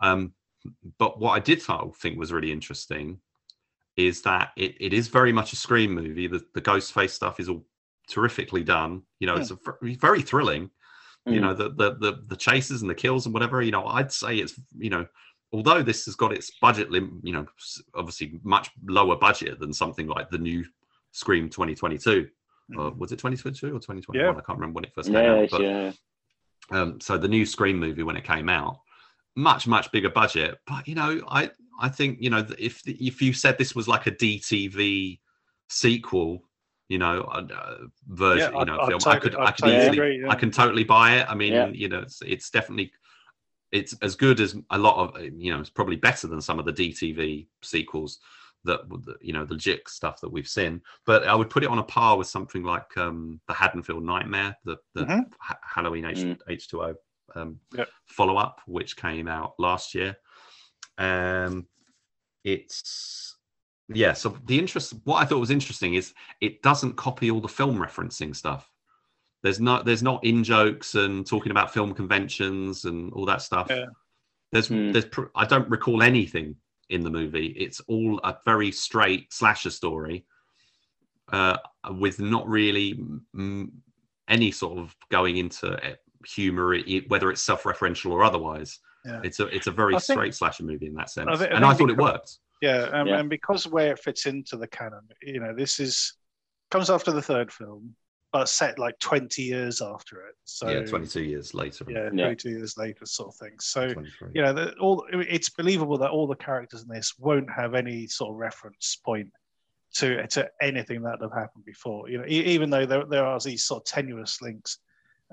Um, 0.00 0.32
but 0.98 1.18
what 1.18 1.32
I 1.32 1.38
did 1.40 1.62
th- 1.62 1.94
think 1.96 2.18
was 2.18 2.32
really 2.32 2.52
interesting 2.52 3.20
is 3.96 4.22
that 4.22 4.50
it, 4.56 4.74
it 4.80 4.92
is 4.92 5.08
very 5.08 5.32
much 5.32 5.52
a 5.52 5.56
Scream 5.56 5.92
movie. 5.94 6.26
The 6.26 6.42
the 6.54 6.60
ghost 6.60 6.92
face 6.92 7.12
stuff 7.12 7.40
is 7.40 7.48
all 7.48 7.64
terrifically 8.08 8.64
done. 8.64 9.02
You 9.18 9.28
know, 9.28 9.36
it's 9.36 9.50
a, 9.50 9.58
very 9.80 10.22
thrilling 10.22 10.70
you 11.26 11.38
Mm. 11.38 11.42
know 11.42 11.54
the, 11.54 11.68
the 11.70 11.94
the 11.98 12.22
the 12.28 12.36
chases 12.36 12.80
and 12.80 12.90
the 12.90 12.94
kills 12.94 13.26
and 13.26 13.34
whatever 13.34 13.60
you 13.60 13.70
know 13.70 13.86
i'd 13.88 14.10
say 14.10 14.36
it's 14.36 14.58
you 14.78 14.88
know 14.88 15.06
although 15.52 15.82
this 15.82 16.06
has 16.06 16.14
got 16.14 16.32
its 16.32 16.50
budget 16.62 16.90
lim- 16.90 17.20
you 17.22 17.32
know 17.34 17.44
obviously 17.94 18.40
much 18.42 18.70
lower 18.86 19.16
budget 19.16 19.60
than 19.60 19.72
something 19.72 20.06
like 20.06 20.30
the 20.30 20.38
new 20.38 20.64
scream 21.12 21.48
2022 21.50 22.26
or 22.78 22.90
was 22.92 23.12
it 23.12 23.16
2022 23.16 23.66
or 23.66 23.78
2021 23.80 24.14
Yeah. 24.24 24.30
i 24.30 24.42
can't 24.42 24.58
remember 24.58 24.76
when 24.76 24.84
it 24.84 24.94
first 24.94 25.08
came 25.10 25.16
Yeah, 25.24 25.34
out 25.42 25.48
but 25.50 25.60
yeah. 25.62 25.92
um, 26.70 27.00
so 27.00 27.18
the 27.18 27.28
new 27.28 27.44
Scream 27.44 27.78
movie 27.78 28.02
when 28.04 28.16
it 28.16 28.24
came 28.24 28.48
out, 28.48 28.80
much 29.36 29.66
much 29.66 29.90
bigger 29.92 30.10
budget. 30.10 30.58
But 30.66 30.86
you 30.86 30.94
know, 30.94 31.20
I 31.28 31.50
I 31.80 31.88
think 31.88 32.18
you 32.20 32.30
know 32.30 32.46
if 32.58 32.80
if 32.86 33.20
you 33.20 33.32
said 33.32 33.58
this 33.58 33.74
was 33.74 33.88
like 33.88 34.06
a 34.06 34.12
DTV 34.12 35.18
sequel, 35.68 36.44
you 36.90 36.98
know, 36.98 37.20
uh, 37.22 37.86
version, 38.08 38.52
Yeah, 38.52 38.58
you 38.60 38.64
know, 38.66 38.78
I'd- 38.80 38.94
I'd 38.94 39.06
I 39.06 39.18
could 39.20 39.34
I 39.36 39.44
I'd 39.44 39.54
could 39.56 39.62
totally 39.62 39.76
easily 39.78 39.96
agree, 39.98 40.20
yeah. 40.22 40.30
I 40.30 40.34
can 40.34 40.50
totally 40.50 40.84
buy 40.84 41.16
it. 41.18 41.26
I 41.30 41.34
mean, 41.34 41.52
Yeah. 41.52 41.68
you 41.68 41.88
know, 41.88 42.00
it's, 42.00 42.20
it's 42.20 42.50
definitely 42.50 42.92
it's 43.70 43.92
as 44.02 44.16
good 44.16 44.40
as 44.40 44.56
a 44.70 44.78
lot 44.78 44.96
of 44.98 45.22
you 45.22 45.52
know, 45.52 45.60
it's 45.60 45.70
probably 45.70 45.94
better 45.96 46.26
than 46.26 46.40
some 46.40 46.58
of 46.58 46.66
the 46.66 46.72
DTV 46.72 47.46
sequels 47.62 48.18
that 48.64 48.80
you 49.22 49.32
know 49.32 49.44
the 49.46 49.54
legit 49.54 49.88
stuff 49.88 50.20
that 50.20 50.28
we've 50.28 50.46
seen 50.46 50.82
but 51.06 51.26
i 51.26 51.34
would 51.34 51.48
put 51.48 51.62
it 51.62 51.70
on 51.70 51.78
a 51.78 51.82
par 51.82 52.18
with 52.18 52.26
something 52.26 52.62
like 52.62 52.94
um 52.98 53.40
the 53.48 53.54
haddonfield 53.54 54.04
nightmare 54.04 54.54
the, 54.66 54.76
the 54.92 55.06
Mhm. 55.06 55.32
Ha- 55.38 55.58
halloween 55.62 56.04
H- 56.04 56.18
Mm. 56.26 56.38
h2o 56.46 56.94
um 57.36 57.58
Yep. 57.72 57.88
follow 58.04 58.36
up 58.36 58.60
which 58.66 58.96
came 58.98 59.28
out 59.28 59.54
last 59.58 59.94
year 59.94 60.14
um 60.98 61.66
it's 62.44 63.38
yeah 63.94 64.12
so 64.12 64.36
the 64.46 64.58
interest 64.58 64.94
what 65.04 65.16
i 65.16 65.24
thought 65.24 65.38
was 65.40 65.50
interesting 65.50 65.94
is 65.94 66.14
it 66.40 66.62
doesn't 66.62 66.96
copy 66.96 67.30
all 67.30 67.40
the 67.40 67.48
film 67.48 67.76
referencing 67.76 68.34
stuff 68.34 68.70
there's 69.42 69.60
not 69.60 69.84
there's 69.84 70.02
not 70.02 70.22
in 70.24 70.44
jokes 70.44 70.94
and 70.94 71.26
talking 71.26 71.50
about 71.50 71.72
film 71.72 71.92
conventions 71.94 72.84
and 72.84 73.12
all 73.12 73.26
that 73.26 73.42
stuff 73.42 73.66
Yeah. 73.70 73.86
there's 74.52 74.68
Mm. 74.68 74.92
there's 74.92 75.06
pr- 75.06 75.32
i 75.34 75.44
don't 75.44 75.68
recall 75.68 76.02
anything 76.02 76.56
in 76.88 77.02
the 77.02 77.10
movie 77.10 77.46
it's 77.48 77.80
all 77.88 78.20
a 78.24 78.36
very 78.44 78.70
straight 78.72 79.32
slasher 79.32 79.70
story 79.70 80.24
uh 81.32 81.56
with 81.92 82.20
not 82.20 82.46
really 82.48 83.00
mm, 83.34 83.70
any 84.28 84.50
sort 84.52 84.78
of 84.78 84.94
going 85.10 85.36
into 85.38 85.66
eh, 85.84 85.94
humor, 86.26 86.74
it- 86.74 87.08
whether 87.10 87.30
it's 87.30 87.42
self-referential 87.42 88.10
or 88.12 88.22
otherwise. 88.22 88.78
Yeah. 89.04 89.20
It's 89.24 89.40
a 89.40 89.46
it's 89.46 89.66
a 89.66 89.70
very 89.72 89.94
I 89.96 89.98
think- 89.98 90.18
straight 90.18 90.34
slasher 90.34 90.62
movie 90.64 90.86
in 90.86 90.94
that 90.94 91.10
sense, 91.10 91.28
I 91.32 91.36
thi- 91.36 91.44
I 91.50 91.56
and 91.56 91.64
I 91.64 91.72
thought 91.74 91.90
it 91.90 91.96
because- 91.96 92.12
worked. 92.12 92.38
Yeah, 92.60 92.82
um, 92.92 93.08
Yeah. 93.08 93.18
and 93.20 93.28
because 93.30 93.66
of 93.66 93.72
where 93.72 93.92
it 93.92 93.98
fits 93.98 94.26
into 94.26 94.56
the 94.56 94.66
canon, 94.68 95.08
you 95.22 95.40
know, 95.40 95.54
this 95.54 95.80
is 95.80 96.14
comes 96.70 96.90
after 96.90 97.10
the 97.10 97.22
third 97.22 97.52
film, 97.52 97.94
but 98.32 98.48
set 98.48 98.78
like 98.78 98.96
20 99.00 99.42
years 99.42 99.82
after 99.82 100.24
it. 100.26 100.34
So 100.44 100.70
yeah, 100.70 100.82
22 100.86 101.22
years 101.22 101.52
later. 101.54 101.84
yeah, 101.88 102.04
Yeah. 102.12 102.26
22 102.26 102.50
years 102.50 102.76
later, 102.76 103.04
sort 103.06 103.30
of 103.30 103.36
thing. 103.36 103.58
So 103.60 103.88
you 104.34 104.42
know, 104.42 104.52
the, 104.52 104.74
all 104.78 105.04
it's 105.10 105.50
believable 105.50 105.98
that 105.98 106.10
all 106.10 106.26
the 106.26 106.36
characters 106.36 106.82
in 106.82 106.88
this 106.88 107.14
won't 107.18 107.50
have 107.50 107.74
any 107.74 108.06
sort 108.06 108.30
of 108.30 108.36
reference 108.36 108.96
point 109.04 109.32
to 109.94 110.24
to 110.28 110.48
anything 110.62 111.02
that 111.02 111.18
have 111.20 111.32
happened 111.32 111.64
before. 111.64 112.08
You 112.08 112.18
know, 112.18 112.24
e- 112.26 112.44
even 112.54 112.70
though 112.70 112.86
there, 112.86 113.04
there 113.06 113.24
are 113.26 113.40
these 113.40 113.64
sort 113.64 113.80
of 113.80 113.86
tenuous 113.86 114.40
links, 114.40 114.78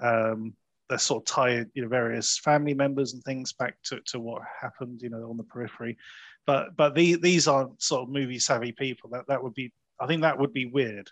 um, 0.02 0.56
they're 0.90 0.98
sort 0.98 1.22
of 1.22 1.26
tied, 1.28 1.68
you 1.76 1.84
know, 1.84 1.90
various 1.90 2.40
family 2.40 2.74
members 2.74 3.14
and 3.14 3.22
things 3.24 3.54
back 3.54 3.76
to, 3.84 4.00
to 4.08 4.20
what 4.20 4.42
happened, 4.60 5.02
you 5.04 5.10
know, 5.10 5.30
on 5.30 5.38
the 5.38 5.44
periphery. 5.44 5.98
But 6.48 6.76
but 6.78 6.96
the, 6.96 7.18
these 7.18 7.48
aren't 7.48 7.80
sort 7.82 8.04
of 8.04 8.10
movie 8.10 8.40
savvy 8.40 8.72
people. 8.72 9.12
That 9.12 9.28
that 9.28 9.44
would 9.44 9.54
be, 9.54 9.72
I 10.00 10.08
think 10.08 10.24
that 10.24 10.40
would 10.40 10.54
be 10.54 10.66
weird 10.66 11.12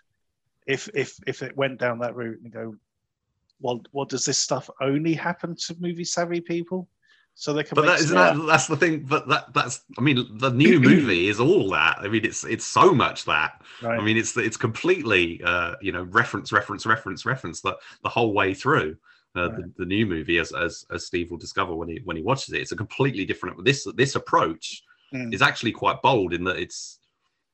if 0.66 0.88
if 0.94 1.16
if 1.26 1.42
it 1.42 1.56
went 1.56 1.78
down 1.78 2.00
that 2.00 2.16
route 2.16 2.40
and 2.42 2.52
go, 2.52 2.74
well, 3.60 3.82
what 3.92 4.08
does 4.08 4.24
this 4.24 4.38
stuff 4.38 4.68
only 4.80 5.14
happen 5.14 5.54
to 5.54 5.76
movie 5.78 6.04
savvy 6.04 6.40
people? 6.40 6.88
So 7.34 7.52
they 7.52 7.64
can. 7.64 7.74
But 7.74 7.84
that, 7.84 8.00
isn't 8.00 8.16
that 8.16 8.46
that's 8.46 8.66
the 8.66 8.78
thing. 8.78 9.00
But 9.00 9.28
that 9.28 9.52
that's 9.52 9.82
I 9.98 10.00
mean 10.00 10.26
the 10.38 10.50
new 10.50 10.80
movie 10.90 11.28
is 11.28 11.38
all 11.38 11.68
that. 11.70 11.98
I 12.00 12.08
mean 12.08 12.24
it's 12.24 12.44
it's 12.44 12.66
so 12.66 12.94
much 12.94 13.26
that. 13.26 13.62
right. 13.82 14.00
I 14.00 14.02
mean 14.02 14.16
it's 14.16 14.34
it's 14.38 14.56
completely 14.56 15.42
uh, 15.44 15.74
you 15.82 15.92
know 15.92 16.04
reference 16.04 16.50
reference 16.50 16.86
reference 16.86 17.26
reference 17.26 17.60
the 17.60 17.76
the 18.02 18.08
whole 18.08 18.32
way 18.32 18.54
through. 18.54 18.96
Uh, 19.34 19.50
Right. 19.50 19.56
the, 19.56 19.72
the 19.76 19.84
new 19.84 20.06
movie, 20.06 20.38
as, 20.38 20.50
as 20.52 20.86
as 20.90 21.04
Steve 21.04 21.30
will 21.30 21.36
discover 21.36 21.74
when 21.74 21.90
he 21.90 22.00
when 22.04 22.16
he 22.16 22.22
watches 22.22 22.54
it, 22.54 22.62
it's 22.62 22.72
a 22.72 22.76
completely 22.76 23.26
different. 23.26 23.62
This 23.66 23.86
this 23.94 24.14
approach 24.14 24.82
Mm. 25.14 25.32
is 25.32 25.40
actually 25.42 25.72
quite 25.72 26.02
bold 26.02 26.32
in 26.32 26.42
that 26.44 26.56
it's 26.56 26.98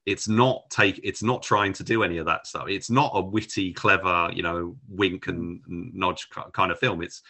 it's 0.06 0.26
not 0.26 0.62
take 0.70 0.98
it's 1.04 1.22
not 1.22 1.42
trying 1.42 1.72
to 1.74 1.84
do 1.84 2.02
any 2.02 2.18
of 2.18 2.26
that 2.26 2.46
stuff. 2.46 2.68
It's 2.68 2.90
not 2.90 3.12
a 3.14 3.20
witty, 3.20 3.72
clever, 3.72 4.30
you 4.32 4.42
know, 4.42 4.76
wink 4.88 5.28
and 5.28 5.60
nudge 5.68 6.28
kind 6.52 6.72
of 6.72 6.78
film. 6.78 7.02
It's 7.02 7.22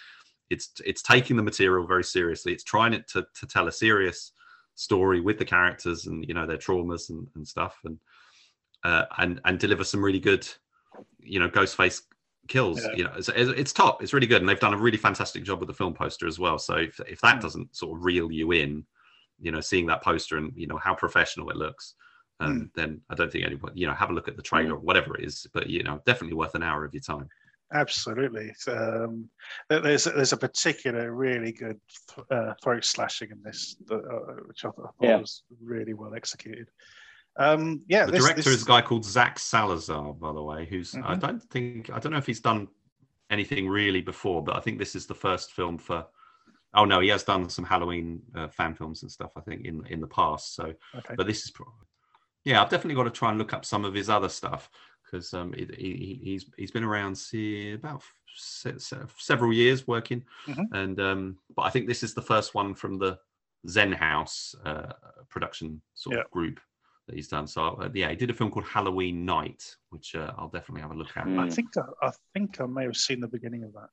it's 0.49 0.71
it's 0.85 1.03
taking 1.03 1.37
the 1.37 1.43
material 1.43 1.87
very 1.87 2.05
seriously. 2.05 2.53
It's 2.53 2.65
trying 2.65 2.93
it 2.95 3.09
to 3.09 3.27
to 3.41 3.47
tell 3.47 3.69
a 3.69 3.73
serious 3.73 4.33
story 4.75 5.21
with 5.21 5.39
the 5.39 5.45
characters 5.45 6.07
and 6.07 6.25
you 6.27 6.35
know 6.35 6.47
their 6.47 6.57
traumas 6.57 7.11
and, 7.11 7.27
and 7.35 7.47
stuff 7.47 7.79
and 7.85 7.99
uh, 8.85 9.05
and 9.19 9.41
and 9.45 9.59
deliver 9.59 9.85
some 9.85 10.03
really 10.03 10.21
good 10.21 10.49
you 11.19 11.39
know 11.39 11.49
Ghostface 11.49 12.03
kills 12.49 12.83
Yeah. 12.83 12.93
you 12.97 13.05
know 13.05 13.13
it's, 13.17 13.29
it's 13.29 13.51
it's 13.51 13.73
top 13.73 14.03
it's 14.03 14.13
really 14.13 14.27
good 14.27 14.41
and 14.41 14.49
they've 14.49 14.59
done 14.59 14.75
a 14.75 14.79
really 14.79 14.99
fantastic 14.99 15.43
job 15.45 15.61
with 15.61 15.69
the 15.69 15.75
film 15.75 15.95
poster 15.95 16.27
as 16.27 16.39
well 16.39 16.59
so 16.59 16.77
if, 16.77 16.99
if 17.01 17.21
that 17.21 17.37
Mm. 17.39 17.43
doesn't 17.43 17.77
sort 17.77 17.97
of 17.97 18.05
reel 18.05 18.33
you 18.33 18.53
in 18.53 18.85
you 19.43 19.51
know 19.53 19.61
seeing 19.61 19.87
that 19.87 20.03
poster 20.03 20.37
and 20.39 20.53
you 20.57 20.67
know 20.67 20.79
how 20.79 20.95
professional 20.95 21.51
it 21.51 21.57
looks 21.57 21.95
um, 22.41 22.71
then 22.75 23.01
i 23.11 23.15
don't 23.15 23.31
think 23.31 23.45
anyone 23.45 23.73
you 23.75 23.87
know 23.87 23.93
have 23.95 24.11
a 24.11 24.13
look 24.13 24.29
at 24.29 24.37
the 24.37 24.43
trailer 24.43 24.75
or 24.75 24.79
whatever 24.79 25.17
it 25.17 25.25
is 25.25 25.47
but 25.53 25.69
you 25.69 25.83
know 25.83 26.01
definitely 26.07 26.35
worth 26.37 26.55
an 26.55 26.63
hour 26.63 26.85
of 26.85 26.95
your 26.95 27.03
time 27.03 27.29
Absolutely. 27.75 28.53
Um, 28.69 29.31
there- 29.71 29.81
there's 29.81 30.05
there's 30.05 30.35
a 30.35 30.37
particular 30.37 31.11
really 31.15 31.53
good 31.53 31.81
uh, 32.31 32.53
throat 32.63 32.85
slashing 32.85 33.31
in 33.31 33.43
this, 33.43 33.77
uh, 33.91 33.97
which 34.47 34.63
I 34.67 34.71
thought 34.73 34.95
Yeah. 35.01 35.17
was 35.17 35.43
really 35.59 35.95
well 35.95 36.15
executed. 36.15 36.69
Um, 37.39 37.81
yeah, 37.89 38.05
the 38.05 38.13
this- 38.13 38.21
director 38.25 38.43
this- 38.43 38.57
is 38.57 38.63
a 38.65 38.67
guy 38.67 38.83
called 38.83 39.07
Zach 39.07 39.39
Salazar, 39.39 40.13
by 40.13 40.33
the 40.35 40.43
way, 40.43 40.67
who's 40.67 40.95
I 40.95 41.15
Mhm. 41.17 41.21
don't 41.21 41.43
think 41.45 41.89
I 41.89 41.99
don't 41.99 42.13
know 42.13 42.19
if 42.19 42.27
he's 42.27 42.41
done 42.43 42.69
anything 43.31 43.67
really 43.67 44.03
before, 44.03 44.45
but 44.45 44.55
I 44.55 44.61
think 44.61 44.79
this 44.79 44.95
is 44.95 45.07
the 45.07 45.15
first 45.15 45.53
film 45.53 45.79
for. 45.79 46.07
Oh 46.75 46.85
no, 46.85 47.01
he 47.01 47.09
has 47.09 47.23
done 47.25 47.49
some 47.51 47.65
Halloween 47.65 48.23
uh, 48.35 48.49
fan 48.49 48.75
films 48.75 49.03
and 49.03 49.11
stuff. 49.13 49.33
I 49.37 49.41
think 49.41 49.65
in 49.67 49.85
in 49.87 50.01
the 50.01 50.07
past. 50.07 50.55
So, 50.55 50.73
Okay. 50.97 51.15
but 51.17 51.27
this 51.27 51.45
is 51.45 51.51
probably. 51.51 51.75
Yeah, 52.45 52.61
I've 52.63 52.71
definitely 52.71 52.97
got 52.97 53.05
to 53.05 53.11
try 53.11 53.31
and 53.31 53.39
look 53.39 53.53
up 53.53 53.65
some 53.65 53.85
of 53.85 53.95
his 53.95 54.09
other 54.11 54.29
stuff 54.29 54.69
because 55.05 55.33
um, 55.35 55.53
he, 55.53 55.69
he, 55.79 56.21
he's 56.23 56.47
he's 56.57 56.71
been 56.71 56.83
around 56.85 57.15
see 57.17 57.73
about 57.73 58.03
se- 58.35 58.79
se- 58.79 58.97
several 59.19 59.53
years 59.53 59.87
working, 59.87 60.25
Mhm. 60.49 60.67
and 60.73 61.01
um, 61.01 61.39
but 61.55 61.63
I 61.63 61.71
think 61.71 61.87
this 61.87 62.03
is 62.03 62.15
the 62.15 62.23
first 62.23 62.55
one 62.55 62.75
from 62.75 62.99
the 62.99 63.19
Zen 63.69 63.93
House 63.93 64.55
uh, 64.65 64.93
production 65.29 65.81
sort 65.95 66.17
Yeah. 66.17 66.23
of 66.23 66.31
group 66.31 66.59
that 67.07 67.15
he's 67.17 67.29
done. 67.29 67.47
So 67.47 67.63
uh, 67.83 67.91
yeah, 67.95 68.09
he 68.11 68.17
did 68.17 68.31
a 68.31 68.35
film 68.35 68.51
called 68.51 68.65
Halloween 68.67 69.25
Night, 69.25 69.77
which 69.91 70.15
uh, 70.15 70.33
I'll 70.39 70.49
definitely 70.49 70.83
have 70.83 70.91
a 70.93 70.95
look 70.95 71.17
at. 71.17 71.27
Mm. 71.27 71.39
I 71.39 71.49
think 71.51 71.77
I, 71.77 72.07
I 72.07 72.11
think 72.33 72.61
I 72.61 72.67
may 72.67 72.85
have 72.85 72.97
seen 72.97 73.21
the 73.21 73.29
beginning 73.29 73.63
of 73.63 73.73
that. 73.75 73.91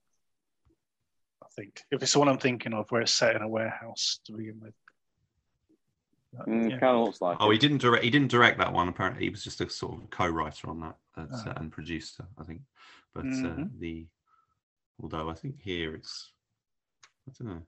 I 1.59 1.63
think 1.63 1.83
if 1.91 2.01
it's 2.01 2.13
the 2.13 2.19
one 2.19 2.29
I'm 2.29 2.37
thinking 2.37 2.73
of, 2.73 2.89
where 2.89 3.01
it's 3.01 3.11
set 3.11 3.35
in 3.35 3.41
a 3.41 3.47
warehouse 3.47 4.19
to 4.25 4.31
begin 4.33 4.59
with. 4.61 4.73
Uh, 6.39 6.43
Mm, 6.45 6.69
yeah. 6.69 6.79
Kind 6.79 6.95
of 6.97 7.05
looks 7.05 7.21
like. 7.21 7.37
Oh, 7.39 7.49
it. 7.49 7.53
he 7.53 7.59
didn't 7.59 7.79
direct. 7.79 8.03
He 8.03 8.09
didn't 8.09 8.29
direct 8.31 8.59
that 8.59 8.71
one. 8.71 8.87
Apparently, 8.87 9.23
he 9.23 9.29
was 9.29 9.43
just 9.43 9.59
a 9.61 9.69
sort 9.69 10.01
of 10.01 10.09
co-writer 10.11 10.69
on 10.69 10.79
that 10.81 10.95
that's, 11.17 11.45
uh, 11.45 11.53
Ah. 11.55 11.59
and 11.59 11.71
producer, 11.71 12.25
I 12.37 12.43
think. 12.43 12.61
But 13.13 13.25
uh, 13.25 13.27
Mhm. 13.27 13.79
the 13.79 14.07
although 15.01 15.29
I 15.29 15.33
think 15.33 15.59
here 15.59 15.95
it's 15.95 16.31
I 17.27 17.31
don't 17.37 17.53
know. 17.53 17.61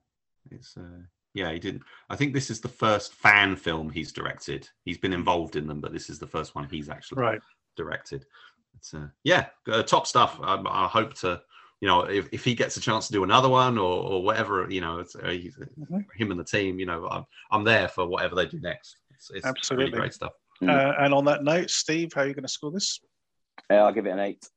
It's 0.50 0.76
uh, 0.76 1.02
yeah, 1.34 1.50
he 1.52 1.58
didn't. 1.58 1.82
I 2.08 2.16
think 2.16 2.32
this 2.34 2.50
is 2.50 2.60
the 2.60 2.68
first 2.68 3.12
fan 3.14 3.56
film 3.56 3.90
he's 3.90 4.12
directed. 4.12 4.68
He's 4.84 4.98
been 4.98 5.12
involved 5.12 5.56
in 5.56 5.66
them, 5.66 5.80
but 5.80 5.92
this 5.92 6.08
is 6.08 6.18
the 6.18 6.26
first 6.26 6.54
one 6.54 6.68
he's 6.68 6.88
actually 6.88 7.20
Right. 7.22 7.42
directed. 7.76 8.24
It's 8.76 8.94
uh, 8.94 9.08
yeah, 9.24 9.48
uh, 9.66 9.82
top 9.82 10.06
stuff. 10.06 10.38
I, 10.40 10.62
I 10.66 10.86
hope 10.88 11.14
to. 11.14 11.42
You 11.82 11.88
know, 11.88 12.02
if, 12.02 12.28
if 12.30 12.44
he 12.44 12.54
gets 12.54 12.76
a 12.76 12.80
chance 12.80 13.08
to 13.08 13.12
do 13.12 13.24
another 13.24 13.48
one 13.48 13.76
or, 13.76 14.04
or 14.04 14.22
whatever, 14.22 14.70
you 14.70 14.80
know, 14.80 15.00
it's, 15.00 15.16
uh, 15.16 15.30
he's, 15.30 15.58
Mhm. 15.58 16.06
him 16.14 16.30
and 16.30 16.38
the 16.38 16.44
team, 16.44 16.78
you 16.78 16.86
know, 16.86 17.08
I'm, 17.08 17.24
I'm 17.50 17.64
there 17.64 17.88
for 17.88 18.06
whatever 18.06 18.36
they 18.36 18.46
do 18.46 18.60
next. 18.60 18.98
It's, 19.10 19.30
it's 19.32 19.44
Absolutely. 19.44 19.86
really 19.86 19.98
great 19.98 20.14
stuff. 20.14 20.30
Mm. 20.62 20.70
Uh, 20.70 20.94
and 21.00 21.12
on 21.12 21.24
that 21.24 21.42
note, 21.42 21.70
Steve, 21.70 22.12
how 22.14 22.20
are 22.20 22.28
you 22.28 22.34
going 22.34 22.44
to 22.44 22.48
score 22.48 22.70
this? 22.70 23.00
Yeah, 23.68 23.82
I'll 23.82 23.92
give 23.92 24.06
it 24.06 24.10
an 24.10 24.20
eight. 24.20 24.48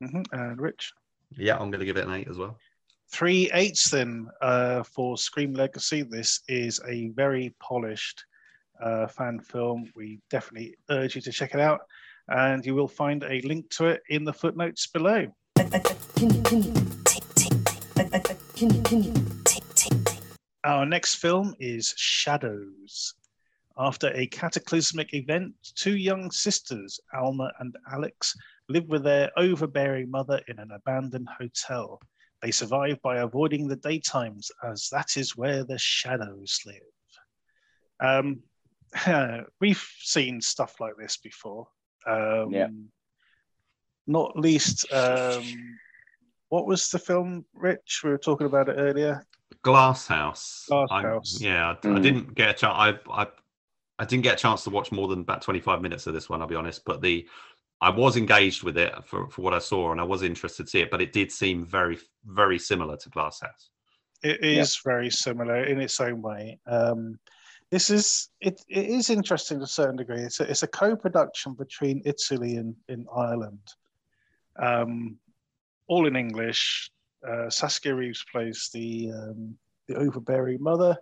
hmm 0.00 0.22
And 0.32 0.60
Rich? 0.60 0.92
Yeah, 1.36 1.58
I'm 1.58 1.70
going 1.70 1.78
to 1.78 1.86
give 1.86 1.96
it 1.96 2.08
an 2.08 2.12
eight 2.12 2.26
as 2.28 2.38
well. 2.38 2.58
Three 3.12 3.48
eights 3.54 3.88
then 3.90 4.26
uh, 4.42 4.82
for 4.82 5.16
Scream 5.16 5.54
Legacy. 5.54 6.02
This 6.02 6.40
is 6.48 6.80
a 6.88 7.10
very 7.10 7.54
polished 7.60 8.24
uh, 8.82 9.06
fan 9.06 9.38
film. 9.38 9.92
We 9.94 10.18
definitely 10.28 10.74
urge 10.90 11.14
you 11.14 11.22
to 11.22 11.30
check 11.30 11.54
it 11.54 11.60
out, 11.60 11.82
and 12.26 12.66
you 12.66 12.74
will 12.74 12.88
find 12.88 13.22
a 13.22 13.40
link 13.42 13.70
to 13.76 13.86
it 13.86 14.02
in 14.08 14.24
the 14.24 14.32
footnotes 14.32 14.88
below. 14.88 15.28
Our 20.64 20.86
next 20.86 21.16
film 21.16 21.54
is 21.60 21.94
Shadows. 21.96 23.14
After 23.76 24.12
a 24.14 24.26
cataclysmic 24.26 25.14
event, 25.14 25.54
two 25.74 25.96
young 25.96 26.30
sisters, 26.30 26.98
Alma 27.12 27.52
and 27.60 27.76
Alex, 27.92 28.34
live 28.68 28.88
with 28.88 29.04
their 29.04 29.30
overbearing 29.36 30.10
mother 30.10 30.40
in 30.48 30.58
an 30.58 30.70
abandoned 30.72 31.28
hotel. 31.38 32.00
They 32.40 32.50
survive 32.50 33.00
by 33.02 33.18
avoiding 33.18 33.68
the 33.68 33.76
daytimes, 33.76 34.50
as 34.62 34.88
that 34.90 35.16
is 35.16 35.36
where 35.36 35.64
the 35.64 35.78
shadows 35.78 36.60
live. 36.66 38.34
Um, 39.06 39.44
we've 39.60 39.84
seen 39.98 40.40
stuff 40.40 40.80
like 40.80 40.96
this 40.98 41.16
before. 41.16 41.68
Um, 42.06 42.50
Yeah. 42.50 42.68
Not 44.06 44.38
least, 44.38 44.90
um, 44.92 45.78
what 46.48 46.66
was 46.66 46.88
the 46.90 46.98
film, 46.98 47.44
Rich? 47.54 48.02
We 48.04 48.10
were 48.10 48.18
talking 48.18 48.46
about 48.46 48.68
it 48.68 48.76
earlier. 48.78 49.24
Glass 49.62 50.06
House. 50.06 50.66
Glass 50.68 50.88
I- 50.90 51.02
House. 51.02 51.40
Yeah, 51.40 51.68
I, 51.68 51.70
I 51.72 51.74
Mm. 51.98 52.02
didn't 52.02 52.34
get 52.34 52.50
a 52.50 52.52
chance. 52.54 52.74
I, 52.76 53.22
I 53.22 53.26
I 54.00 54.04
didn't 54.04 54.24
get 54.24 54.34
a 54.34 54.42
chance 54.42 54.64
to 54.64 54.70
watch 54.70 54.90
more 54.90 55.06
than 55.06 55.20
about 55.20 55.40
25 55.40 55.80
minutes 55.80 56.08
of 56.08 56.14
this 56.14 56.28
one. 56.28 56.40
I'll 56.42 56.48
be 56.48 56.56
honest, 56.56 56.84
but 56.84 57.00
the 57.00 57.28
I 57.80 57.90
was 57.90 58.16
engaged 58.16 58.62
with 58.64 58.76
it 58.76 58.92
for, 59.04 59.28
for 59.28 59.42
what 59.42 59.54
I 59.54 59.58
saw, 59.60 59.92
and 59.92 60.00
I 60.00 60.04
was 60.04 60.22
interested 60.22 60.64
to 60.64 60.70
see 60.70 60.80
it. 60.80 60.90
But 60.90 61.00
it 61.00 61.12
did 61.12 61.30
seem 61.30 61.64
very 61.64 61.98
very 62.26 62.58
similar 62.58 62.96
to 62.96 63.08
Glass 63.10 63.40
House. 63.40 63.70
It 64.22 64.42
is 64.42 64.80
very 64.84 65.10
similar 65.10 65.64
in 65.64 65.80
its 65.80 66.00
own 66.00 66.22
way. 66.22 66.58
Um, 66.66 67.18
this 67.70 67.88
is 67.88 68.30
it, 68.40 68.60
it 68.68 68.86
is 68.86 69.10
interesting 69.10 69.58
to 69.58 69.64
a 69.64 69.68
certain 69.68 69.96
degree. 69.96 70.20
It's 70.22 70.40
a, 70.40 70.50
it's 70.50 70.62
a 70.64 70.68
co-production 70.68 71.54
between 71.54 72.02
Italy 72.04 72.56
and 72.56 72.74
in 72.88 73.06
Ireland, 73.14 73.60
um, 74.56 75.16
all 75.86 76.06
in 76.06 76.16
English. 76.16 76.90
Uh, 77.26 77.48
Saskia 77.48 77.94
Reeves 77.94 78.24
plays 78.30 78.70
the 78.72 79.10
um, 79.12 79.56
the 79.88 79.96
overbearing 79.96 80.62
mother, 80.62 80.96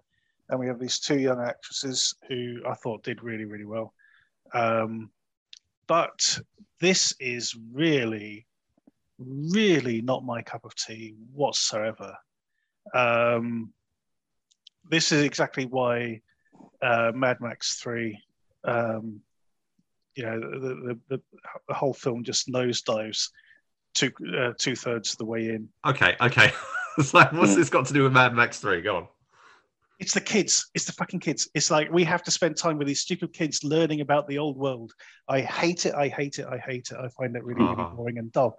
and 0.48 0.58
we 0.58 0.66
have 0.66 0.78
these 0.78 0.98
two 0.98 1.18
young 1.18 1.40
actresses 1.40 2.14
who 2.28 2.60
I 2.66 2.74
thought 2.74 3.02
did 3.02 3.22
really 3.22 3.44
really 3.44 3.64
well. 3.64 3.92
Um, 4.54 5.10
but 5.86 6.38
this 6.80 7.14
is 7.20 7.56
really, 7.72 8.46
really 9.18 10.00
not 10.02 10.24
my 10.24 10.42
cup 10.42 10.64
of 10.64 10.74
tea 10.74 11.14
whatsoever. 11.32 12.16
Um, 12.94 13.72
this 14.88 15.12
is 15.12 15.22
exactly 15.22 15.66
why 15.66 16.20
uh, 16.82 17.12
Mad 17.14 17.40
Max 17.40 17.76
Three, 17.76 18.18
um, 18.64 19.20
you 20.14 20.24
know, 20.24 20.40
the, 20.40 20.98
the, 21.08 21.20
the, 21.68 21.74
whole 21.74 21.94
film 21.94 22.24
just 22.24 22.48
nosedives 22.48 23.30
two 23.94 24.10
uh, 24.36 24.52
two 24.58 24.74
thirds 24.76 25.12
of 25.12 25.18
the 25.18 25.24
way 25.24 25.48
in. 25.50 25.68
Okay, 25.86 26.16
okay. 26.20 26.52
it's 26.98 27.14
like, 27.14 27.32
what's 27.32 27.54
Hmm. 27.54 27.60
this 27.60 27.70
got 27.70 27.86
to 27.86 27.94
do 27.94 28.02
with 28.04 28.12
Mad 28.12 28.34
Max 28.34 28.58
Three? 28.60 28.80
Go 28.82 28.96
on. 28.96 29.08
It's 29.98 30.14
the 30.14 30.20
kids. 30.20 30.68
It's 30.74 30.84
the 30.86 30.92
fucking 30.92 31.20
kids. 31.20 31.48
It's 31.54 31.70
like 31.70 31.92
we 31.92 32.02
have 32.04 32.22
to 32.24 32.30
spend 32.30 32.56
time 32.56 32.76
with 32.76 32.88
these 32.88 33.00
stupid 33.00 33.32
kids 33.32 33.62
learning 33.62 34.00
about 34.00 34.26
the 34.26 34.38
old 34.38 34.56
world. 34.56 34.92
I 35.28 35.40
hate 35.42 35.86
it. 35.86 35.94
I 35.94 36.08
hate 36.08 36.38
it. 36.40 36.46
I 36.46 36.58
hate 36.58 36.88
it. 36.90 36.96
I 36.98 37.08
find 37.08 37.36
it 37.36 37.44
really, 37.44 37.62
really 37.62 37.74
Uh-huh. 37.74 37.94
boring 37.94 38.18
and 38.18 38.32
dull. 38.32 38.56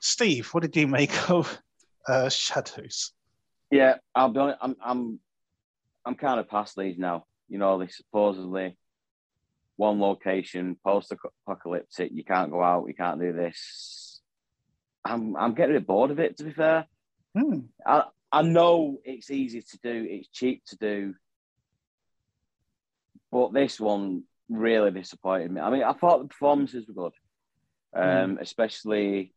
Steve, 0.00 0.48
what 0.48 0.62
did 0.62 0.74
you 0.76 0.88
make 0.88 1.30
of 1.30 1.56
uh, 2.08 2.28
Shadows? 2.28 3.12
Yeah, 3.70 3.96
I'll 4.14 4.30
be 4.30 4.40
honest. 4.40 4.58
I'm 4.60 4.76
I'm 4.84 5.20
I'm 6.04 6.14
kind 6.16 6.40
of 6.40 6.48
past 6.48 6.74
these 6.76 6.98
now. 6.98 7.26
You 7.48 7.58
know, 7.58 7.78
they 7.78 7.86
supposedly 7.86 8.76
one 9.76 10.00
location, 10.00 10.76
post-apocalyptic. 10.84 12.10
You 12.12 12.24
can't 12.24 12.50
go 12.50 12.62
out. 12.62 12.86
You 12.88 12.94
can't 12.94 13.20
do 13.20 13.32
this. 13.32 14.11
I'm 15.04 15.36
I'm 15.36 15.54
getting 15.54 15.76
a 15.76 15.80
bit 15.80 15.86
bored 15.86 16.10
of 16.10 16.20
it. 16.20 16.36
To 16.38 16.44
be 16.44 16.52
fair, 16.52 16.86
Hmm. 17.36 17.60
I 17.84 18.04
I 18.30 18.42
know 18.42 18.98
it's 19.04 19.30
easy 19.30 19.62
to 19.62 19.78
do. 19.82 20.06
It's 20.08 20.28
cheap 20.28 20.64
to 20.66 20.76
do, 20.76 21.14
but 23.30 23.52
this 23.52 23.80
one 23.80 24.24
really 24.48 24.90
disappointed 24.90 25.50
me. 25.50 25.60
I 25.60 25.70
mean, 25.70 25.82
I 25.82 25.92
thought 25.92 26.22
the 26.22 26.28
performances 26.28 26.86
were 26.86 26.94
good, 26.94 27.12
um, 28.00 28.38
especially 28.40 29.34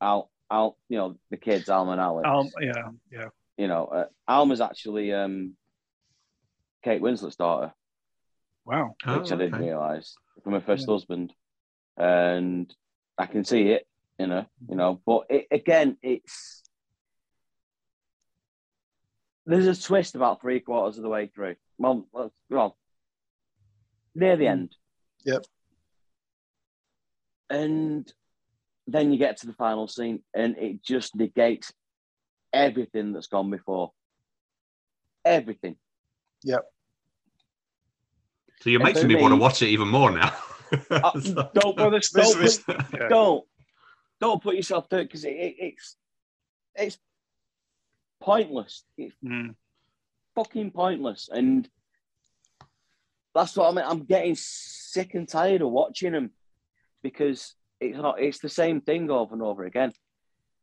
Al 0.00 0.30
Al. 0.50 0.76
You 0.88 0.98
know, 0.98 1.16
the 1.30 1.36
kids, 1.36 1.68
Alma 1.68 1.92
and 1.92 2.00
Alex 2.00 2.28
Um, 2.28 2.48
yeah, 2.60 2.88
yeah. 3.10 3.28
you 3.56 3.68
know, 3.68 3.86
uh, 3.86 4.06
Alma's 4.28 4.60
actually 4.60 5.12
um, 5.12 5.56
Kate 6.84 7.02
Winslet's 7.02 7.36
daughter, 7.36 7.72
Wow. 8.64 8.94
which 9.04 9.30
Oh, 9.30 9.34
I 9.34 9.38
didn't 9.38 9.54
okay. 9.54 9.64
realise 9.68 10.16
from 10.44 10.52
her 10.52 10.60
first 10.60 10.86
Yeah. 10.86 10.92
husband, 10.94 11.34
and 11.96 12.72
I 13.18 13.26
can 13.26 13.44
see 13.44 13.68
it, 13.70 13.86
you 14.20 14.26
know, 14.26 14.44
you 14.68 14.76
know. 14.76 15.00
But 15.06 15.22
it, 15.30 15.46
again, 15.50 15.96
it's 16.02 16.62
there's 19.46 19.66
a 19.66 19.82
twist 19.82 20.14
about 20.14 20.40
three 20.40 20.60
quarters 20.60 20.98
of 20.98 21.02
the 21.02 21.08
way 21.08 21.26
through. 21.26 21.56
Well, 21.78 22.06
well, 22.12 22.32
well 22.50 22.76
near 24.14 24.36
the 24.36 24.44
Mm. 24.44 24.50
end. 24.50 24.76
Yep. 25.24 25.44
And 27.48 28.12
then 28.86 29.12
you 29.12 29.18
get 29.18 29.38
to 29.38 29.46
the 29.46 29.52
final 29.54 29.88
scene, 29.88 30.22
and 30.34 30.56
it 30.58 30.82
just 30.84 31.16
negates 31.16 31.72
everything 32.52 33.12
that's 33.12 33.26
gone 33.28 33.50
before. 33.50 33.92
Everything. 35.24 35.76
Yep. 36.44 36.64
So 38.60 38.70
you're 38.70 38.80
And 38.80 38.88
making 38.88 39.02
for 39.02 39.08
me 39.08 39.16
want 39.16 39.32
to 39.32 39.40
watch 39.40 39.62
it 39.62 39.68
even 39.68 39.88
more 39.88 40.10
now. 40.10 40.32
Uh, 40.88 41.18
So- 41.18 41.34
don't, 41.52 41.76
Well, 41.76 41.90
don't, 41.90 41.92
this, 42.12 42.12
this, 42.36 42.62
yeah. 42.68 43.08
don't, 43.08 43.44
don't 44.20 44.42
put 44.42 44.56
yourself 44.56 44.88
through 44.88 45.00
it 45.00 45.04
because 45.04 45.24
it, 45.24 45.30
it, 45.30 45.54
it's 45.58 45.96
it's 46.74 46.98
pointless. 48.20 48.84
It's 48.96 49.14
Mm. 49.24 49.54
fucking 50.34 50.70
pointless, 50.72 51.28
and 51.32 51.68
that's 53.34 53.56
what 53.56 53.70
I 53.70 53.74
mean. 53.74 53.84
I'm 53.88 54.04
getting 54.04 54.34
sick 54.36 55.14
and 55.14 55.28
tired 55.28 55.62
of 55.62 55.70
watching 55.70 56.12
them 56.12 56.30
because 57.02 57.54
it's 57.80 57.96
not. 57.96 58.20
It's 58.20 58.38
the 58.40 58.48
same 58.48 58.80
thing 58.80 59.10
over 59.10 59.34
and 59.34 59.42
over 59.42 59.64
again. 59.64 59.92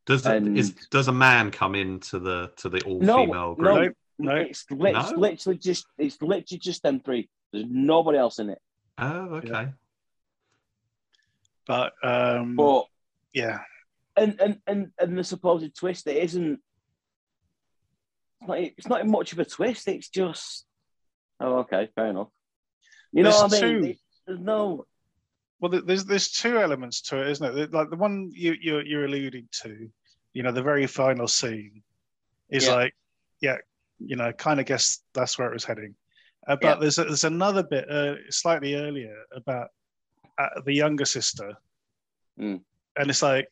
does 0.05 0.25
a, 0.25 0.35
and- 0.35 0.57
is, 0.57 0.73
does 0.91 1.07
a 1.07 1.13
man 1.13 1.51
come 1.51 1.75
into 1.75 2.19
the 2.19 2.51
to 2.57 2.69
the 2.69 2.81
all 2.83 2.99
No, 2.99 3.25
female 3.25 3.55
no. 3.57 3.75
group? 3.75 3.97
No. 4.19 4.35
It's, 4.35 4.65
lit- 4.71 4.95
it's 4.95 5.11
literally 5.11 5.57
just 5.59 5.85
it's 5.97 6.19
literally 6.21 6.59
just 6.59 6.81
them 6.83 6.99
three. 6.99 7.29
There's 7.51 7.65
nobody 7.67 8.17
else 8.17 8.39
in 8.39 8.49
it. 8.49 8.59
Oh, 8.97 9.35
okay. 9.35 9.69
But 11.67 11.93
um, 12.03 12.55
But 12.55 12.85
yeah, 13.33 13.59
and 14.15 14.39
and 14.39 14.59
and 14.67 14.91
and 14.99 15.17
the 15.17 15.23
supposed 15.23 15.75
twist 15.75 16.07
it 16.07 16.17
isn't 16.17 16.59
it's 18.41 18.47
not, 18.47 18.57
it's 18.59 18.87
not 18.87 19.07
much 19.07 19.33
of 19.33 19.39
a 19.39 19.45
twist 19.45 19.87
it's 19.87 20.09
just 20.09 20.65
oh 21.39 21.57
okay 21.59 21.89
fair 21.95 22.07
enough 22.07 22.27
you 23.11 23.23
know 23.23 23.29
There's 23.29 23.41
what 23.51 23.61
i 23.61 23.67
mean 23.67 23.81
two. 23.83 23.93
There's 24.27 24.39
no 24.39 24.85
well, 25.59 25.71
there's 25.71 26.05
there's 26.05 26.29
two 26.29 26.59
elements 26.59 27.01
to 27.03 27.19
it, 27.19 27.29
isn't 27.31 27.57
it? 27.57 27.73
Like 27.73 27.89
the 27.89 27.95
one 27.95 28.29
you 28.31 28.53
you're, 28.61 28.85
you're 28.85 29.05
alluding 29.05 29.49
to, 29.63 29.89
you 30.33 30.43
know, 30.43 30.51
the 30.51 30.61
very 30.61 30.85
final 30.85 31.27
scene 31.27 31.81
is 32.51 32.67
Yeah. 32.67 32.75
like, 32.75 32.93
yeah, 33.41 33.55
you 33.97 34.15
know, 34.17 34.31
kind 34.33 34.59
of 34.59 34.67
guess 34.67 34.99
that's 35.15 35.39
where 35.39 35.49
it 35.49 35.53
was 35.53 35.63
heading. 35.65 35.95
Uh, 36.47 36.57
but 36.61 36.63
Yeah. 36.63 36.75
there's 36.81 36.99
a, 36.99 37.05
there's 37.05 37.23
another 37.23 37.63
bit 37.63 37.89
uh, 37.89 38.17
slightly 38.29 38.75
earlier 38.75 39.15
about 39.35 39.69
uh, 40.37 40.61
the 40.65 40.73
younger 40.73 41.05
sister, 41.05 41.55
Mm. 42.39 42.61
And 42.97 43.09
it's 43.09 43.21
like, 43.21 43.47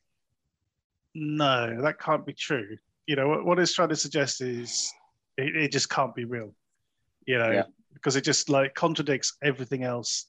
no, 1.13 1.81
that 1.81 1.99
can't 1.99 2.25
be 2.25 2.33
true. 2.33 2.77
You 3.07 3.15
know, 3.15 3.27
what, 3.29 3.45
what 3.45 3.59
it's 3.59 3.73
trying 3.73 3.89
to 3.89 3.95
suggest 3.95 4.41
is 4.41 4.91
it, 5.37 5.55
it 5.55 5.71
just 5.71 5.89
can't 5.89 6.13
be 6.15 6.25
real. 6.25 6.53
You 7.25 7.37
know, 7.37 7.51
Yeah. 7.51 7.63
because 7.93 8.15
it 8.15 8.23
just 8.23 8.49
like 8.49 8.73
contradicts 8.73 9.37
everything 9.43 9.83
else. 9.83 10.27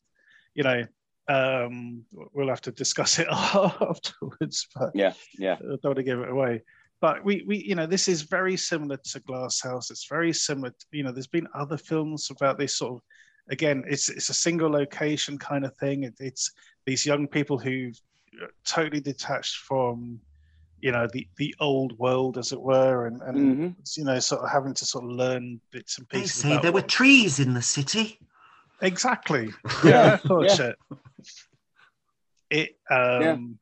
You 0.55 0.63
know, 0.65 0.87
um, 1.29 2.05
we'll 2.33 2.49
have 2.49 2.61
to 2.63 2.73
discuss 2.73 3.19
it 3.19 3.27
afterwards, 3.31 4.69
but 4.75 4.91
yeah 4.95 5.13
yeah 5.39 5.55
I 5.55 5.65
don't 5.65 5.85
want 5.85 5.97
to 5.97 6.03
give 6.03 6.21
it 6.21 6.29
away. 6.29 6.63
But 7.01 7.25
we, 7.25 7.45
we, 7.47 7.59
you 7.59 7.75
know, 7.75 7.87
this 7.87 8.09
is 8.09 8.23
very 8.23 8.57
similar 8.57 8.97
to 8.97 9.21
Glass 9.21 9.61
House. 9.61 9.91
It's 9.91 10.07
very 10.09 10.33
similar. 10.33 10.71
To, 10.71 10.87
you 10.93 11.03
know, 11.03 11.13
there's 11.13 11.27
been 11.27 11.49
other 11.55 11.77
films 11.77 12.31
about 12.31 12.59
this 12.59 12.77
sort 12.77 12.95
of. 12.95 13.01
Again, 13.49 13.85
it's 13.87 14.09
it's 14.09 14.29
a 14.31 14.35
single 14.35 14.71
location 14.71 15.37
kind 15.39 15.65
of 15.65 15.77
thing. 15.77 16.05
It, 16.05 16.15
it's 16.21 16.51
these 16.87 17.05
young 17.05 17.27
people 17.29 17.59
who 17.59 17.93
totally 18.67 19.01
detached 19.01 19.57
from, 19.59 20.21
you 20.81 20.93
know, 20.93 21.07
the 21.13 21.27
the 21.39 21.55
old 21.61 21.99
world, 21.99 22.39
as 22.39 22.53
it 22.53 22.61
were, 22.61 23.07
and 23.07 23.23
and 23.23 23.37
hmm 23.37 23.69
you 23.97 24.05
know, 24.05 24.19
sort 24.19 24.43
of 24.43 24.51
having 24.51 24.75
to 24.75 24.85
sort 24.85 25.05
of 25.05 25.11
learn 25.11 25.61
bits 25.71 25.99
and 25.99 26.09
They 26.09 26.21
pieces. 26.21 26.43
say 26.43 26.59
there 26.59 26.73
were 26.73 26.83
trees 26.83 27.39
in 27.39 27.55
the 27.55 27.63
city. 27.63 28.19
exactly. 28.83 29.53
Yeah, 29.85 29.91
Yeah, 29.91 30.03
that 30.03 30.27
sort 30.27 30.47
yeah. 30.47 30.55
shit. 30.55 30.77
It, 32.51 32.79
um, 32.91 33.59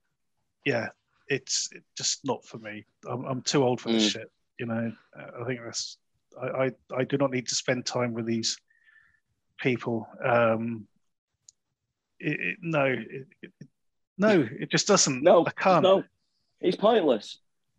yeah, 0.64 0.88
it's 1.28 1.68
just 1.96 2.20
not 2.24 2.44
for 2.44 2.58
me. 2.58 2.84
I'm, 3.08 3.24
I'm 3.24 3.42
too 3.42 3.62
old 3.64 3.80
for 3.80 3.90
this 3.90 4.02
Mm. 4.02 4.10
shit. 4.12 4.30
You 4.58 4.66
know, 4.66 4.92
I 5.40 5.44
think 5.46 5.60
that's. 5.64 5.98
I, 6.40 6.46
I, 6.46 6.70
I 6.96 7.04
do 7.04 7.16
not 7.16 7.30
need 7.30 7.48
to 7.48 7.54
spend 7.54 7.84
time 7.86 8.12
with 8.14 8.26
these 8.26 8.56
people. 9.60 10.06
Um, 10.24 10.86
it, 12.20 12.40
it, 12.40 12.56
no, 12.62 12.84
it, 12.84 13.26
it, 13.42 13.52
no, 14.18 14.46
it 14.60 14.70
just 14.70 14.86
doesn't. 14.86 15.22
no 15.22 15.44
I 15.46 15.50
can't. 15.50 15.82
no 15.82 16.04
it's 16.60 16.76
pointless 16.76 17.38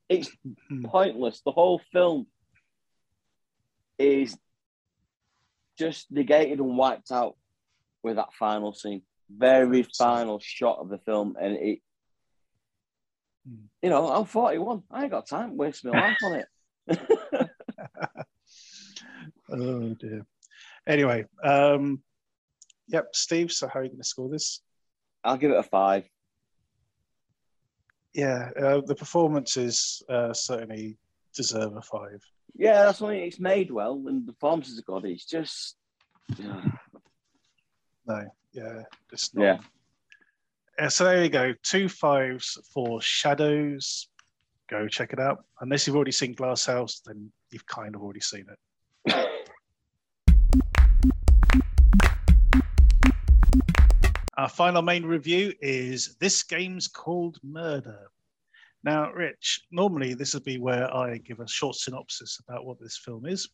it's 0.10 0.30
Mm. 0.72 0.84
pointless 0.86 1.42
the 1.46 1.52
whole 1.52 1.80
film 1.92 2.28
is 3.98 4.38
just 5.78 6.12
negated 6.12 6.60
and 6.60 6.78
wiped 6.78 7.12
out 7.12 7.36
with 8.04 8.16
that 8.18 8.34
final 8.34 8.74
scene 8.74 9.02
very 9.30 9.84
final 9.84 10.40
shot 10.40 10.80
of 10.80 10.90
the 10.90 10.98
film 11.00 11.36
and 11.40 11.56
it 11.56 11.80
Hmm. 13.48 13.66
you 13.84 13.90
know 13.92 14.10
i'm 14.10 14.26
41 14.26 14.82
i 14.90 15.04
ain't 15.04 15.12
got 15.12 15.28
time 15.28 15.50
to 15.50 15.56
waste 15.56 15.86
my 15.86 15.92
life 15.92 16.18
on 16.24 16.36
it 16.40 16.48
Oh 19.50 19.90
dear. 19.94 20.26
Anyway, 20.88 21.26
um, 21.44 22.02
yep, 22.88 23.08
Steve. 23.14 23.52
So 23.52 23.68
how 23.68 23.80
are 23.80 23.84
you 23.84 23.90
going 23.90 24.02
to 24.02 24.04
score 24.08 24.30
this? 24.30 24.62
i'll 25.24 25.38
give 25.38 25.52
it 25.52 25.58
a 25.58 25.64
five 25.64 26.04
Yeah, 28.16 28.50
uh, 28.60 28.82
the 28.86 28.96
performances 28.96 30.02
uh, 30.10 30.34
certainly 30.34 30.98
deserve 31.36 31.76
a 31.76 31.82
five. 31.82 32.22
yeah 32.56 32.86
that's 32.86 33.02
why 33.02 33.16
it's 33.16 33.40
made 33.40 33.70
well 33.70 34.02
and 34.08 34.26
the 34.26 34.32
performances 34.32 34.80
are 34.80 34.84
good 34.84 35.04
it's 35.06 35.26
just 35.26 35.76
yeah. 36.38 36.62
No, 38.08 38.22
yeah, 38.54 38.82
just 39.10 39.36
not. 39.36 39.44
Yeah. 39.44 39.58
Uh, 40.80 40.90
so 40.90 41.04
there 41.06 41.24
you 41.24 41.30
go. 41.30 41.54
Two 41.64 41.90
fives 41.90 42.58
for 42.74 43.02
Shadows. 43.02 44.10
Go 44.70 44.88
check 44.88 45.14
it 45.14 45.20
out. 45.20 45.46
Unless 45.62 45.88
you've 45.88 45.96
already 45.96 46.12
seen 46.12 46.34
Glass 46.34 46.66
House, 46.66 47.02
then 47.06 47.32
you've 47.52 47.66
kind 47.66 47.96
of 47.96 48.02
already 48.02 48.20
seen 48.20 48.46
it. 49.06 49.30
Our 54.46 54.50
final 54.50 54.84
main 54.84 55.04
review 55.04 55.54
is 55.60 56.18
This 56.20 56.44
Game's 56.44 56.88
Called 56.88 57.40
Murder. 57.42 58.12
Now, 58.84 59.12
Rich, 59.12 59.66
normally 59.72 60.14
this 60.14 60.36
would 60.36 60.44
be 60.44 60.60
where 60.60 60.88
I 60.96 61.18
give 61.18 61.40
a 61.40 61.48
short 61.48 61.78
synopsis 61.78 62.40
about 62.48 62.64
what 62.64 62.80
this 62.80 62.96
film 62.96 63.26
is. 63.26 63.50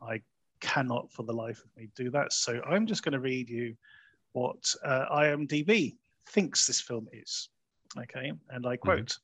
I 0.00 0.20
cannot 0.60 1.10
for 1.10 1.24
the 1.24 1.32
life 1.32 1.58
of 1.64 1.76
me 1.76 1.88
do 1.96 2.08
that. 2.10 2.32
So 2.32 2.62
I'm 2.70 2.86
just 2.86 3.02
going 3.02 3.14
to 3.14 3.18
read 3.18 3.50
you 3.50 3.74
what 4.30 4.72
uh, 4.84 5.06
IMDb 5.12 5.96
thinks 6.28 6.68
this 6.68 6.80
film 6.80 7.08
is. 7.12 7.48
Okay. 7.98 8.30
And 8.50 8.66
I 8.68 8.76
quote 8.76 9.18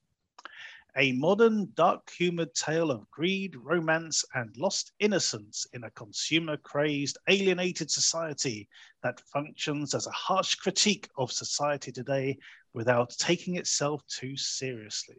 a 0.97 1.13
modern, 1.13 1.69
dark 1.75 2.11
humored 2.11 2.55
tale 2.55 2.91
of 2.91 3.09
greed, 3.11 3.55
romance, 3.57 4.25
and 4.35 4.57
lost 4.57 4.93
innocence 4.99 5.67
in 5.75 5.85
a 5.85 5.91
consumer 5.91 6.57
crazed, 6.57 7.19
alienated 7.29 7.91
society 7.91 8.67
that 9.03 9.21
functions 9.33 9.95
as 9.95 10.07
a 10.07 10.11
harsh 10.13 10.55
critique 10.55 11.09
of 11.19 11.31
society 11.31 11.93
today 11.93 12.39
without 12.73 13.11
taking 13.19 13.57
itself 13.57 14.03
too 14.07 14.37
seriously. 14.37 15.17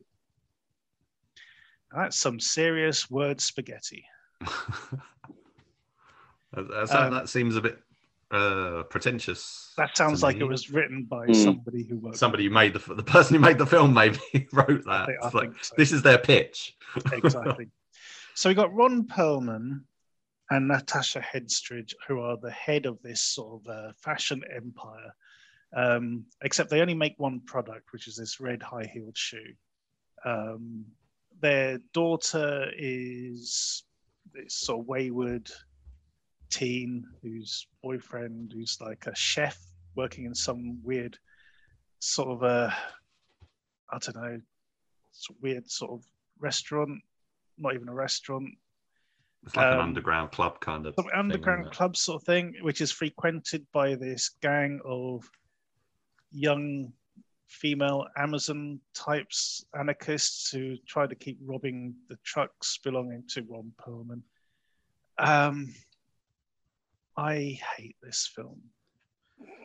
That's 1.96 2.20
some 2.20 2.40
serious 2.40 3.10
word 3.10 3.40
spaghetti. 3.40 4.06
That- 6.54 6.70
that's- 6.70 6.92
Um, 6.92 7.14
that 7.14 7.30
seems 7.30 7.56
a 7.58 7.62
bit 7.62 7.78
uh, 8.32 8.84
pretentious. 8.90 9.74
That 9.78 9.96
sounds 9.98 10.22
like 10.24 10.38
me. 10.38 10.42
it 10.44 10.48
was 10.50 10.70
written 10.70 11.06
by 11.06 11.28
Mm. 11.28 11.36
somebody 11.44 11.84
who 11.84 11.98
worked. 11.98 12.18
somebody 12.18 12.46
who 12.46 12.50
made 12.50 12.74
the 12.74 12.94
the 12.96 13.04
person 13.04 13.36
who 13.36 13.42
made 13.42 13.58
the 13.58 13.66
film 13.66 13.94
maybe 13.94 14.20
wrote 14.54 14.84
I 14.88 14.98
that. 14.98 15.06
think- 15.08 15.20
I 15.22 15.26
like, 15.26 15.34
think 15.52 15.64
so. 15.64 15.76
This 15.78 15.92
is 15.92 16.02
their 16.02 16.18
pitch. 16.18 16.76
exactly. 17.12 17.68
so 18.36 18.50
we 18.50 18.56
got 18.56 18.74
Ron 18.74 19.06
Perlman 19.08 19.82
and 20.50 20.68
Natasha 20.68 21.20
Henstridge, 21.22 21.94
who 22.08 22.20
are 22.22 22.38
the 22.38 22.52
head 22.52 22.86
of 22.86 23.02
this 23.02 23.22
sort 23.22 23.62
of 23.62 23.70
uh, 23.70 23.92
fashion 23.98 24.42
empire. 24.56 25.14
Um, 25.76 26.26
except 26.42 26.70
they 26.70 26.80
only 26.80 26.94
make 26.94 27.16
one 27.18 27.42
product, 27.42 27.92
which 27.92 28.08
is 28.08 28.16
this 28.16 28.40
red 28.40 28.64
high 28.64 28.90
heeled 28.94 29.18
shoe. 29.18 29.54
Um, 30.24 30.86
their 31.42 31.80
daughter 31.94 32.72
is 32.78 33.84
this 34.34 34.54
sort 34.56 34.80
of 34.80 34.88
wayward 34.88 35.50
teen 36.50 37.06
whose 37.22 37.68
boyfriend, 37.84 38.54
who's 38.54 38.78
like 38.82 39.06
a 39.08 39.16
chef 39.16 39.58
working 39.96 40.26
in 40.26 40.36
some 40.36 40.80
weird 40.84 41.18
sort 42.00 42.30
of 42.30 42.44
a, 42.44 42.76
I 43.92 43.98
don't 44.00 44.16
know 44.16 44.42
weird 45.42 45.70
sort 45.70 45.92
of 45.92 46.06
restaurant, 46.40 47.02
not 47.58 47.74
even 47.74 47.90
a 47.90 47.94
restaurant, 47.94 48.50
It's 49.46 49.56
like 49.56 49.68
an 49.68 49.74
Um, 49.74 49.80
underground 49.80 50.32
club 50.32 50.60
kind 50.60 50.86
of 50.86 50.96
thing, 50.96 51.10
underground 51.14 51.72
club 51.72 51.96
sort 51.96 52.22
of 52.22 52.26
thing, 52.26 52.56
which 52.62 52.82
is 52.82 52.92
frequented 52.92 53.66
by 53.72 53.96
this 53.96 54.30
gang 54.42 54.80
of 54.86 55.30
young 56.32 56.92
female 57.48 58.06
Amazon 58.18 58.80
types, 58.94 59.66
anarchists 59.80 60.52
who 60.52 60.76
try 60.86 61.08
to 61.08 61.16
keep 61.16 61.38
robbing 61.42 61.96
the 62.10 62.18
trucks 62.24 62.78
belonging 62.84 63.24
to 63.30 63.42
Ron 63.44 63.72
Perlman. 63.78 64.22
Um, 65.18 65.74
I 67.18 67.60
hate 67.76 67.96
this 68.02 68.30
film. 68.34 68.62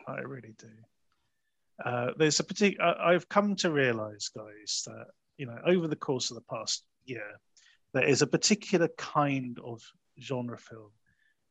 I 0.07 0.19
really 0.21 0.55
do. 0.57 0.67
Uh, 1.83 2.11
there's 2.17 2.39
a 2.39 2.43
particular. 2.43 2.95
I've 2.99 3.29
come 3.29 3.55
to 3.57 3.71
realize, 3.71 4.29
guys, 4.35 4.83
that 4.87 5.05
you 5.37 5.45
know, 5.45 5.57
over 5.65 5.87
the 5.87 5.95
course 5.95 6.31
of 6.31 6.35
the 6.35 6.55
past 6.55 6.85
year, 7.05 7.25
there 7.93 8.05
is 8.05 8.21
a 8.21 8.27
particular 8.27 8.87
kind 8.97 9.59
of 9.63 9.81
genre 10.19 10.57
film 10.57 10.91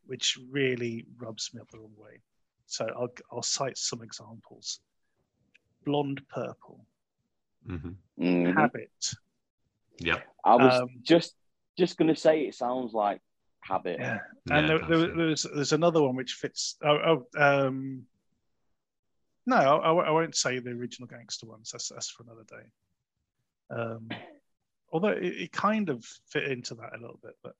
which 0.06 0.36
really 0.50 1.04
rubs 1.18 1.50
me 1.54 1.60
up 1.60 1.68
the 1.70 1.78
wrong 1.78 1.92
way. 1.96 2.20
So 2.66 2.84
I'll, 2.96 3.12
I'll 3.30 3.42
cite 3.42 3.78
some 3.78 4.02
examples. 4.02 4.80
Blonde 5.84 6.22
Purple, 6.28 6.84
Mhm. 7.66 7.94
Mhm. 8.18 8.54
Habit. 8.54 9.14
Yeah, 9.98 10.22
I 10.44 10.56
was 10.56 10.80
Um, 10.80 10.88
just 11.02 11.34
just 11.78 11.96
gonna 11.96 12.16
say 12.16 12.46
it 12.46 12.54
sounds 12.54 12.92
like 12.92 13.20
Habit. 13.62 13.98
Yeah. 14.00 14.18
Yeah, 14.46 14.58
and 14.58 14.68
there, 14.68 14.78
there, 14.88 15.16
there's 15.16 15.46
there's 15.54 15.72
another 15.72 16.02
one 16.02 16.16
which 16.16 16.32
fits. 16.34 16.76
Oh, 16.84 17.24
oh 17.36 17.66
um, 17.66 18.02
no, 19.46 19.56
I, 19.56 19.92
I 19.92 20.10
won't 20.10 20.36
say 20.36 20.58
the 20.58 20.70
original 20.70 21.08
gangster 21.08 21.46
ones. 21.46 21.70
That's 21.70 21.88
that's 21.88 22.10
for 22.10 22.24
another 22.24 22.44
day. 22.48 23.76
Um, 23.76 24.08
although 24.92 25.08
it, 25.08 25.24
it 25.24 25.52
kind 25.52 25.88
of 25.88 26.04
fit 26.26 26.44
into 26.44 26.74
that 26.76 26.94
a 26.96 27.00
little 27.00 27.20
bit, 27.22 27.34
but 27.42 27.54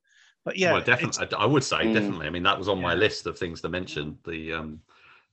but 0.44 0.57
yeah, 0.57 0.72
well, 0.72 0.82
definitely. 0.82 1.28
I 1.36 1.46
would 1.46 1.64
say 1.64 1.78
Mm. 1.78 1.92
definitely. 1.94 2.26
I 2.26 2.30
mean, 2.30 2.42
that 2.42 2.59
was 2.59 2.68
on 2.68 2.80
my 2.80 2.94
list 2.94 3.26
of 3.26 3.38
things 3.38 3.61
to 3.61 3.68
mention. 3.68 4.18
The 4.24 4.53
um, 4.55 4.80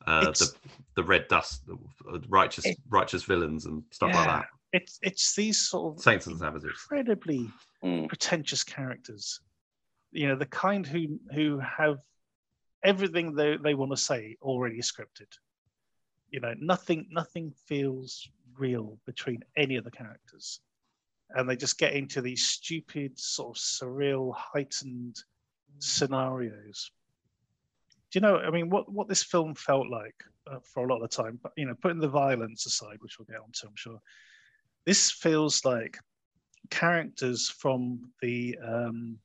uh, 0.06 0.26
the 0.32 0.54
the 0.96 1.04
red 1.04 1.28
dust, 1.28 1.66
the 1.66 1.78
uh, 2.14 2.20
righteous 2.30 2.66
It- 2.68 2.78
righteous 2.90 3.24
villains 3.24 3.66
and 3.66 3.84
stuff 3.92 4.14
like 4.14 4.28
that. 4.28 4.46
It's 4.72 5.00
it's 5.02 5.34
these 5.36 5.68
sort 5.68 5.98
of 5.98 6.04
Saints 6.04 6.28
and 6.28 6.38
Savages. 6.38 6.70
incredibly 6.70 7.50
Mm. 7.84 8.08
pretentious 8.08 8.64
characters. 8.64 9.40
You 10.12 10.28
know, 10.30 10.36
the 10.36 10.46
kind 10.46 10.86
who 10.86 11.20
who 11.34 11.60
have 11.60 12.00
everything 12.84 13.36
they, 13.36 13.58
they 13.58 13.76
want 13.76 13.92
to 13.92 13.98
say 13.98 14.38
already 14.42 14.80
scripted. 14.80 15.32
You 16.32 16.40
know, 16.40 16.54
nothing 16.60 17.08
nothing 17.12 17.54
feels 17.68 18.28
real 18.58 18.98
between 19.06 19.44
any 19.56 19.76
of 19.76 19.84
the 19.84 19.92
characters. 19.92 20.62
And 21.32 21.48
they 21.48 21.56
just 21.56 21.78
get 21.78 21.94
into 21.94 22.22
these 22.22 22.44
stupid, 22.46 23.20
sort 23.20 23.56
of 23.56 23.62
surreal, 23.62 24.34
heightened 24.36 25.16
scenarios. 25.78 26.92
Do 28.12 28.18
you 28.18 28.22
know, 28.22 28.38
I 28.38 28.50
mean, 28.50 28.70
what, 28.70 28.92
what 28.92 29.08
this 29.08 29.22
film 29.22 29.54
felt 29.54 29.88
like 29.88 30.16
uh, 30.48 30.58
for 30.64 30.84
a 30.84 30.88
lot 30.92 31.04
of 31.04 31.10
the 31.10 31.16
time, 31.24 31.40
but, 31.44 31.52
you 31.56 31.68
know, 31.68 31.76
putting 31.76 32.00
the 32.00 32.08
violence 32.08 32.66
aside, 32.66 32.98
which 33.02 33.20
we'll 33.20 33.28
get 33.28 33.40
onto, 33.40 33.68
I'm 33.68 33.76
sure, 33.76 34.00
this 34.86 35.12
feels 35.12 35.64
like 35.64 36.00
characters 36.72 37.48
from 37.48 38.10
the 38.24 38.58
um, 38.66 39.20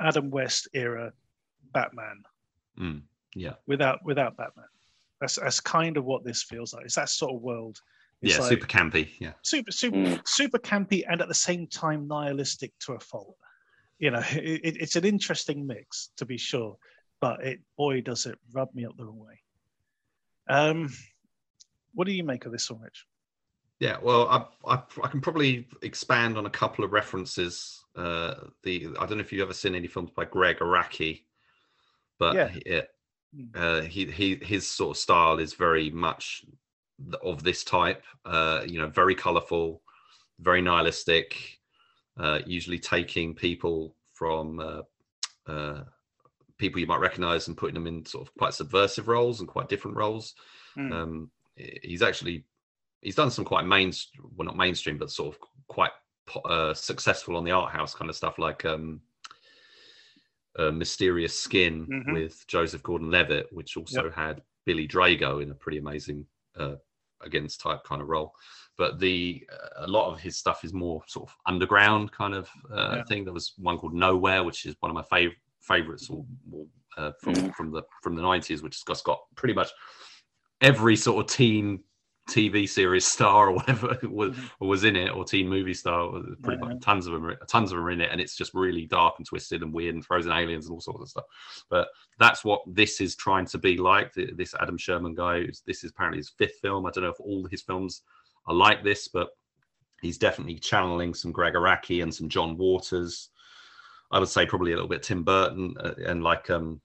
Adam 0.00 0.30
West 0.30 0.68
era 0.74 1.12
Batman 1.72 2.22
Mm, 2.78 3.02
yeah, 3.34 3.54
without 3.66 4.04
without 4.04 4.36
Batman. 4.36 4.66
That's 5.20 5.36
that's 5.36 5.60
kind 5.60 5.96
of 5.96 6.04
what 6.04 6.24
this 6.24 6.42
feels 6.42 6.74
like. 6.74 6.84
It's 6.84 6.96
that 6.96 7.08
sort 7.08 7.34
of 7.34 7.40
world. 7.40 7.78
It's 8.22 8.34
yeah, 8.34 8.40
like 8.40 8.48
super 8.50 8.66
campy. 8.66 9.08
Yeah, 9.18 9.32
super 9.42 9.70
super 9.72 9.96
Mm. 9.96 10.20
super 10.26 10.58
campy 10.58 11.04
and 11.08 11.22
at 11.22 11.28
the 11.28 11.34
same 11.34 11.66
time 11.66 12.06
nihilistic 12.06 12.72
to 12.80 12.92
a 12.94 13.00
fault. 13.00 13.34
You 13.98 14.10
know, 14.10 14.22
it, 14.32 14.60
it- 14.62 14.76
it's 14.82 14.96
an 14.96 15.04
interesting 15.06 15.66
mix 15.66 16.10
to 16.18 16.26
be 16.26 16.36
sure, 16.36 16.76
but 17.20 17.42
it 17.44 17.60
boy 17.78 18.02
does 18.02 18.26
it 18.26 18.38
rub 18.52 18.74
me 18.74 18.84
up 18.84 18.94
the 18.98 19.04
wrong 19.06 19.18
way. 19.20 19.40
Um, 20.48 20.92
what 21.94 22.06
do 22.06 22.12
you 22.12 22.24
make 22.24 22.44
of 22.44 22.52
this 22.52 22.70
one, 22.70 22.82
Rich? 22.82 23.06
yeah. 23.80 23.96
Well, 24.02 24.28
I, 24.28 24.44
I 24.74 24.82
I 25.02 25.08
can 25.08 25.20
probably 25.22 25.66
expand 25.82 26.36
on 26.36 26.44
a 26.46 26.50
couple 26.50 26.84
of 26.84 26.92
references. 26.92 27.82
Uh, 27.96 28.34
the 28.62 28.88
I 28.98 29.06
don't 29.06 29.18
know 29.18 29.24
if 29.24 29.32
you've 29.32 29.42
ever 29.42 29.54
seen 29.54 29.74
any 29.74 29.88
films 29.88 30.10
by 30.10 30.24
Gregg 30.24 30.58
Araki, 30.58 31.24
but 32.18 32.34
Yeah. 32.36 32.50
it, 32.66 32.90
Mm. 33.34 33.50
uh, 33.56 33.82
he 33.82 34.06
he 34.06 34.36
his 34.36 34.66
sort 34.66 34.96
of 34.96 35.00
style 35.00 35.38
is 35.38 35.54
very 35.54 35.90
much 35.90 36.44
of 37.22 37.42
this 37.42 37.64
type. 37.64 38.02
Uh, 38.24 38.64
you 38.66 38.78
know, 38.78 38.88
very 38.88 39.14
colourful, 39.14 39.82
very 40.38 40.62
nihilistic. 40.62 41.58
Uh, 42.16 42.40
usually 42.46 42.78
taking 42.78 43.34
people 43.34 43.94
from 44.14 44.60
uh, 44.60 44.82
uh, 45.50 45.84
people 46.56 46.80
you 46.80 46.86
might 46.86 47.00
recognise 47.00 47.48
and 47.48 47.56
putting 47.56 47.74
them 47.74 47.86
in 47.86 48.06
sort 48.06 48.26
of 48.26 48.34
quite 48.36 48.54
subversive 48.54 49.08
roles 49.08 49.40
and 49.40 49.48
quite 49.48 49.68
different 49.68 49.96
roles. 49.96 50.34
Mm. 50.78 50.92
Um, 50.92 51.30
he's 51.56 52.02
actually 52.02 52.44
he's 53.02 53.16
done 53.16 53.30
some 53.30 53.44
quite 53.44 53.66
main 53.66 53.92
well 54.34 54.46
not 54.46 54.56
mainstream 54.56 54.98
but 54.98 55.10
sort 55.10 55.34
of 55.34 55.40
quite 55.68 55.90
uh, 56.44 56.74
successful 56.74 57.36
on 57.36 57.44
the 57.44 57.50
art 57.50 57.72
house 57.72 57.94
kind 57.94 58.10
of 58.10 58.16
stuff 58.16 58.38
like 58.38 58.64
um, 58.64 59.00
uh, 60.58 60.70
Mysterious 60.70 61.38
Skin 61.38 61.86
Mhm. 61.86 62.12
with 62.12 62.46
Joseph 62.48 62.82
Gordon-Levitt, 62.82 63.52
which 63.52 63.76
also 63.76 64.10
had 64.10 64.42
Billy 64.64 64.88
Drago 64.88 65.42
in 65.42 65.50
a 65.50 65.54
pretty 65.54 65.78
amazing 65.78 66.26
uh, 66.56 66.76
against 67.20 67.60
type 67.60 67.84
kind 67.84 68.00
of 68.02 68.08
role. 68.08 68.32
But 68.78 68.98
the 68.98 69.46
uh, 69.52 69.84
a 69.84 69.86
lot 69.86 70.12
of 70.12 70.20
his 70.20 70.36
stuff 70.38 70.64
is 70.64 70.72
more 70.72 71.02
sort 71.06 71.28
of 71.28 71.36
underground 71.46 72.12
kind 72.12 72.34
of 72.34 72.48
uh, 72.70 72.96
Yeah. 72.96 73.04
thing. 73.04 73.24
There 73.24 73.32
was 73.34 73.54
one 73.58 73.78
called 73.78 73.94
Nowhere, 73.94 74.42
which 74.44 74.66
is 74.66 74.74
one 74.80 74.90
of 74.90 74.94
my 74.94 75.02
fav- 75.02 75.36
favorites 75.60 76.08
or, 76.10 76.24
or, 76.52 76.66
uh, 76.96 77.12
from 77.20 77.34
Mhm. 77.34 77.54
from 77.54 77.70
the 77.70 77.82
from 78.02 78.14
the 78.16 78.22
nineties, 78.22 78.62
which 78.62 78.76
has 78.76 78.84
got, 78.84 79.04
got 79.04 79.20
pretty 79.34 79.54
much 79.54 79.70
every 80.62 80.96
sort 80.96 81.24
of 81.24 81.30
teen 81.30 81.84
TV 82.28 82.68
series 82.68 83.06
star 83.06 83.48
or 83.48 83.52
whatever 83.52 83.96
was 84.02 84.32
Mhm. 84.36 84.50
was 84.60 84.84
in 84.84 84.96
it, 84.96 85.10
or 85.10 85.24
teen 85.24 85.48
movie 85.48 85.74
star. 85.74 86.10
Pretty 86.42 86.60
Yeah. 86.62 86.68
much 86.74 86.80
tons 86.82 87.06
of 87.06 87.12
them, 87.12 87.34
tons 87.48 87.70
of 87.70 87.76
them 87.76 87.86
are 87.86 87.90
in 87.90 88.00
it, 88.00 88.10
and 88.10 88.20
it's 88.20 88.36
just 88.36 88.52
really 88.54 88.86
dark 88.86 89.14
and 89.18 89.26
twisted 89.26 89.62
and 89.62 89.72
weird 89.72 89.94
and 89.94 90.04
frozen 90.04 90.32
aliens 90.32 90.66
and 90.66 90.74
all 90.74 90.80
sorts 90.80 91.02
of 91.02 91.08
stuff. 91.08 91.24
But 91.70 91.88
that's 92.18 92.44
what 92.44 92.62
this 92.66 93.00
is 93.00 93.14
trying 93.16 93.46
to 93.46 93.58
be 93.58 93.76
like. 93.76 94.12
This 94.14 94.54
Adam 94.60 94.76
Sherman 94.76 95.14
guy, 95.14 95.46
this 95.66 95.84
is 95.84 95.90
apparently 95.92 96.18
his 96.18 96.30
fifth 96.30 96.58
film. 96.60 96.84
I 96.86 96.90
don't 96.90 97.04
know 97.04 97.10
if 97.10 97.20
all 97.20 97.46
his 97.46 97.62
films 97.62 98.02
are 98.46 98.54
like 98.54 98.82
this, 98.82 99.08
but 99.08 99.30
he's 100.02 100.18
definitely 100.18 100.58
channeling 100.58 101.14
some 101.14 101.32
Gregg 101.32 101.54
Araki 101.54 102.02
and 102.02 102.14
some 102.14 102.28
John 102.28 102.56
Waters. 102.56 103.30
I 104.10 104.18
would 104.18 104.28
say 104.28 104.46
probably 104.46 104.72
a 104.72 104.74
little 104.76 104.88
bit 104.88 105.02
Tim 105.02 105.24
Burton 105.24 105.74
uh, 105.80 105.94
and 106.06 106.22
like 106.22 106.48
um 106.50 106.80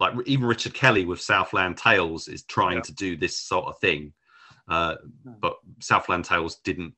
like 0.00 0.14
even 0.26 0.46
Richard 0.46 0.74
Kelly 0.74 1.04
with 1.04 1.20
Southland 1.20 1.76
Tales 1.76 2.28
is 2.28 2.44
trying 2.44 2.76
Yeah. 2.76 2.82
to 2.82 2.94
do 2.94 3.16
this 3.16 3.38
sort 3.38 3.66
of 3.66 3.78
thing. 3.80 4.12
Uh, 4.68 4.96
Hmm. 5.24 5.32
but 5.40 5.56
Southland 5.80 6.24
Tales 6.24 6.56
didn't 6.56 6.94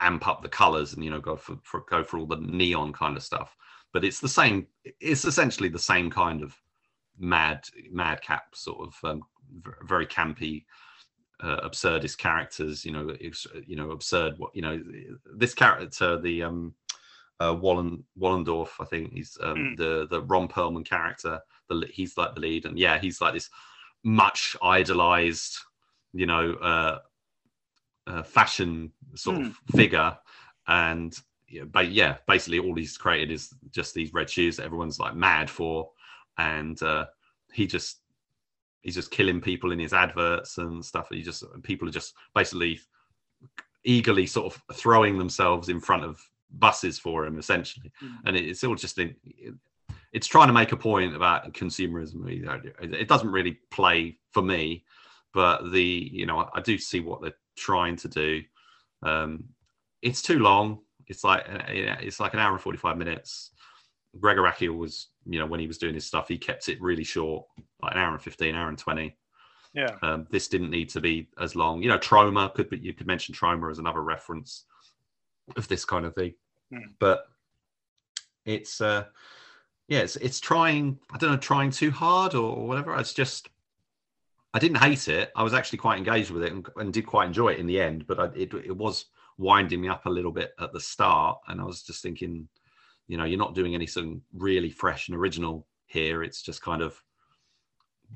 amp 0.00 0.26
up 0.28 0.42
the 0.42 0.48
colors 0.48 0.92
and 0.92 1.02
you 1.04 1.10
know 1.10 1.20
go 1.20 1.36
for, 1.36 1.56
for 1.62 1.80
go 1.88 2.04
for 2.04 2.18
all 2.18 2.26
the 2.26 2.36
neon 2.36 2.92
kind 2.92 3.16
of 3.16 3.22
stuff. 3.22 3.56
But 3.92 4.04
it's 4.04 4.20
the 4.20 4.28
same. 4.28 4.66
It's 5.00 5.24
essentially 5.24 5.68
the 5.68 5.78
same 5.78 6.10
kind 6.10 6.42
of 6.42 6.54
mad 7.18 7.66
madcap 7.90 8.54
sort 8.54 8.86
of 8.86 8.94
um, 9.10 9.22
very 9.84 10.06
campy 10.06 10.64
uh, 11.40 11.68
absurdist 11.68 12.18
characters. 12.18 12.84
You 12.84 12.92
know, 12.92 13.16
you 13.66 13.76
know, 13.76 13.90
absurd. 13.92 14.38
What 14.38 14.54
you 14.54 14.62
know, 14.62 14.82
this 15.34 15.54
character, 15.54 16.20
the 16.20 16.42
um, 16.42 16.74
uh, 17.40 17.56
Wallen 17.58 18.04
Wallendorf, 18.18 18.70
I 18.80 18.84
think 18.84 19.12
he's 19.12 19.38
um, 19.42 19.56
Mm. 19.56 19.76
the 19.76 20.06
the 20.10 20.22
Ron 20.22 20.48
Perlman 20.48 20.84
character. 20.84 21.40
The 21.68 21.86
he's 21.90 22.16
like 22.16 22.34
the 22.34 22.40
lead, 22.40 22.64
and 22.66 22.78
yeah, 22.78 22.98
he's 22.98 23.20
like 23.20 23.34
this 23.34 23.48
much 24.04 24.56
idolized, 24.62 25.56
you 26.16 26.26
know, 26.26 26.52
uh, 26.54 26.98
uh, 28.06 28.22
fashion 28.22 28.92
sort 29.14 29.40
of 29.42 29.56
figure, 29.74 30.16
and 30.66 31.18
yeah, 31.48 31.64
but 31.64 31.90
yeah, 31.90 32.16
basically 32.26 32.58
all 32.58 32.74
he's 32.74 32.96
created 32.96 33.30
is 33.30 33.54
just 33.70 33.94
these 33.94 34.12
red 34.12 34.28
shoes 34.30 34.56
that 34.56 34.64
everyone's 34.64 34.98
like 34.98 35.14
mad 35.14 35.48
for, 35.50 35.90
and 36.38 36.80
uh, 36.82 37.06
he 37.52 37.66
just 37.66 37.98
he's 38.82 38.94
just 38.94 39.10
killing 39.10 39.40
people 39.40 39.72
in 39.72 39.78
his 39.78 39.92
adverts 39.92 40.58
and 40.58 40.84
stuff. 40.84 41.08
He 41.10 41.22
just 41.22 41.44
people 41.62 41.88
are 41.88 41.92
just 41.92 42.14
basically 42.34 42.80
eagerly 43.84 44.26
sort 44.26 44.52
of 44.52 44.76
throwing 44.76 45.18
themselves 45.18 45.68
in 45.68 45.80
front 45.80 46.04
of 46.04 46.20
buses 46.58 46.98
for 46.98 47.26
him 47.26 47.38
essentially, 47.38 47.92
Mm. 48.02 48.16
and 48.26 48.36
it, 48.36 48.48
it's 48.48 48.64
all 48.64 48.74
just 48.76 48.98
in, 48.98 49.16
it's 50.12 50.26
trying 50.26 50.48
to 50.48 50.52
make 50.52 50.72
a 50.72 50.76
point 50.76 51.14
about 51.14 51.52
consumerism. 51.52 52.32
You 52.32 52.44
know, 52.44 52.60
It 52.80 52.94
it 52.94 53.08
doesn't 53.08 53.30
really 53.30 53.58
play 53.70 54.18
for 54.32 54.42
me, 54.42 54.84
but 55.36 55.70
the 55.70 56.08
you 56.12 56.24
know 56.24 56.38
I, 56.38 56.46
I 56.54 56.60
do 56.62 56.78
see 56.78 57.00
what 57.00 57.20
they're 57.20 57.36
trying 57.58 57.96
to 57.96 58.08
do. 58.08 58.42
Um, 59.02 59.44
it's 60.00 60.22
too 60.22 60.38
long. 60.38 60.80
It's 61.06 61.22
like 61.22 61.46
uh, 61.46 61.60
it's 61.68 62.18
like 62.18 62.32
an 62.32 62.40
hour 62.40 62.52
and 62.52 62.60
forty 62.60 62.78
five 62.78 62.96
minutes. 62.96 63.50
Gregor 64.18 64.40
Rakiel 64.40 64.74
was, 64.74 65.08
you 65.26 65.38
know, 65.38 65.44
when 65.44 65.60
he 65.60 65.66
was 65.66 65.76
doing 65.76 65.92
his 65.92 66.06
stuff, 66.06 66.26
he 66.26 66.38
kept 66.38 66.70
it 66.70 66.80
really 66.80 67.04
short, 67.04 67.44
like 67.82 67.92
an 67.92 67.98
hour 67.98 68.14
and 68.14 68.22
fifteen, 68.22 68.54
hour 68.54 68.70
and 68.70 68.78
twenty. 68.78 69.14
Yeah. 69.74 69.94
Um, 70.00 70.26
this 70.30 70.48
didn't 70.48 70.70
need 70.70 70.88
to 70.90 71.02
be 71.02 71.28
as 71.38 71.54
long. 71.54 71.82
You 71.82 71.90
know, 71.90 71.98
Troma 71.98 72.54
could 72.54 72.70
be. 72.70 72.78
You 72.78 72.94
could 72.94 73.06
mention 73.06 73.34
Troma 73.34 73.70
as 73.70 73.78
another 73.78 74.02
reference 74.02 74.64
of 75.54 75.68
this 75.68 75.84
kind 75.84 76.06
of 76.06 76.14
thing. 76.14 76.32
Hmm. 76.72 76.92
But 76.98 77.26
it's, 78.46 78.80
uh, 78.80 79.04
yeah, 79.86 79.98
it's 79.98 80.16
it's 80.16 80.40
trying. 80.40 80.98
I 81.12 81.18
don't 81.18 81.32
know, 81.32 81.36
trying 81.36 81.72
too 81.72 81.90
hard 81.90 82.34
or 82.34 82.66
whatever. 82.66 82.96
It's 82.96 83.12
just. 83.12 83.50
I 84.56 84.58
didn't 84.58 84.78
hate 84.78 85.08
it. 85.08 85.32
I 85.36 85.42
was 85.42 85.52
actually 85.52 85.76
quite 85.80 85.98
engaged 85.98 86.30
with 86.30 86.42
it 86.42 86.50
and, 86.50 86.66
and 86.76 86.90
did 86.90 87.04
quite 87.04 87.26
enjoy 87.26 87.48
it 87.52 87.58
in 87.58 87.66
the 87.66 87.78
end. 87.78 88.06
But 88.06 88.18
I, 88.18 88.24
it 88.34 88.54
it 88.54 88.74
was 88.74 89.04
winding 89.36 89.82
me 89.82 89.88
up 89.88 90.06
a 90.06 90.10
little 90.10 90.32
bit 90.32 90.54
at 90.58 90.72
the 90.72 90.80
start, 90.80 91.40
and 91.46 91.60
I 91.60 91.64
was 91.64 91.82
just 91.82 92.02
thinking, 92.02 92.48
you 93.06 93.18
know, 93.18 93.24
you're 93.24 93.38
not 93.38 93.54
doing 93.54 93.74
anything 93.74 94.22
really 94.32 94.70
fresh 94.70 95.08
and 95.08 95.16
original 95.18 95.66
here. 95.84 96.22
It's 96.22 96.40
just 96.40 96.62
kind 96.62 96.80
of 96.80 96.98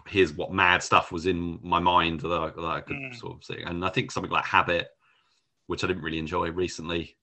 here's 0.07 0.32
what 0.32 0.51
mad 0.51 0.82
stuff 0.82 1.12
was 1.12 1.26
in 1.26 1.59
my 1.62 1.78
mind 1.78 2.20
that 2.20 2.32
I, 2.32 2.49
that 2.49 2.64
I 2.64 2.80
could 2.80 2.97
Mm. 2.97 3.14
sort 3.14 3.36
of 3.36 3.45
see. 3.45 3.62
And 3.62 3.84
I 3.84 3.91
think 3.91 4.11
something 4.11 4.32
like 4.32 4.47
Habit, 4.47 4.88
which 5.66 5.84
I 5.84 5.88
didn't 5.88 6.03
really 6.03 6.18
enjoy 6.18 6.51
recently, 6.53 7.18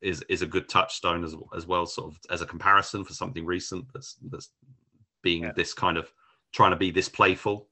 is 0.00 0.22
is 0.30 0.40
a 0.40 0.46
good 0.46 0.70
touchstone 0.70 1.22
as 1.22 1.36
as 1.54 1.66
well, 1.66 1.84
sort 1.84 2.14
of 2.14 2.18
as 2.30 2.40
a 2.40 2.46
comparison 2.46 3.04
for 3.04 3.12
something 3.12 3.44
recent 3.44 3.92
that's 3.92 4.16
that's 4.30 4.48
being 5.20 5.42
Yeah. 5.42 5.52
this 5.52 5.74
kind 5.74 5.98
of 5.98 6.10
trying 6.52 6.70
to 6.70 6.76
be 6.78 6.90
this 6.90 7.10
playful. 7.10 7.68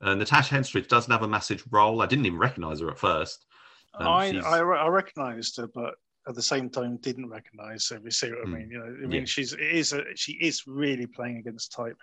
Uh, 0.00 0.14
Natasha 0.14 0.54
Henstridge 0.54 0.88
doesn't 0.88 1.10
have 1.10 1.22
a 1.22 1.28
massive 1.28 1.64
role. 1.70 2.02
I 2.02 2.06
didn't 2.06 2.26
even 2.26 2.38
recognize 2.38 2.80
her 2.80 2.90
at 2.90 2.98
first. 2.98 3.46
Um, 3.94 4.06
I, 4.08 4.28
I 4.44 4.58
I 4.58 4.88
recognised 4.88 5.56
her, 5.56 5.68
but 5.68 5.94
at 6.28 6.34
the 6.34 6.42
same 6.42 6.68
time 6.68 6.96
didn't 6.98 7.30
recognise 7.30 7.88
her. 7.88 8.00
You 8.04 8.10
see 8.10 8.30
what 8.30 8.40
I 8.40 8.44
Hmm. 8.44 8.52
mean, 8.54 8.70
you 8.70 8.78
know, 8.78 8.84
I 8.84 9.06
mean, 9.06 9.20
Yeah. 9.20 9.24
she's 9.24 9.52
is 9.54 9.92
a, 9.92 10.02
she 10.16 10.32
is 10.34 10.66
really 10.66 11.06
playing 11.06 11.38
against 11.38 11.72
type 11.72 11.98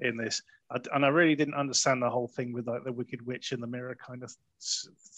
in 0.00 0.16
this, 0.16 0.42
I, 0.70 0.80
and 0.92 1.04
I 1.04 1.08
really 1.08 1.34
didn't 1.36 1.54
understand 1.54 2.02
the 2.02 2.10
whole 2.10 2.28
thing 2.28 2.52
with 2.52 2.66
like 2.66 2.84
the 2.84 2.92
Wicked 2.92 3.24
Witch 3.24 3.52
in 3.52 3.60
the 3.60 3.66
mirror 3.66 3.96
kind 4.04 4.22
of 4.22 4.30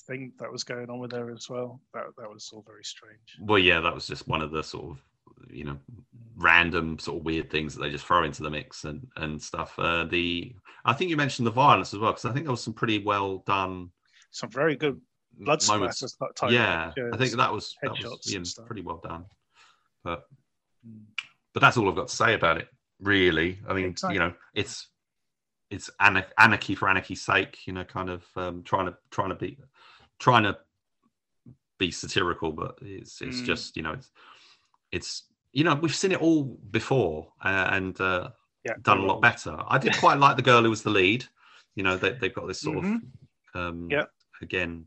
thing 0.06 0.32
that 0.38 0.52
was 0.52 0.62
going 0.64 0.90
on 0.90 0.98
with 1.00 1.12
her 1.12 1.32
as 1.32 1.48
well. 1.48 1.80
That 1.94 2.04
that 2.18 2.30
was 2.30 2.50
all 2.52 2.62
very 2.66 2.84
strange. 2.84 3.36
Well, 3.40 3.58
yeah, 3.58 3.80
that 3.80 3.94
was 3.94 4.06
just 4.06 4.28
one 4.28 4.42
of 4.42 4.50
the 4.52 4.62
sort 4.62 4.92
of 4.92 5.02
you 5.50 5.64
know 5.64 5.78
random 6.36 6.98
sort 6.98 7.18
of 7.18 7.24
weird 7.24 7.50
things 7.50 7.74
that 7.74 7.82
they 7.82 7.90
just 7.90 8.04
throw 8.04 8.24
into 8.24 8.42
the 8.42 8.50
mix 8.50 8.84
and 8.84 9.06
and 9.16 9.40
stuff. 9.40 9.78
Uh, 9.78 10.04
the 10.04 10.54
I 10.84 10.92
think 10.92 11.10
you 11.10 11.16
mentioned 11.16 11.46
the 11.46 11.52
violence 11.52 11.94
as 11.94 12.00
well 12.00 12.12
because 12.12 12.24
I 12.24 12.32
think 12.32 12.44
there 12.44 12.52
was 12.52 12.62
some 12.62 12.74
pretty 12.74 12.98
well 12.98 13.38
done 13.46 13.90
Some 14.30 14.50
very 14.50 14.76
good 14.76 15.00
blood 15.38 15.66
moments. 15.66 16.18
Yeah, 16.48 16.92
I 17.12 17.16
think 17.16 17.32
that 17.32 17.52
was 17.52 17.74
that 17.82 17.90
was 17.90 18.26
you 18.26 18.34
know, 18.34 18.38
and 18.38 18.46
stuff. 18.46 18.66
pretty 18.66 18.82
well 18.82 19.00
done. 19.02 19.24
But 20.04 20.24
Mm. 20.86 21.04
but 21.52 21.60
that's 21.60 21.76
all 21.76 21.88
I've 21.88 21.96
got 21.96 22.08
to 22.08 22.14
say 22.14 22.34
about 22.34 22.58
it. 22.58 22.68
Really, 23.00 23.58
I 23.68 23.72
mean, 23.72 23.86
Exactly. 23.86 24.14
you 24.14 24.20
know, 24.20 24.34
it's 24.54 24.88
it's 25.70 25.90
anarchy 26.00 26.74
for 26.74 26.88
anarchy's 26.88 27.22
sake. 27.22 27.66
You 27.66 27.72
know, 27.72 27.84
kind 27.84 28.10
of 28.10 28.24
um, 28.36 28.62
trying 28.62 28.86
to 28.86 28.96
trying 29.10 29.30
to 29.30 29.34
be 29.34 29.58
trying 30.18 30.44
to 30.44 30.56
be 31.78 31.90
satirical, 31.90 32.52
but 32.52 32.78
it's 32.82 33.20
it's 33.20 33.40
Mm. 33.42 33.46
just 33.46 33.76
you 33.76 33.82
know 33.82 33.92
it's 33.92 34.10
it's 34.92 35.24
you 35.56 35.64
know 35.64 35.74
we've 35.74 35.94
seen 35.94 36.12
it 36.12 36.20
all 36.20 36.44
before 36.70 37.32
uh, 37.42 37.68
and 37.72 37.98
uh, 38.00 38.28
yeah, 38.64 38.74
done 38.82 38.98
a 38.98 39.06
lot 39.06 39.22
better. 39.22 39.56
I 39.66 39.78
did 39.78 39.96
quite 40.04 40.18
like 40.18 40.36
the 40.36 40.42
girl 40.50 40.62
who 40.62 40.70
was 40.70 40.82
the 40.82 40.90
lead. 40.90 41.24
You 41.76 41.82
know, 41.82 41.96
they, 41.96 42.12
they've 42.12 42.34
got 42.34 42.46
this 42.46 42.60
sort 42.60 42.84
Mhm. 42.84 43.00
of, 43.54 43.60
um, 43.60 43.88
Yeah. 43.90 44.04
again, 44.42 44.84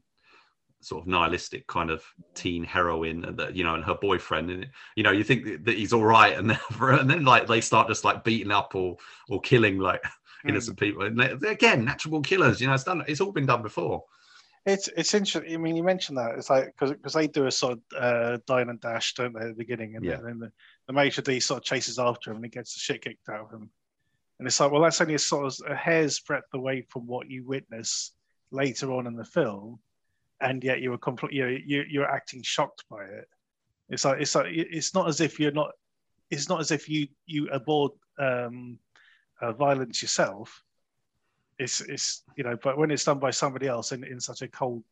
sort 0.81 1.01
of 1.01 1.07
nihilistic 1.07 1.65
kind 1.67 1.89
of 1.89 2.03
teen 2.35 2.63
heroine, 2.63 3.25
and 3.25 3.35
that 3.37 3.55
you 3.55 3.63
know, 3.63 3.73
and 3.73 3.83
her 3.83 3.95
boyfriend, 3.95 4.51
and 4.51 4.69
you 4.95 5.01
know, 5.03 5.11
you 5.11 5.23
think 5.23 5.65
that- 5.65 5.77
he's 5.77 5.91
all 5.91 6.05
right, 6.05 6.37
and 6.37 6.49
then 6.51 6.59
and 6.99 7.09
then 7.09 7.25
like 7.25 7.47
they 7.47 7.61
start 7.61 7.87
just 7.87 8.03
like 8.03 8.23
beating 8.23 8.51
up 8.51 8.75
or 8.75 8.97
or 9.29 9.41
killing 9.41 9.79
like 9.79 10.03
Mm. 10.45 10.49
innocent 10.51 10.79
people, 10.79 11.01
and 11.03 11.19
they, 11.19 11.31
again, 11.49 11.83
natural 11.83 12.21
killers. 12.21 12.61
You 12.61 12.67
know, 12.67 12.73
it's 12.75 12.85
done. 12.85 13.03
It's 13.07 13.19
all 13.21 13.33
been 13.33 13.45
done 13.47 13.61
before. 13.61 14.03
It's 14.65 14.87
it's 14.89 15.13
interesting. 15.13 15.53
I 15.53 15.57
mean, 15.57 15.75
you 15.75 15.83
mentioned 15.83 16.17
that 16.17 16.35
it's 16.37 16.49
like 16.49 16.73
because 16.77 17.13
they 17.13 17.27
do 17.27 17.47
a 17.47 17.51
sort 17.51 17.73
of 17.73 17.79
uh, 17.97 18.37
dine 18.45 18.69
and 18.69 18.79
dash, 18.79 19.13
don't 19.13 19.33
they, 19.33 19.39
at 19.41 19.47
the 19.47 19.53
beginning, 19.53 19.95
and 19.95 20.05
Yeah. 20.05 20.17
then 20.17 20.39
the, 20.39 20.51
the 20.87 20.93
maître 20.93 21.23
d' 21.23 21.41
sort 21.41 21.59
of 21.59 21.63
chases 21.63 21.97
after 21.97 22.29
him 22.29 22.37
and 22.37 22.45
he 22.45 22.49
gets 22.49 22.73
the 22.73 22.79
shit 22.79 23.01
kicked 23.03 23.29
out 23.29 23.45
of 23.45 23.51
him. 23.51 23.69
And 24.37 24.47
it's 24.47 24.59
like, 24.59 24.71
well, 24.71 24.81
that's 24.81 25.01
only 25.01 25.15
a 25.15 25.19
sort 25.19 25.45
of 25.47 25.71
a 25.71 25.75
hair's 25.75 26.19
breadth 26.19 26.53
away 26.53 26.85
from 26.89 27.07
what 27.07 27.29
you 27.29 27.43
witness 27.45 28.13
later 28.51 28.91
on 28.91 29.07
in 29.07 29.15
the 29.15 29.25
film, 29.25 29.79
and 30.41 30.63
yet 30.63 30.81
you 30.81 30.91
were 30.91 30.97
completely 30.97 31.37
you 31.37 31.61
you 31.65 31.83
you're 31.89 32.09
acting 32.09 32.43
shocked 32.43 32.83
by 32.89 33.03
it. 33.03 33.27
It's 33.89 34.05
like 34.05 34.21
it's 34.21 34.35
like 34.35 34.47
it's 34.49 34.93
not 34.93 35.07
as 35.07 35.19
if 35.21 35.39
you're 35.39 35.51
not. 35.51 35.71
It's 36.29 36.47
not 36.49 36.59
as 36.59 36.71
if 36.71 36.87
you 36.87 37.07
you 37.25 37.49
abhor 37.51 37.93
um, 38.19 38.77
uh, 39.41 39.53
violence 39.53 40.01
yourself. 40.01 40.63
It's 41.59 41.81
it's 41.81 42.23
you 42.35 42.43
know, 42.43 42.57
but 42.63 42.77
when 42.77 42.89
it's 42.91 43.03
done 43.03 43.19
by 43.19 43.31
somebody 43.31 43.67
else 43.67 43.91
in, 43.91 44.03
in 44.03 44.19
such 44.19 44.41
a 44.41 44.47
cold, 44.47 44.83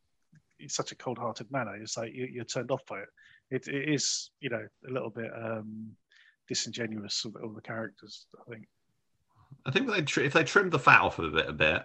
in 0.60 0.68
such 0.68 0.92
a 0.92 0.96
cold-hearted 0.96 1.50
manner, 1.50 1.74
it's 1.76 1.96
like 1.96 2.14
you, 2.14 2.28
you're 2.30 2.44
turned 2.44 2.70
off 2.70 2.84
by 2.86 3.00
it. 3.00 3.08
It, 3.50 3.68
it 3.68 3.88
is 3.88 4.30
you 4.40 4.50
know 4.50 4.66
a 4.88 4.90
little 4.90 5.10
bit 5.10 5.30
um, 5.34 5.90
disingenuous 6.46 7.24
of, 7.24 7.36
all 7.42 7.50
the 7.50 7.62
characters. 7.62 8.26
I 8.38 8.50
think. 8.50 8.68
I 9.66 9.70
think 9.70 9.90
they 9.90 10.02
tr- 10.02 10.20
if 10.20 10.34
they 10.34 10.44
trimmed 10.44 10.72
the 10.72 10.78
fat 10.78 11.00
off 11.00 11.18
of 11.18 11.34
it 11.36 11.48
a 11.48 11.52
bit, 11.52 11.82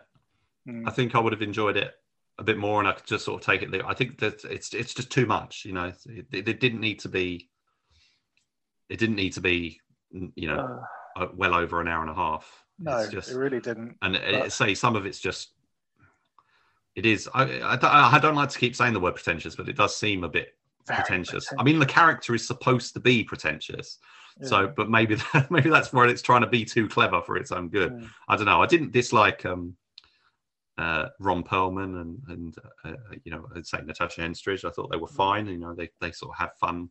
Mm. 0.67 0.87
I 0.87 0.91
think 0.91 1.13
I 1.13 1.19
would 1.19 1.33
have 1.33 1.41
enjoyed 1.41 1.77
it 1.77 1.93
a 2.37 2.43
bit 2.43 2.57
more, 2.57 2.79
and 2.79 2.87
I 2.87 2.93
could 2.93 3.05
just 3.05 3.25
sort 3.25 3.41
of 3.41 3.45
take 3.45 3.61
it. 3.61 3.71
there. 3.71 3.85
I 3.85 3.93
think 3.93 4.19
that 4.19 4.43
it's 4.45 4.73
it's 4.73 4.93
just 4.93 5.09
too 5.11 5.25
much. 5.25 5.65
You 5.65 5.73
know, 5.73 5.91
it, 6.05 6.25
it, 6.31 6.47
it 6.47 6.59
didn't 6.59 6.79
need 6.79 6.99
to 6.99 7.09
be. 7.09 7.49
It 8.89 8.97
didn't 8.97 9.15
need 9.15 9.33
to 9.33 9.41
be, 9.41 9.79
you 10.11 10.47
know, 10.47 10.81
Uh, 11.17 11.23
uh, 11.23 11.27
well 11.33 11.53
over 11.53 11.81
an 11.81 11.87
hour 11.87 12.01
and 12.01 12.09
a 12.09 12.15
half. 12.15 12.62
No, 12.79 13.07
just 13.09 13.31
it 13.31 13.37
really 13.37 13.59
didn't. 13.59 13.97
and 14.01 14.19
but- 14.31 14.51
say 14.51 14.73
some 14.73 14.95
of 14.95 15.05
it's 15.05 15.19
just. 15.19 15.51
It 16.95 17.07
is. 17.07 17.27
I, 17.33 17.41
I, 17.43 17.75
don't, 17.75 17.85
I 17.85 18.19
don't 18.19 18.35
like 18.35 18.49
to 18.49 18.59
keep 18.59 18.75
saying 18.75 18.93
the 18.93 18.99
word 18.99 19.15
pretentious, 19.15 19.55
but 19.55 19.67
it 19.67 19.75
does 19.75 19.97
seem 19.97 20.23
a 20.23 20.29
bit 20.29 20.55
Very 20.85 20.97
pretentious. 20.97 21.51
I 21.57 21.63
mean, 21.63 21.79
the 21.79 21.87
character 21.87 22.35
is 22.35 22.45
supposed 22.45 22.93
to 22.93 22.99
be 22.99 23.23
pretentious, 23.23 23.97
so 24.41 24.67
but 24.67 24.91
maybe 24.91 25.15
that, 25.15 25.47
maybe 25.51 25.71
that's 25.71 25.91
where 25.91 26.07
it's 26.07 26.21
trying 26.21 26.41
to 26.41 26.47
be 26.47 26.65
too 26.65 26.87
clever 26.87 27.21
for 27.21 27.35
its 27.35 27.51
own 27.51 27.69
good. 27.69 27.93
Mm. 27.93 28.09
I 28.27 28.35
don't 28.35 28.45
know. 28.45 28.61
I 28.61 28.67
didn't 28.67 28.91
dislike 28.91 29.43
um, 29.45 29.75
uh, 30.77 31.09
Ron 31.19 31.43
Perlman 31.43 32.01
and 32.01 32.21
and 32.27 32.55
uh, 32.83 33.15
you 33.23 33.31
know 33.31 33.47
I'd 33.55 33.67
say 33.67 33.79
Natasha 33.83 34.21
Henstridge. 34.21 34.65
I 34.65 34.71
thought 34.71 34.91
they 34.91 34.97
were 34.97 35.07
fine. 35.07 35.47
You 35.47 35.57
know, 35.57 35.73
they 35.73 35.89
they 36.01 36.11
sort 36.11 36.31
of 36.35 36.39
have 36.39 36.57
fun 36.57 36.89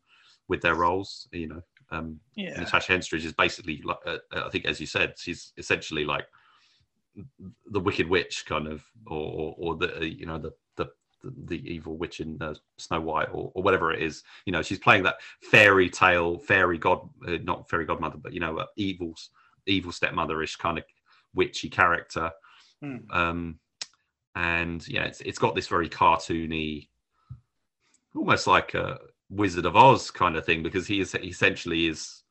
with 0.49 0.61
their 0.61 0.76
roles. 0.76 1.28
You 1.33 1.49
know, 1.49 1.62
um, 1.93 2.18
yeah. 2.34 2.59
Natasha 2.59 2.93
Henstridge 2.93 3.24
is 3.24 3.32
basically 3.32 3.82
like 3.84 3.99
uh, 4.07 4.18
I 4.32 4.49
think, 4.49 4.64
as 4.64 4.80
you 4.80 4.86
said, 4.86 5.14
she's 5.18 5.53
essentially 5.57 6.05
like 6.05 6.26
the 7.70 7.80
Wicked 7.80 8.09
Witch 8.09 8.45
kind 8.47 8.66
of, 8.66 8.82
or 9.07 9.18
or, 9.18 9.55
or 9.59 9.76
the 9.76 9.99
uh, 9.99 10.01
you 10.01 10.26
know 10.26 10.38
the 10.38 10.53
the 10.76 10.90
the, 11.22 11.62
evil 11.70 11.97
witch 11.97 12.20
in 12.20 12.40
uh, 12.40 12.55
Snow 12.78 13.01
White 13.01 13.28
or, 13.32 13.53
or 13.55 13.62
whatever 13.62 13.93
it 13.93 14.03
is. 14.03 14.22
You 14.47 14.53
know, 14.53 14.62
she's 14.62 14.78
playing 14.78 15.03
that 15.05 15.16
fairy 15.43 15.90
tale, 15.90 16.38
fairy 16.38 16.78
god, 16.78 17.09
uh, 17.28 17.38
not 17.43 17.68
fairy 17.68 17.84
godmother, 17.84 18.18
but 18.18 18.32
you 18.32 18.40
know, 18.40 18.59
uh, 18.59 18.66
evil 18.76 19.14
evil 19.66 19.93
stepmother-ish 19.93 20.57
kind 20.57 20.78
of 20.78 20.84
witchy 21.34 21.68
character. 21.68 22.30
Hmm. 22.80 22.97
Um, 23.11 23.59
and 24.34 24.86
yeah, 24.88 25.05
it's 25.05 25.20
it's 25.20 25.38
got 25.38 25.55
this 25.55 25.68
very 25.68 25.90
cartoony, 25.90 26.88
almost 28.16 28.47
like 28.47 28.72
a 28.72 28.99
Wizard 29.33 29.66
of 29.66 29.76
Oz 29.76 30.11
kind 30.11 30.37
of 30.37 30.45
thing 30.45 30.62
because 30.62 30.87
he 30.87 31.01
is 31.01 31.12
he 31.12 31.28
essentially 31.28 31.87
is 31.87 32.22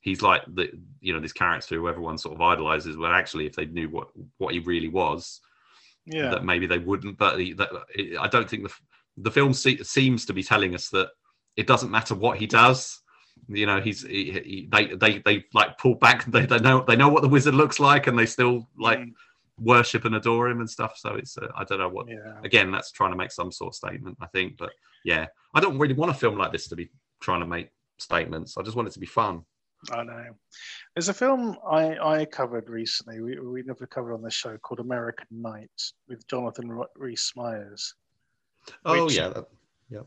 he's 0.00 0.22
like 0.22 0.42
the 0.54 0.70
you 1.00 1.12
know 1.12 1.20
this 1.20 1.32
character 1.32 1.76
who 1.76 1.88
everyone 1.88 2.18
sort 2.18 2.34
of 2.34 2.40
idolizes. 2.40 2.96
But 2.96 3.12
actually, 3.12 3.46
if 3.46 3.54
they 3.54 3.66
knew 3.66 3.88
what 3.88 4.08
what 4.38 4.52
he 4.52 4.60
really 4.60 4.88
was, 4.88 5.40
Yeah. 6.06 6.30
that 6.30 6.44
maybe 6.44 6.66
they 6.66 6.78
wouldn't. 6.78 7.16
But 7.18 7.36
the, 7.36 7.52
that, 7.54 7.70
I 8.20 8.28
don't 8.28 8.48
think 8.50 8.64
the 8.64 8.74
the 9.18 9.30
film 9.30 9.52
se- 9.52 9.82
seems 9.84 10.26
to 10.26 10.32
be 10.32 10.42
telling 10.42 10.74
us 10.74 10.88
that 10.90 11.10
it 11.56 11.66
doesn't 11.66 11.90
matter 11.90 12.14
what 12.14 12.38
he 12.38 12.46
does. 12.46 13.02
You 13.48 13.66
know, 13.66 13.80
he's 13.80 14.02
he, 14.02 14.32
he, 14.32 14.68
they 14.70 14.94
they 14.96 15.18
they 15.20 15.44
like 15.54 15.78
pull 15.78 15.94
back. 15.94 16.24
They, 16.26 16.44
they 16.46 16.58
know 16.58 16.84
they 16.84 16.96
know 16.96 17.08
what 17.08 17.22
the 17.22 17.28
wizard 17.28 17.54
looks 17.54 17.78
like, 17.78 18.08
and 18.08 18.18
they 18.18 18.26
still 18.26 18.68
like 18.78 18.98
Mm, 18.98 19.12
worship 19.60 20.04
and 20.04 20.14
adore 20.14 20.48
him 20.48 20.60
and 20.60 20.68
stuff. 20.70 20.96
So 20.96 21.14
it's 21.14 21.38
uh, 21.38 21.48
I 21.56 21.64
don't 21.64 21.78
know 21.78 21.88
what. 21.88 22.08
yeah. 22.08 22.40
Again, 22.44 22.70
that's 22.70 22.92
trying 22.92 23.10
to 23.12 23.16
make 23.16 23.32
some 23.32 23.50
sort 23.52 23.70
of 23.72 23.74
statement, 23.76 24.16
I 24.20 24.26
think. 24.26 24.56
But 24.56 24.70
yeah, 25.04 25.26
I 25.54 25.60
don't 25.60 25.78
really 25.78 25.94
want 25.94 26.10
a 26.10 26.14
film 26.14 26.36
like 26.36 26.52
this 26.52 26.68
to 26.68 26.76
be 26.76 26.88
trying 27.20 27.40
to 27.40 27.46
make 27.46 27.70
statements. 27.98 28.56
I 28.58 28.62
just 28.62 28.76
want 28.76 28.88
it 28.88 28.92
to 28.92 29.00
be 29.00 29.06
fun. 29.06 29.42
I 29.92 30.02
know. 30.02 30.24
There's 30.94 31.08
a 31.08 31.14
film 31.14 31.56
I, 31.70 31.96
I 31.98 32.24
covered 32.24 32.68
recently. 32.68 33.20
We, 33.20 33.38
we 33.38 33.62
never 33.62 33.86
covered 33.86 34.12
on 34.14 34.22
the 34.22 34.30
show 34.30 34.56
called 34.58 34.80
American 34.80 35.26
Night 35.30 35.70
with 36.08 36.26
Jonathan 36.26 36.80
Rhys 36.96 37.32
Meyers, 37.36 37.94
Oh 38.84 39.04
Which- 39.04 39.16
yeah, 39.16 39.28
that, 39.28 39.44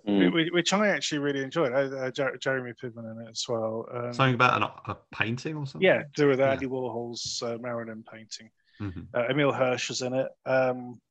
Mm. 0.08 0.32
which, 0.32 0.50
which 0.52 0.74
I 0.74 0.89
actually 0.89 1.18
really 1.18 1.42
enjoyed. 1.42 1.74
Uh, 1.74 1.96
uh, 1.98 2.12
Jer- 2.12 2.38
Jeremy 2.38 2.72
Piven 2.80 3.00
in 3.12 3.26
it 3.26 3.32
as 3.32 3.44
well. 3.50 3.88
Um, 3.92 4.14
something 4.14 4.36
about 4.36 4.62
an, 4.62 4.70
a 4.86 4.96
painting 5.12 5.56
or 5.56 5.66
something. 5.66 5.82
yeah, 5.82 6.04
to 6.04 6.10
do 6.14 6.28
with 6.28 6.38
Yeah. 6.38 6.52
Andy 6.52 6.68
Warhol's 6.68 7.42
uh, 7.44 7.58
Marilyn 7.60 8.04
painting. 8.04 8.52
Mhm. 8.80 9.08
Uh, 9.12 9.26
Emile 9.32 9.52
Hirsch 9.52 9.89
is 9.89 10.04
in 10.04 10.14
it, 10.14 10.28
um, 10.46 11.02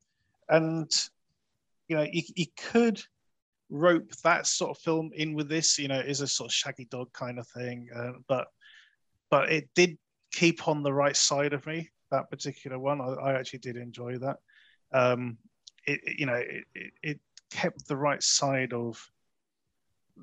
and 0.49 0.89
you 1.89 1.97
know 1.97 2.07
you, 2.12 2.22
you 2.37 2.47
could 2.70 3.03
rope 3.71 4.11
that 4.25 4.47
sort 4.47 4.71
of 4.77 4.79
film 4.83 5.11
in 5.14 5.35
with 5.35 5.49
this. 5.49 5.79
You 5.79 5.89
know, 5.89 6.01
is 6.01 6.21
a 6.21 6.27
sort 6.27 6.51
of 6.51 6.55
Shaggy 6.55 6.87
Dog 6.91 7.12
kind 7.12 7.39
of 7.39 7.47
thing, 7.49 7.89
uh, 7.95 8.12
but 8.29 8.49
but 9.31 9.51
it 9.51 9.68
did 9.75 9.97
keep 10.33 10.68
on 10.68 10.83
the 10.83 10.93
right 10.93 11.16
side 11.16 11.53
of 11.53 11.66
me. 11.66 11.89
That 12.11 12.31
particular 12.31 12.79
one, 12.79 13.01
I, 13.01 13.05
I 13.07 13.39
actually 13.39 13.61
did 13.61 13.77
enjoy 13.77 14.18
that. 14.18 14.39
Um, 14.93 15.39
it, 15.87 16.01
it- 16.05 16.18
you 16.18 16.27
know, 16.27 16.35
it, 16.35 16.64
it, 16.75 16.93
it 17.03 17.21
kept 17.51 17.87
the 17.87 17.97
right 17.97 18.23
side 18.23 18.73
of 18.73 19.01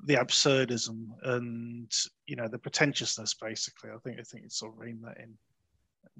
the 0.04 0.14
absurdism 0.14 1.08
and 1.24 1.92
you 2.26 2.36
know 2.36 2.46
the 2.48 2.58
pretentiousness. 2.58 3.34
Basically, 3.34 3.90
I 3.90 3.98
think 3.98 4.18
I 4.20 4.22
think 4.22 4.44
it 4.44 4.52
sort 4.52 4.72
of 4.74 4.78
reined 4.78 5.02
that 5.04 5.18
in 5.18 5.34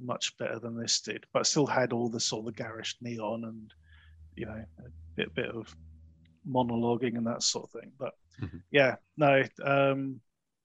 much 0.01 0.37
better 0.39 0.59
than 0.59 0.77
this 0.79 1.01
did, 1.01 1.25
but 1.33 1.47
still 1.47 1.67
had 1.67 1.93
all 1.93 2.09
the 2.09 2.21
sort 2.21 2.41
of 2.41 2.47
the 2.47 2.63
garish 2.63 2.97
neon 3.01 3.45
and 3.45 3.73
you 4.37 4.47
know 4.47 4.65
a 4.79 4.89
bit 5.17 5.35
bit 5.35 5.51
of 5.51 5.75
monologuing 6.49 7.17
and 7.17 7.27
that 7.27 7.43
sort 7.43 7.65
of 7.65 7.81
thing. 7.81 7.93
But 7.99 8.15
Mhm. 8.41 8.63
yeah, 8.71 8.97
no, 9.17 9.43
um, 9.65 10.21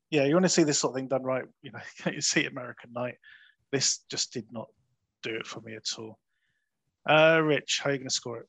yeah, 0.10 0.26
you 0.26 0.34
want 0.34 0.46
to 0.46 0.50
see 0.50 0.64
this 0.64 0.80
sort 0.80 0.92
of 0.92 0.96
thing 0.96 1.08
done 1.08 1.24
right. 1.24 1.46
You 1.62 1.72
know, 1.72 1.80
you 2.12 2.22
see 2.22 2.46
American 2.46 2.94
Night. 2.94 3.16
This 3.72 4.00
just 4.10 4.32
did 4.34 4.52
not 4.52 4.68
do 5.24 5.36
it 5.36 5.48
for 5.48 5.62
me 5.62 5.76
at 5.76 5.88
all. 5.98 6.20
Uh, 7.10 7.42
Rich, 7.44 7.82
how 7.84 7.90
are 7.90 7.94
you 7.94 8.00
going 8.00 8.08
to 8.10 8.14
score 8.14 8.40
it? 8.40 8.48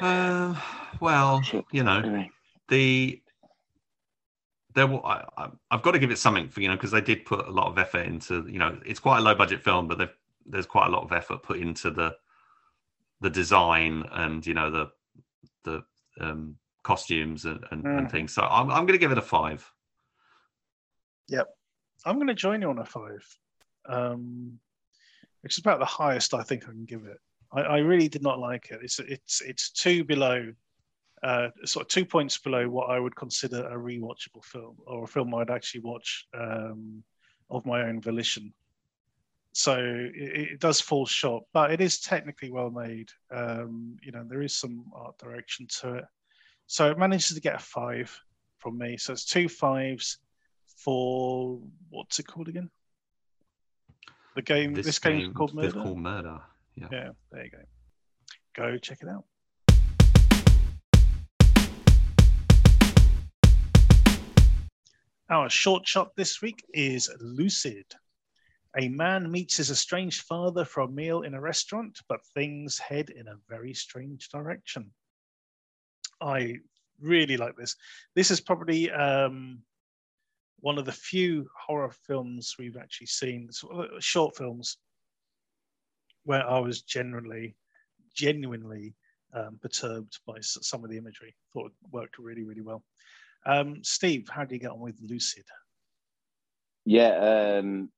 Uh, 0.00 0.54
well, 1.00 1.42
you 1.72 1.82
know, 1.82 2.28
the 2.68 3.22
there 4.74 4.86
will 4.86 5.04
I, 5.04 5.24
I, 5.38 5.48
I've 5.70 5.82
got 5.82 5.92
to 5.92 5.98
give 5.98 6.10
it 6.10 6.18
something 6.18 6.48
for 6.50 6.60
you 6.60 6.68
know 6.68 6.74
because 6.74 6.90
they 6.90 7.00
did 7.00 7.24
put 7.24 7.46
a 7.46 7.50
lot 7.50 7.68
of 7.68 7.78
effort 7.78 8.06
into 8.06 8.46
you 8.46 8.58
know 8.58 8.78
it's 8.84 9.00
quite 9.00 9.18
a 9.18 9.22
low 9.22 9.34
budget 9.34 9.62
film 9.62 9.88
but 9.88 10.14
there's 10.44 10.66
quite 10.66 10.86
a 10.86 10.90
lot 10.90 11.02
of 11.02 11.12
effort 11.12 11.42
put 11.42 11.58
into 11.58 11.90
the 11.90 12.14
the 13.20 13.30
design 13.30 14.04
and 14.12 14.46
you 14.46 14.54
know 14.54 14.70
the 14.70 14.90
the 15.64 15.82
um 16.20 16.56
costumes 16.82 17.44
and, 17.44 17.64
and, 17.70 17.84
and 17.84 18.06
Mhm. 18.06 18.10
things 18.10 18.34
so 18.34 18.42
I'm, 18.42 18.70
I'm 18.70 18.86
gonna 18.86 18.98
give 18.98 19.12
it 19.12 19.18
a 19.18 19.22
five 19.22 19.68
Yep, 21.28 21.48
I'm 22.04 22.16
going 22.16 22.28
to 22.28 22.34
join 22.34 22.62
you 22.62 22.70
on 22.70 22.78
a 22.78 22.84
five, 22.84 23.26
um, 23.88 24.60
which 25.42 25.54
is 25.54 25.58
about 25.58 25.80
the 25.80 25.84
highest 25.84 26.34
I 26.34 26.42
think 26.42 26.64
I 26.64 26.66
can 26.70 26.84
give 26.84 27.04
it. 27.04 27.18
I, 27.52 27.62
I 27.62 27.78
really 27.78 28.08
did 28.08 28.22
not 28.22 28.38
like 28.38 28.68
it. 28.70 28.80
It's 28.82 28.98
it's 29.00 29.40
it's 29.42 29.70
two 29.70 30.04
below, 30.04 30.52
uh, 31.22 31.48
sort 31.64 31.84
of 31.84 31.88
two 31.88 32.04
points 32.04 32.38
below 32.38 32.68
what 32.68 32.90
I 32.90 33.00
would 33.00 33.16
consider 33.16 33.66
a 33.66 33.76
rewatchable 33.76 34.44
film 34.44 34.76
or 34.86 35.04
a 35.04 35.08
film 35.08 35.34
I'd 35.34 35.50
actually 35.50 35.80
watch 35.80 36.26
um, 36.32 37.02
of 37.50 37.66
my 37.66 37.82
own 37.82 38.00
volition. 38.00 38.52
So 39.56 39.78
it, 39.78 40.50
it 40.52 40.60
does 40.60 40.82
fall 40.82 41.06
short, 41.06 41.44
but 41.54 41.70
it 41.70 41.80
is 41.80 41.98
technically 41.98 42.50
well 42.50 42.68
made. 42.68 43.08
Um, 43.30 43.96
you 44.02 44.12
know, 44.12 44.22
there 44.28 44.42
is 44.42 44.52
some 44.52 44.84
art 44.94 45.16
direction 45.16 45.66
to 45.80 45.94
it. 45.94 46.04
So 46.66 46.90
it 46.90 46.98
manages 46.98 47.34
to 47.34 47.40
get 47.40 47.54
a 47.54 47.58
five 47.58 48.14
from 48.58 48.76
me. 48.76 48.98
So 48.98 49.14
it's 49.14 49.24
two 49.24 49.48
fives 49.48 50.18
for 50.66 51.58
what's 51.88 52.18
it 52.18 52.26
called 52.26 52.48
again? 52.48 52.68
The 54.34 54.42
game. 54.42 54.74
This, 54.74 54.98
game's 54.98 55.34
called 55.34 55.52
this 55.56 55.74
Murder. 55.74 55.82
called 55.82 55.98
murder 56.00 56.38
yeah 56.74 56.88
Yeah, 56.92 57.08
there 57.32 57.44
you 57.44 57.50
go. 57.50 57.58
Go 58.54 58.76
check 58.76 58.98
it 59.00 59.08
out. 59.08 59.24
Our 65.30 65.48
short 65.48 65.88
shot 65.88 66.14
this 66.14 66.42
week 66.42 66.62
is 66.74 67.10
Lucid. 67.20 67.86
A 68.78 68.88
man 68.88 69.30
meets 69.30 69.56
his 69.56 69.70
estranged 69.70 70.22
father 70.22 70.64
for 70.64 70.80
a 70.80 70.88
meal 70.88 71.22
in 71.22 71.34
a 71.34 71.40
restaurant, 71.40 71.98
but 72.08 72.24
things 72.34 72.78
head 72.78 73.10
in 73.10 73.26
a 73.28 73.38
very 73.48 73.72
strange 73.72 74.28
direction. 74.28 74.90
I 76.20 76.56
really 77.00 77.36
like 77.36 77.56
this. 77.56 77.74
This 78.14 78.30
is 78.30 78.40
probably 78.40 78.90
um, 78.90 79.62
one 80.60 80.78
of 80.78 80.84
the 80.84 80.92
few 80.92 81.48
horror 81.58 81.90
films 82.06 82.56
we've 82.58 82.76
actually 82.76 83.06
seen, 83.06 83.48
short 83.98 84.36
films, 84.36 84.76
where 86.24 86.46
I 86.46 86.58
was 86.58 86.82
generally, 86.82 87.56
genuinely 88.14 88.94
um, 89.32 89.58
perturbed 89.62 90.18
by 90.26 90.36
some 90.40 90.84
of 90.84 90.90
the 90.90 90.98
imagery. 90.98 91.34
Thought 91.54 91.66
it 91.66 91.92
worked 91.92 92.18
really, 92.18 92.44
really 92.44 92.62
well. 92.62 92.82
Um, 93.46 93.82
Steve, 93.82 94.28
how 94.28 94.44
do 94.44 94.54
you 94.54 94.60
get 94.60 94.70
on 94.70 94.80
with 94.80 94.98
Lucid? 95.00 95.44
yeah, 96.86 97.58
um, 97.58 97.90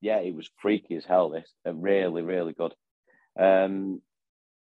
yeah, 0.00 0.18
it 0.18 0.34
was 0.34 0.50
freaky 0.58 0.96
as 0.96 1.04
hell. 1.04 1.30
This 1.30 1.52
Uh, 1.66 1.74
really, 1.74 2.22
really 2.22 2.52
good. 2.52 2.74
Um, 3.38 4.02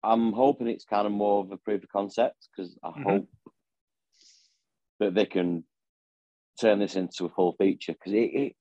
I'm 0.02 0.32
hoping 0.32 0.68
it's 0.68 0.84
kind 0.84 1.06
of 1.06 1.12
more 1.12 1.40
of 1.42 1.50
a 1.52 1.56
proof 1.56 1.82
of 1.82 1.88
concept 1.90 2.48
because 2.50 2.78
I 2.82 2.90
Mhm. 2.90 3.04
hope 3.04 3.28
that 5.00 5.14
they 5.14 5.26
can 5.26 5.66
turn 6.60 6.78
this 6.78 6.96
into 6.96 7.24
a 7.24 7.28
full 7.30 7.52
feature 7.52 7.92
because 7.92 8.12
it, 8.12 8.34
it 8.34 8.56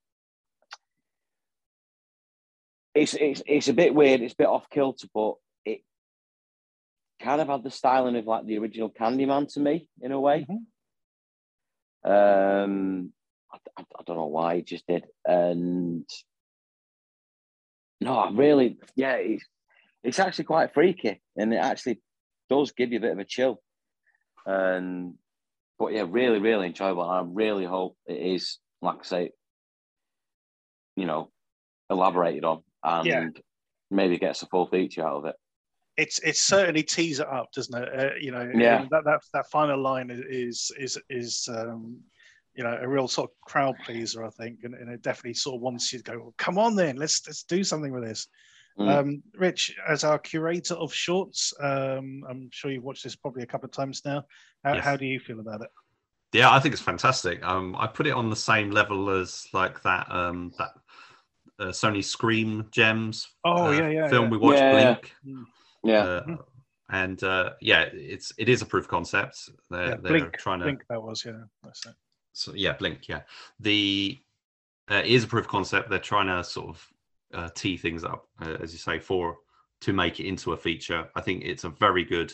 it's 2.94 3.14
it's 3.16 3.42
it's 3.46 3.68
a 3.68 3.74
bit 3.74 3.94
weird. 3.94 4.22
It's 4.22 4.34
a 4.34 4.38
bit 4.38 4.48
off 4.48 4.70
kilter, 4.70 5.08
but 5.14 5.36
it 5.66 5.84
kind 7.20 7.42
of 7.42 7.48
had 7.48 7.64
the 7.64 7.72
styling 7.72 8.16
of 8.16 8.26
like 8.26 8.46
the 8.46 8.58
original 8.58 8.90
Candyman 8.90 9.52
to 9.54 9.60
me 9.60 9.90
in 10.02 10.12
a 10.12 10.20
way. 10.20 10.46
Mhm. 10.50 10.66
Um, 12.04 13.14
I, 13.52 13.58
I, 13.78 13.82
I 14.00 14.04
don't 14.06 14.18
know 14.18 14.28
why 14.28 14.56
it 14.56 14.66
just 14.68 14.88
did, 14.88 15.06
and 15.26 16.08
no, 18.02 18.18
I 18.18 18.32
really, 18.32 18.78
yeah, 18.96 19.16
it's 19.16 19.46
it's 20.04 20.20
actually 20.20 20.46
quite 20.46 20.74
freaky, 20.74 21.22
and 21.36 21.54
it 21.54 21.58
actually 21.58 22.02
does 22.50 22.72
give 22.72 22.92
you 22.92 23.00
a 23.00 23.02
bit 23.02 23.12
of 23.12 23.20
a 23.20 23.26
chill. 23.26 23.62
And 24.46 25.16
but 25.80 25.94
yeah, 25.94 26.06
really, 26.08 26.40
really 26.40 26.68
enjoyable. 26.68 27.04
And 27.04 27.12
I 27.12 27.32
really 27.32 27.66
hope 27.66 27.98
it 28.08 28.14
is, 28.18 28.60
like 28.82 29.00
I 29.02 29.04
say, 29.04 29.32
you 30.96 31.06
know, 31.06 31.30
elaborated 31.90 32.46
on 32.46 32.64
and 32.84 33.08
Yeah. 33.08 33.28
maybe 33.92 34.18
gets 34.18 34.42
a 34.42 34.48
full 34.48 34.68
feature 34.68 35.06
out 35.06 35.18
of 35.18 35.26
it. 35.26 35.36
It's 35.98 36.20
it's 36.20 36.42
certainly 36.42 36.84
tease 36.84 37.20
it 37.20 37.28
up, 37.28 37.52
doesn't 37.52 37.76
it? 37.84 38.00
Uh, 38.00 38.16
you 38.20 38.32
know, 38.32 38.50
Yeah. 38.54 38.86
that, 38.92 39.04
that 39.06 39.22
that 39.34 39.50
final 39.50 39.82
line 39.82 40.10
is 40.12 40.72
is 40.78 40.98
is 41.10 41.50
um, 41.52 42.00
you 42.58 42.64
know 42.64 42.78
a 42.82 42.88
real 42.88 43.08
sort 43.08 43.30
of 43.30 43.36
crowd 43.50 43.76
pleaser, 43.86 44.26
I 44.26 44.30
think, 44.32 44.60
and, 44.64 44.74
and 44.74 44.90
it 44.90 45.02
definitely 45.04 45.36
sort 45.36 45.56
of 45.56 45.62
wants 45.62 45.94
you 45.94 46.00
to 46.00 46.04
go, 46.12 46.18
well, 46.18 46.34
come 46.38 46.58
on 46.58 46.76
then, 46.76 46.98
let's 46.98 47.26
let's 47.28 47.44
do 47.44 47.64
something 47.64 47.94
with 47.94 48.04
this. 48.04 48.28
Mm. 48.80 48.90
Um, 48.90 49.24
Rich, 49.34 49.76
as 49.88 50.04
our 50.04 50.20
curator 50.20 50.76
of 50.76 50.94
shorts, 50.94 51.54
um, 51.60 52.24
I'm 52.30 52.50
sure 52.52 52.70
you've 52.72 52.84
watched 52.84 53.04
this 53.04 53.16
probably 53.16 53.44
a 53.44 53.48
couple 53.48 53.66
of 53.68 53.72
times 53.72 54.02
now. 54.06 54.26
How, 54.64 54.74
Yes. 54.76 54.84
how 54.84 54.98
do 54.98 55.06
you 55.06 55.20
feel 55.20 55.40
about 55.40 55.62
it? 55.62 55.70
Yeah, 56.34 56.52
I 56.52 56.60
think 56.60 56.74
it's 56.74 56.82
fantastic. 56.82 57.44
Um, 57.44 57.76
I 57.78 57.88
put 57.88 58.06
it 58.06 58.12
on 58.12 58.30
the 58.30 58.36
same 58.36 58.70
level 58.72 59.10
as 59.10 59.48
like 59.54 59.82
that 59.84 60.12
um 60.12 60.52
that 60.58 60.72
uh, 61.60 61.72
Sony 61.72 62.04
Screen 62.04 62.66
Gems 62.72 63.28
Oh 63.44 63.68
uh, 63.68 63.72
yeah, 63.72 63.90
yeah, 63.90 64.08
film 64.10 64.26
yeah. 64.26 64.30
we 64.32 64.38
watched 64.38 64.60
Yeah. 64.62 64.72
Blink. 64.72 65.16
yeah, 65.84 66.04
Uh, 66.04 66.24
Mhm. 66.24 66.44
and 66.90 67.24
uh, 67.24 67.52
yeah, 67.62 67.82
it's 67.94 68.32
it 68.38 68.50
is 68.50 68.62
a 68.62 68.66
proof 68.66 68.88
concept. 68.88 69.50
They're, 69.70 69.90
Yeah, 69.90 69.96
they're 70.02 70.20
Blink, 70.20 70.38
trying 70.38 70.60
to 70.60 70.66
Blink 70.66 70.84
that 70.90 71.02
was, 71.02 71.24
yeah. 71.26 71.44
That's 71.64 71.86
it. 71.86 71.96
So 72.38 72.54
yeah, 72.54 72.74
Blink. 72.74 73.08
Yeah, 73.08 73.22
the 73.60 74.20
uh, 74.90 75.02
is 75.04 75.24
a 75.24 75.28
proof 75.28 75.48
concept. 75.48 75.90
They're 75.90 76.00
trying 76.00 76.28
to 76.28 76.44
sort 76.44 76.70
of 76.70 76.88
uh, 77.34 77.50
tee 77.56 77.78
things 77.78 78.04
up, 78.04 78.28
uh, 78.42 78.58
as 78.62 78.72
you 78.72 78.80
say, 78.80 79.00
for 79.00 79.38
to 79.82 79.94
make 79.94 80.20
it 80.20 80.28
into 80.28 80.54
a 80.54 80.58
feature. 80.58 81.10
I 81.16 81.22
think 81.22 81.44
it's 81.44 81.64
a 81.64 81.70
very 81.70 82.04
good, 82.04 82.32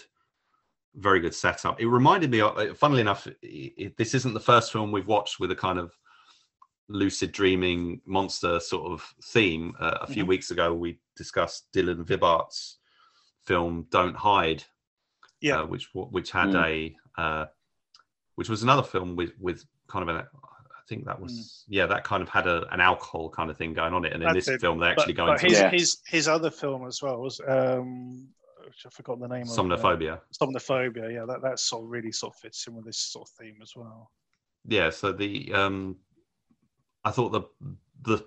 very 0.95 1.19
good 1.19 1.33
setup. 1.33 1.79
It 1.81 1.87
reminded 1.87 2.31
me, 2.31 2.41
of, 2.41 2.57
uh, 2.57 2.73
funnily 2.73 3.01
enough, 3.01 3.27
it, 3.27 3.37
it, 3.41 3.97
this 3.97 4.13
isn't 4.13 4.33
the 4.33 4.39
first 4.39 4.71
film 4.71 4.91
we've 4.91 5.07
watched 5.07 5.39
with 5.39 5.51
a 5.51 5.55
kind 5.55 5.79
of 5.79 5.97
lucid 6.89 7.31
dreaming 7.31 8.01
monster 8.05 8.59
sort 8.59 8.91
of 8.91 9.01
theme. 9.23 9.73
Uh, 9.79 9.97
a 10.01 10.07
few 10.07 10.23
Mhm. 10.25 10.27
weeks 10.27 10.51
ago, 10.51 10.73
we 10.73 10.99
discussed 11.15 11.67
Dylan 11.73 12.05
Vibart's 12.05 12.77
film 13.45 13.87
"Don't 13.89 14.15
Hide," 14.15 14.63
Yeah. 15.41 15.61
uh, 15.61 15.65
which 15.65 15.89
which 15.93 16.31
had 16.31 16.49
Mm. 16.49 16.95
a 17.17 17.21
uh, 17.21 17.45
which 18.35 18.49
was 18.49 18.63
another 18.63 18.83
film 18.83 19.15
with 19.15 19.33
with 19.39 19.65
kind 19.93 20.03
of 20.09 20.15
an 20.15 20.23
I 20.81 20.81
think 20.89 21.05
that 21.05 21.19
was 21.25 21.63
yeah 21.77 21.85
that 21.93 22.03
kind 22.03 22.21
of 22.25 22.29
had 22.37 22.45
a, 22.47 22.57
an 22.73 22.81
alcohol 22.81 23.29
kind 23.29 23.49
of 23.51 23.55
thing 23.57 23.73
going 23.73 23.93
on 23.93 24.03
it, 24.05 24.13
and 24.13 24.21
in 24.23 24.29
Mm. 24.29 24.33
That's 24.33 24.45
this 24.47 24.55
it. 24.55 24.61
film 24.61 24.77
they 24.79 24.87
But, 24.87 24.99
actually 24.99 25.13
go 25.21 25.25
but 25.27 25.33
into 25.41 25.45
his, 25.47 25.59
Yeah. 25.59 25.69
his 25.69 25.89
his 26.15 26.27
other 26.27 26.51
film 26.51 26.81
as 26.91 27.01
well 27.01 27.17
was 27.21 27.39
um, 27.47 28.27
which 28.65 28.81
I've 28.85 28.93
forgotten 28.93 29.21
the 29.21 29.33
name 29.35 29.43
of. 29.43 29.49
uh, 29.49 29.61
somnophobia. 29.61 30.19
Somnophobia. 30.41 31.05
Yeah, 31.17 31.25
that 31.25 31.41
that 31.47 31.59
sort 31.59 31.83
of 31.83 31.89
really 31.95 32.11
sort 32.11 32.33
of 32.33 32.39
fits 32.39 32.65
in 32.67 32.75
with 32.75 32.85
this 32.85 32.97
sort 32.97 33.27
of 33.29 33.31
theme 33.39 33.59
as 33.61 33.73
well. 33.75 34.11
yeah 34.77 34.89
so 34.99 35.11
the 35.23 35.31
um 35.61 35.77
i 37.09 37.11
thought 37.15 37.31
the 37.37 37.43
the 38.09 38.17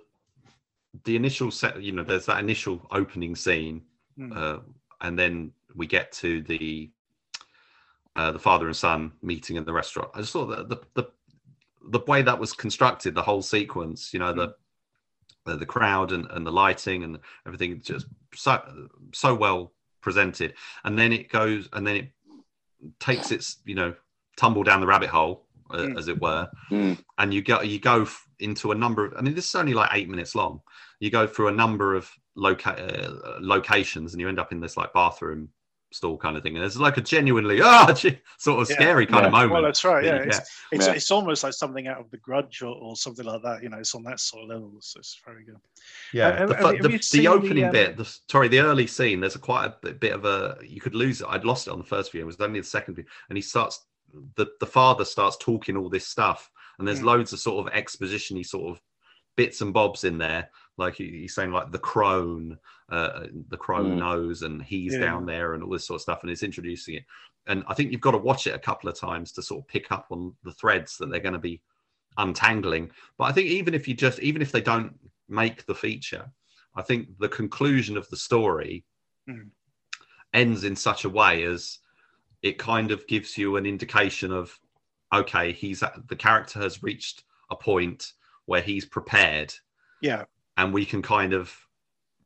the 1.05 1.15
initial 1.21 1.49
set 1.59 1.73
you 1.87 1.91
know 1.95 2.03
there's 2.03 2.27
that 2.31 2.39
initial 2.47 2.75
opening 2.99 3.35
scene 3.35 3.77
Hmm. 4.17 4.33
uh, 4.35 4.57
and 5.05 5.13
then 5.21 5.51
we 5.79 5.85
get 5.97 6.11
to 6.23 6.41
the 6.51 6.89
uh, 8.15 8.31
the 8.31 8.39
father 8.47 8.65
and 8.65 8.75
son 8.75 9.11
meeting 9.21 9.55
in 9.57 9.63
the 9.65 9.73
restaurant 9.81 10.09
i 10.15 10.19
just 10.21 10.33
thought 10.33 10.47
that 10.53 10.69
the 10.69 10.77
the 10.97 11.05
the 11.89 11.99
way 12.07 12.21
that 12.21 12.39
was 12.39 12.53
constructed 12.53 13.13
the 13.15 13.21
whole 13.21 13.41
sequence 13.41 14.13
you 14.13 14.19
know 14.19 14.33
the 14.33 14.53
the, 15.45 15.55
the 15.57 15.65
crowd 15.65 16.11
and, 16.11 16.25
and 16.31 16.45
the 16.45 16.51
lighting 16.51 17.03
and 17.03 17.19
everything 17.45 17.79
just 17.81 18.05
so 18.33 18.61
so 19.13 19.33
well 19.33 19.71
presented 20.01 20.53
and 20.83 20.97
then 20.99 21.13
it 21.13 21.29
goes 21.29 21.69
and 21.73 21.85
then 21.87 21.95
it 21.95 22.11
takes 22.99 23.31
its 23.31 23.57
you 23.65 23.75
know 23.75 23.93
tumble 24.35 24.63
down 24.63 24.81
the 24.81 24.87
rabbit 24.87 25.09
hole 25.09 25.45
uh, 25.71 25.77
Mm. 25.79 25.97
as 25.97 26.07
it 26.07 26.21
were 26.21 26.49
Mm. 26.71 26.97
and 27.17 27.33
you 27.33 27.41
go 27.41 27.61
you 27.61 27.79
go 27.79 28.07
into 28.39 28.71
a 28.71 28.75
number 28.75 29.05
of 29.05 29.13
i 29.17 29.21
mean 29.21 29.33
this 29.35 29.47
is 29.47 29.55
only 29.55 29.73
like 29.73 29.89
eight 29.93 30.09
minutes 30.09 30.35
long 30.35 30.61
you 30.99 31.09
go 31.09 31.25
through 31.27 31.47
a 31.49 31.51
number 31.51 31.95
of 31.95 32.09
loca- 32.35 32.77
uh, 32.77 33.37
locations 33.41 34.13
and 34.13 34.21
you 34.21 34.27
end 34.29 34.39
up 34.39 34.51
in 34.51 34.59
this 34.59 34.77
like 34.77 34.93
bathroom 34.93 35.49
stall 35.91 36.17
kind 36.17 36.35
of 36.35 36.43
thing 36.43 36.55
and 36.55 36.61
there's 36.61 36.77
like 36.79 36.97
a 36.97 37.01
genuinely 37.01 37.61
ah 37.63 37.93
gee, 37.97 38.19
sort 38.37 38.61
of 38.61 38.69
Yeah. 38.69 38.75
scary 38.75 39.05
kind 39.05 39.25
of 39.25 39.31
moment 39.31 39.51
Well, 39.53 39.61
that's 39.63 39.85
right. 39.85 40.03
Yeah, 40.03 40.15
it's, 40.17 40.39
it's, 40.71 40.85
Yeah. 40.87 40.93
it's 40.93 41.11
almost 41.11 41.43
like 41.43 41.53
something 41.53 41.87
out 41.87 41.99
of 41.99 42.11
The 42.11 42.17
Grudge 42.17 42.61
or, 42.61 42.75
or 42.75 42.95
something 42.97 43.25
like 43.25 43.41
that. 43.43 43.63
You 43.63 43.69
know, 43.69 43.77
it's 43.77 43.95
on 43.95 44.03
that 44.03 44.19
sort 44.19 44.43
of 44.43 44.49
level. 44.49 44.73
So 44.81 44.99
it's 44.99 45.19
very 45.25 45.43
good. 45.45 45.55
yeah 46.13 46.37
have- 46.39 46.49
the, 46.49 46.55
have 46.55 46.63
fu- 46.65 46.73
have 46.75 46.83
the, 46.83 46.89
the 46.89 47.01
seen 47.01 47.21
the, 47.21 47.27
opening 47.29 47.63
um, 47.65 47.71
bit 47.71 47.95
the 47.97 48.17
sorry 48.29 48.47
the 48.49 48.59
early 48.59 48.85
scene 48.87 49.21
there's 49.21 49.35
a 49.35 49.39
quite 49.39 49.65
a 49.65 49.75
bit, 49.81 49.99
bit 50.01 50.13
of 50.13 50.25
a 50.25 50.57
you 50.61 50.81
could 50.81 50.93
lose 50.95 51.21
it 51.21 51.27
i'd 51.29 51.45
lost 51.45 51.67
it 51.67 51.71
on 51.71 51.79
the 51.79 51.85
first 51.85 52.11
view 52.11 52.21
it 52.21 52.25
was 52.25 52.39
only 52.41 52.59
the 52.59 52.65
second 52.65 52.95
view 52.95 53.05
and 53.29 53.37
he 53.37 53.41
starts 53.41 53.85
the 54.35 54.47
the 54.59 54.65
father 54.65 55.05
starts 55.05 55.37
talking 55.37 55.77
all 55.77 55.89
this 55.89 56.07
stuff 56.07 56.49
and 56.79 56.87
there's 56.87 56.99
Mm. 56.99 57.05
loads 57.05 57.31
of 57.33 57.39
sort 57.39 57.65
of 57.65 57.73
exposition-y 57.73 58.41
sort 58.41 58.71
of 58.75 58.81
bits 59.37 59.61
and 59.61 59.73
bobs 59.73 60.03
in 60.03 60.17
there 60.17 60.49
like 60.77 60.95
he's 60.95 61.33
saying 61.33 61.51
like 61.51 61.71
the 61.71 61.79
crone 61.79 62.57
uh, 62.89 63.25
the 63.49 63.57
crone 63.57 63.95
Mm. 63.95 63.99
knows 63.99 64.43
and 64.43 64.61
he's 64.63 64.93
Yeah. 64.93 65.01
down 65.01 65.25
there 65.25 65.53
and 65.53 65.63
all 65.63 65.69
this 65.71 65.85
sort 65.85 65.95
of 65.97 66.01
stuff 66.01 66.19
and 66.21 66.31
it's 66.31 66.43
introducing 66.43 66.95
it 66.95 67.05
and 67.47 67.63
i 67.67 67.73
think 67.73 67.91
you've 67.91 68.01
got 68.01 68.11
to 68.11 68.17
watch 68.17 68.47
it 68.47 68.55
a 68.55 68.59
couple 68.59 68.89
of 68.89 68.97
times 68.99 69.31
to 69.33 69.41
sort 69.41 69.61
of 69.61 69.67
pick 69.67 69.91
up 69.91 70.07
on 70.11 70.33
the 70.43 70.51
threads 70.53 70.97
that 70.97 71.09
they're 71.09 71.19
going 71.19 71.33
to 71.33 71.39
be 71.39 71.61
untangling 72.17 72.89
but 73.17 73.25
i 73.25 73.31
think 73.31 73.47
even 73.47 73.73
if 73.73 73.87
you 73.87 73.93
just 73.93 74.19
even 74.19 74.41
if 74.41 74.51
they 74.51 74.61
don't 74.61 74.93
make 75.27 75.65
the 75.65 75.75
feature 75.75 76.31
i 76.75 76.81
think 76.81 77.07
the 77.19 77.29
conclusion 77.29 77.97
of 77.97 78.07
the 78.09 78.17
story 78.17 78.83
Mm. 79.29 79.49
ends 80.33 80.63
in 80.63 80.75
such 80.75 81.03
a 81.03 81.09
way 81.09 81.43
as 81.43 81.79
it 82.41 82.57
kind 82.57 82.91
of 82.91 83.05
gives 83.07 83.37
you 83.37 83.57
an 83.57 83.65
indication 83.65 84.31
of 84.31 84.57
okay 85.13 85.51
he's 85.51 85.83
the 86.07 86.15
character 86.15 86.59
has 86.59 86.81
reached 86.83 87.23
a 87.49 87.55
point 87.55 88.13
where 88.45 88.61
he's 88.61 88.85
prepared 88.85 89.53
Yeah. 90.01 90.23
And 90.57 90.73
we 90.73 90.85
can 90.85 91.01
kind 91.01 91.33
of 91.33 91.55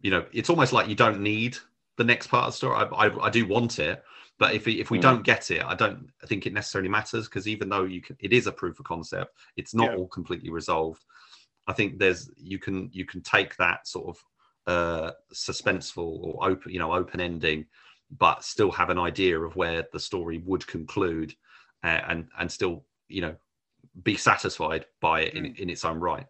you 0.01 0.11
know 0.11 0.25
it's 0.33 0.49
almost 0.49 0.73
like 0.73 0.87
you 0.87 0.95
don't 0.95 1.21
need 1.21 1.57
the 1.97 2.03
next 2.03 2.27
part 2.27 2.47
of 2.47 2.53
the 2.53 2.57
story. 2.57 2.75
I, 2.75 2.83
I, 3.07 3.25
I 3.25 3.29
do 3.29 3.45
want 3.45 3.79
it 3.79 4.03
but 4.39 4.55
if, 4.55 4.65
we- 4.65 4.79
if 4.81 4.89
we 4.89 4.97
Mm. 4.97 5.01
don't 5.01 5.23
get 5.23 5.51
it 5.51 5.63
i 5.63 5.75
don't 5.75 6.09
think 6.25 6.45
it 6.45 6.53
necessarily 6.53 6.89
matters 6.89 7.27
because 7.27 7.47
even 7.47 7.69
though 7.69 7.83
you 7.83 8.01
can 8.01 8.15
it 8.19 8.33
is 8.33 8.47
a 8.47 8.51
proof 8.51 8.79
of 8.79 8.85
concept 8.85 9.37
it's 9.57 9.73
not 9.73 9.89
Yeah. 9.89 9.95
all 9.95 10.07
completely 10.07 10.49
resolved. 10.49 11.03
I 11.67 11.73
think 11.73 11.99
there's 11.99 12.31
you 12.37 12.57
can 12.59 12.89
you 12.91 13.05
can 13.05 13.21
take 13.21 13.55
that 13.57 13.87
sort 13.87 14.07
of 14.17 14.23
uh 14.67 15.11
suspenseful 15.33 16.19
or 16.23 16.49
open 16.49 16.71
you 16.71 16.79
know 16.79 16.93
open 16.93 17.19
ending 17.19 17.65
but 18.17 18.43
still 18.43 18.71
have 18.71 18.89
an 18.89 18.99
idea 18.99 19.39
of 19.39 19.55
where 19.55 19.85
the 19.93 19.99
story 19.99 20.39
would 20.39 20.65
conclude 20.67 21.33
uh, 21.83 22.01
and 22.07 22.27
and 22.39 22.51
still 22.51 22.85
you 23.07 23.21
know 23.21 23.35
be 24.03 24.15
satisfied 24.15 24.85
by 25.01 25.21
it 25.21 25.33
in, 25.35 25.55
in 25.55 25.69
its 25.69 25.85
own 25.85 25.99
right 25.99 26.25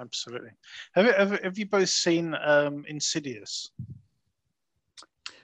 Absolutely. 0.00 0.50
Have, 0.94 1.06
you- 1.06 1.12
have, 1.12 1.40
have 1.42 1.58
you 1.58 1.66
both 1.66 1.88
seen 1.88 2.34
um, 2.42 2.84
Insidious? 2.88 3.70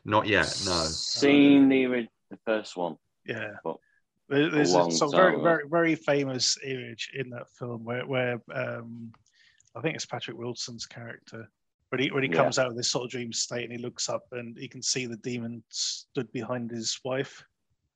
not 0.05 0.27
yet 0.27 0.47
no 0.65 0.85
Seen 0.85 1.69
the, 1.69 2.09
the 2.31 2.39
first 2.47 2.77
one. 2.77 2.97
Yeah. 3.27 3.53
Well, 3.63 3.81
There- 4.29 4.51
There's 4.51 4.75
a, 4.75 4.91
some 4.91 5.11
very, 5.11 5.39
very, 5.41 5.69
very 5.69 5.95
famous 5.95 6.57
image 6.65 7.11
in 7.15 7.29
that 7.31 7.51
film 7.59 7.85
where, 7.85 8.07
where 8.07 8.41
um, 8.55 9.13
I 9.77 9.81
think 9.83 9.97
it's 9.97 10.07
Patrick 10.07 10.39
Wilson's 10.39 10.87
character, 10.87 11.51
when 11.91 12.01
he 12.01 12.11
when 12.11 12.23
he 12.23 12.31
Yeah. 12.31 12.37
comes 12.37 12.59
out 12.59 12.69
of 12.69 12.77
this 12.77 12.91
sort 12.91 13.05
of 13.05 13.11
dream 13.11 13.33
state 13.33 13.65
and 13.65 13.73
he 13.73 13.79
looks 13.79 14.09
up 14.09 14.25
and 14.33 14.57
he 14.57 14.69
can 14.69 14.83
see 14.83 15.05
the 15.07 15.17
demon 15.17 15.63
stood 15.69 16.31
behind 16.33 16.71
his 16.71 16.99
wife, 17.05 17.45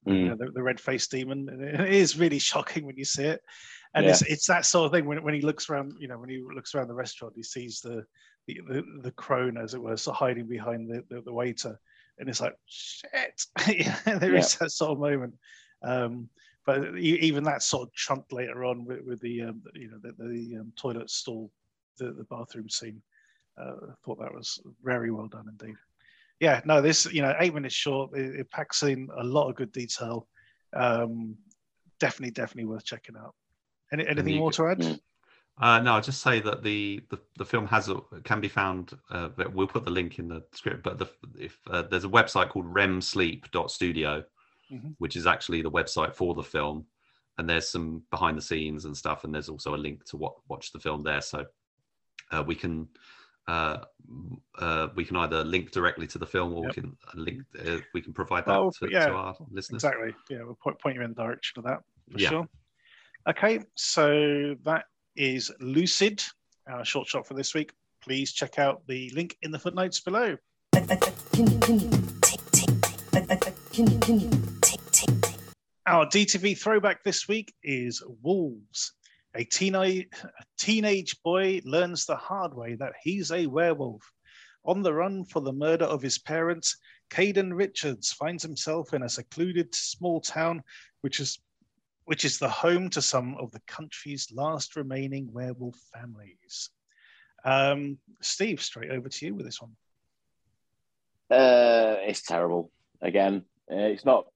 you 0.07 0.13
Mm. 0.13 0.29
know, 0.31 0.35
the, 0.37 0.51
the 0.53 0.63
red 0.63 0.81
faced 0.81 1.11
demon. 1.11 1.49
And 1.49 1.63
it 1.63 1.93
is 1.93 2.19
really 2.19 2.39
shocking 2.39 2.85
when 2.87 2.97
you 2.97 3.05
see 3.05 3.25
it, 3.25 3.41
and 3.95 4.05
Yeah. 4.05 4.11
it's 4.11 4.23
it's 4.23 4.47
that 4.47 4.67
sort 4.67 4.87
of 4.87 4.93
thing 4.93 5.07
when 5.07 5.23
when 5.23 5.35
he 5.35 5.41
looks 5.43 5.69
around, 5.71 5.95
you 5.99 6.09
know, 6.09 6.19
when 6.19 6.29
he 6.29 6.43
looks 6.55 6.75
around 6.75 6.89
the 6.89 6.95
restaurant, 6.95 7.35
he 7.37 7.43
sees 7.43 7.81
the 7.81 8.05
the 8.47 8.61
the, 8.67 8.85
the 9.03 9.13
crone, 9.13 9.57
as 9.57 9.75
it 9.75 9.83
were, 9.83 9.97
so 9.97 10.13
hiding 10.13 10.47
behind 10.47 10.91
the, 10.91 11.05
the, 11.09 11.23
the 11.23 11.33
waiter, 11.33 11.79
and 12.19 12.29
it's 12.29 12.41
like 12.41 12.55
shit. 12.67 13.43
yeah, 13.69 14.19
there 14.19 14.35
is 14.35 14.57
that 14.57 14.71
sort 14.71 14.93
of 14.93 14.99
moment. 14.99 15.35
Um, 15.83 16.29
but 16.65 16.97
even 16.97 17.43
that 17.45 17.63
sort 17.63 17.89
of 17.89 17.95
chunk 17.95 18.27
later 18.31 18.65
on 18.65 18.85
with, 18.85 19.01
with 19.05 19.21
the 19.21 19.43
um, 19.43 19.63
you 19.75 19.91
know 19.91 19.99
the, 20.03 20.13
the 20.19 20.59
um, 20.61 20.73
toilet 20.77 21.11
stall, 21.11 21.51
the, 21.99 22.13
the 22.13 22.25
bathroom 22.25 22.69
scene, 22.69 23.03
uh, 23.61 23.75
I 23.91 23.95
thought 24.05 24.21
that 24.21 24.33
was 24.35 24.61
very 24.83 25.11
well 25.11 25.27
done 25.27 25.47
indeed. 25.49 25.77
Yeah, 26.43 26.61
no, 26.65 26.83
this 26.83 27.07
you 27.13 27.23
know 27.23 27.37
eight 27.39 27.55
minutes 27.55 27.77
short, 27.77 28.19
it, 28.19 28.41
it 28.41 28.51
packs 28.51 28.83
in 28.83 29.09
a 29.17 29.23
lot 29.23 29.49
of 29.49 29.55
good 29.55 29.71
detail. 29.71 30.27
Um, 30.75 31.37
definitely, 32.01 32.33
definitely 32.33 32.65
worth 32.65 32.85
checking 32.85 33.17
out. 33.17 33.37
Any, 33.93 34.09
anything 34.09 34.39
more 34.39 34.51
to 34.51 34.67
add? 34.67 35.01
Uh, 35.61 35.79
no, 35.79 35.93
I'll 35.93 36.01
just 36.01 36.21
say 36.21 36.41
that 36.41 36.65
the, 36.65 37.01
the, 37.11 37.21
the 37.37 37.45
film 37.45 37.67
has 37.69 37.89
a, 37.89 38.01
can 38.25 38.41
be 38.41 38.49
found. 38.49 38.99
Uh, 39.09 39.29
we'll 39.53 39.69
put 39.69 39.85
the 39.85 39.91
link 39.93 40.19
in 40.19 40.27
the 40.27 40.43
script, 40.53 40.83
but 40.83 40.99
the, 40.99 41.09
if 41.39 41.57
uh, 41.71 41.83
there's 41.83 42.05
a 42.05 42.09
website 42.09 42.49
called 42.49 42.67
REMSleep.studio, 42.67 44.25
Mhm. 44.73 44.95
which 44.99 45.15
is 45.15 45.27
actually 45.27 45.63
the 45.63 45.71
website 45.71 46.15
for 46.15 46.35
the 46.35 46.43
film, 46.43 46.87
and 47.39 47.49
there's 47.49 47.69
some 47.69 48.03
behind 48.11 48.37
the 48.37 48.43
scenes 48.43 48.85
and 48.87 48.97
stuff, 48.97 49.23
and 49.23 49.33
there's 49.33 49.51
also 49.51 49.75
a 49.75 49.85
link 49.87 50.05
to 50.07 50.17
what 50.17 50.35
watch 50.49 50.73
the 50.73 50.81
film 50.81 51.03
there. 51.03 51.21
So 51.21 51.45
uh, 52.33 52.43
we 52.45 52.55
can 52.57 52.89
uh, 53.49 53.79
uh, 54.59 54.89
we 54.95 55.05
can 55.05 55.17
either 55.17 55.43
link 55.45 55.71
directly 55.71 56.07
to 56.09 56.19
the 56.19 56.27
film, 56.27 56.53
or 56.55 56.65
Yep. 56.67 56.77
we 56.77 56.83
can 56.83 56.97
link 57.15 57.43
uh, 57.67 57.79
we 57.95 58.01
can 58.01 58.13
provide 58.13 58.45
that 58.47 58.57
Oh, 58.57 58.71
to, 58.79 58.91
yeah, 58.91 59.07
to 59.07 59.13
our 59.15 59.37
listeners. 59.51 59.85
Exactly. 59.85 60.15
Yeah, 60.31 60.43
we'll 60.45 60.55
point, 60.63 60.79
point 60.81 60.97
you 60.97 61.03
in 61.03 61.11
the 61.15 61.23
direction 61.23 61.59
of 61.59 61.65
that 61.65 61.81
for 62.11 62.19
Yeah. 62.19 62.29
sure. 62.31 62.49
Okay, 63.29 63.61
so 63.77 64.55
that 64.65 64.85
is 65.17 65.51
Lucid, 65.61 66.23
our 66.67 66.85
short 66.85 67.07
shot 67.09 67.27
for 67.27 67.35
this 67.35 67.55
week. 67.55 67.73
Please 68.01 68.33
check 68.33 68.59
out 68.59 68.83
the 68.89 69.11
link 69.15 69.37
in 69.43 69.51
the 69.53 69.59
footnotes 69.59 70.01
below. 70.01 70.37
Our 75.87 76.07
DTV 76.07 76.59
throwback 76.59 77.05
this 77.05 77.29
week 77.29 77.53
is 77.63 78.03
Wolves. 78.23 78.93
A 79.35 79.45
teenage, 79.45 80.09
a 80.23 80.45
teenage 80.59 81.23
boy 81.23 81.61
learns 81.65 82.05
the 82.05 82.17
hard 82.17 82.55
way 82.55 82.75
that 82.75 82.93
he's 83.03 83.31
a 83.31 83.47
werewolf. 83.47 84.03
On 84.65 84.83
the 84.83 84.93
run 84.93 85.25
for 85.25 85.41
the 85.41 85.53
murder 85.53 85.87
of 85.87 86.03
his 86.03 86.19
parents, 86.19 86.77
Cayden 87.11 87.53
Richards 87.55 88.13
finds 88.13 88.43
himself 88.43 88.95
in 88.95 89.03
a 89.03 89.09
secluded 89.09 89.75
small 89.75 90.21
town, 90.21 90.63
which 91.01 91.21
is 91.21 91.41
which 92.05 92.25
is 92.25 92.39
the 92.39 92.49
home 92.49 92.91
to 92.91 93.01
some 93.01 93.37
of 93.39 93.53
the 93.53 93.61
country's 93.67 94.29
last 94.33 94.75
remaining 94.77 95.33
werewolf 95.33 95.77
families. 95.95 96.71
Um, 97.45 97.99
Steve, 98.21 98.61
straight 98.61 98.91
over 98.91 99.09
to 99.09 99.27
you 99.27 99.35
with 99.35 99.47
this 99.47 99.61
one. 99.61 99.77
Uh, 101.31 101.97
it's 102.01 102.23
terrible. 102.23 102.71
Again, 103.01 103.45
uh, 103.71 103.77
it's 103.77 104.05
not. 104.05 104.27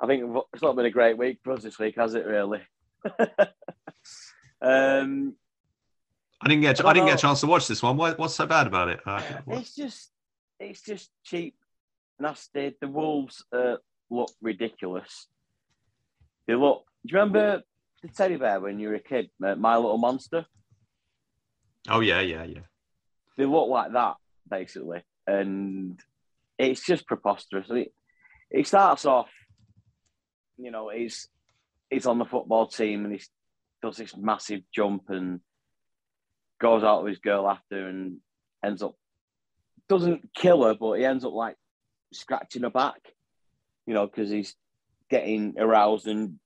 I 0.00 0.06
think 0.06 0.36
it's 0.52 0.62
not 0.62 0.76
been 0.76 0.86
a 0.86 0.90
great 0.90 1.16
week 1.16 1.38
for 1.42 1.52
us 1.52 1.62
this 1.62 1.78
week, 1.78 1.94
has 1.96 2.14
it? 2.14 2.26
Really. 2.26 2.60
um, 4.62 5.34
I 6.40 6.48
didn't 6.48 6.62
get 6.62 6.84
I 6.84 6.88
I 6.88 6.92
didn't 6.92 7.06
don't 7.06 7.14
get 7.14 7.18
a 7.18 7.22
chance 7.22 7.40
to 7.40 7.46
watch 7.46 7.66
this 7.66 7.82
one. 7.82 7.96
What, 7.96 8.18
what's 8.18 8.34
so 8.34 8.46
bad 8.46 8.66
about 8.66 8.88
it? 8.88 9.00
Uh, 9.06 9.22
it's 9.48 9.74
just, 9.74 10.10
it's 10.60 10.82
just 10.82 11.10
cheap, 11.24 11.56
nasty. 12.18 12.76
The 12.80 12.88
wolves 12.88 13.44
uh, 13.52 13.76
look 14.10 14.30
ridiculous. 14.42 15.28
They 16.46 16.54
look. 16.54 16.84
Do 17.06 17.12
you 17.12 17.18
remember 17.18 17.62
the 18.02 18.08
teddy 18.08 18.36
bear 18.36 18.60
when 18.60 18.78
you 18.78 18.88
were 18.88 18.94
a 18.94 19.00
kid, 19.00 19.30
uh, 19.44 19.54
My 19.54 19.76
Little 19.76 19.98
Monster? 19.98 20.46
oh 21.88 22.00
yeah, 22.00 22.20
yeah, 22.20 22.44
yeah. 22.44 22.60
They 23.36 23.44
look 23.44 23.68
like 23.68 23.92
that, 23.92 24.16
basically, 24.48 25.02
and 25.26 26.00
it's 26.58 26.84
just 26.84 27.06
preposterous. 27.06 27.70
I 27.70 27.74
mean, 27.74 27.86
he 28.50 28.62
starts 28.64 29.04
off, 29.04 29.30
you 30.56 30.70
know, 30.70 30.90
he's 30.90 31.28
he's 31.90 32.06
on 32.06 32.18
the 32.18 32.24
football 32.24 32.66
team 32.66 33.04
and 33.04 33.14
he 33.14 33.22
does 33.86 33.96
this 33.96 34.16
massive 34.16 34.62
jump 34.74 35.10
and 35.10 35.40
goes 36.60 36.82
out 36.82 37.04
with 37.04 37.10
his 37.10 37.18
girl 37.20 37.48
after 37.48 37.88
and 37.88 38.18
ends 38.64 38.82
up 38.82 38.94
doesn't 39.88 40.30
kill 40.34 40.64
her, 40.64 40.74
but 40.74 40.94
he 40.94 41.04
ends 41.04 41.24
up 41.24 41.32
like 41.32 41.56
scratching 42.12 42.62
her 42.62 42.70
back, 42.70 43.00
you 43.86 43.94
know, 43.94 44.06
because 44.06 44.28
he's 44.30 44.56
getting 45.08 45.54
aroused 45.58 46.08
and 46.08 46.40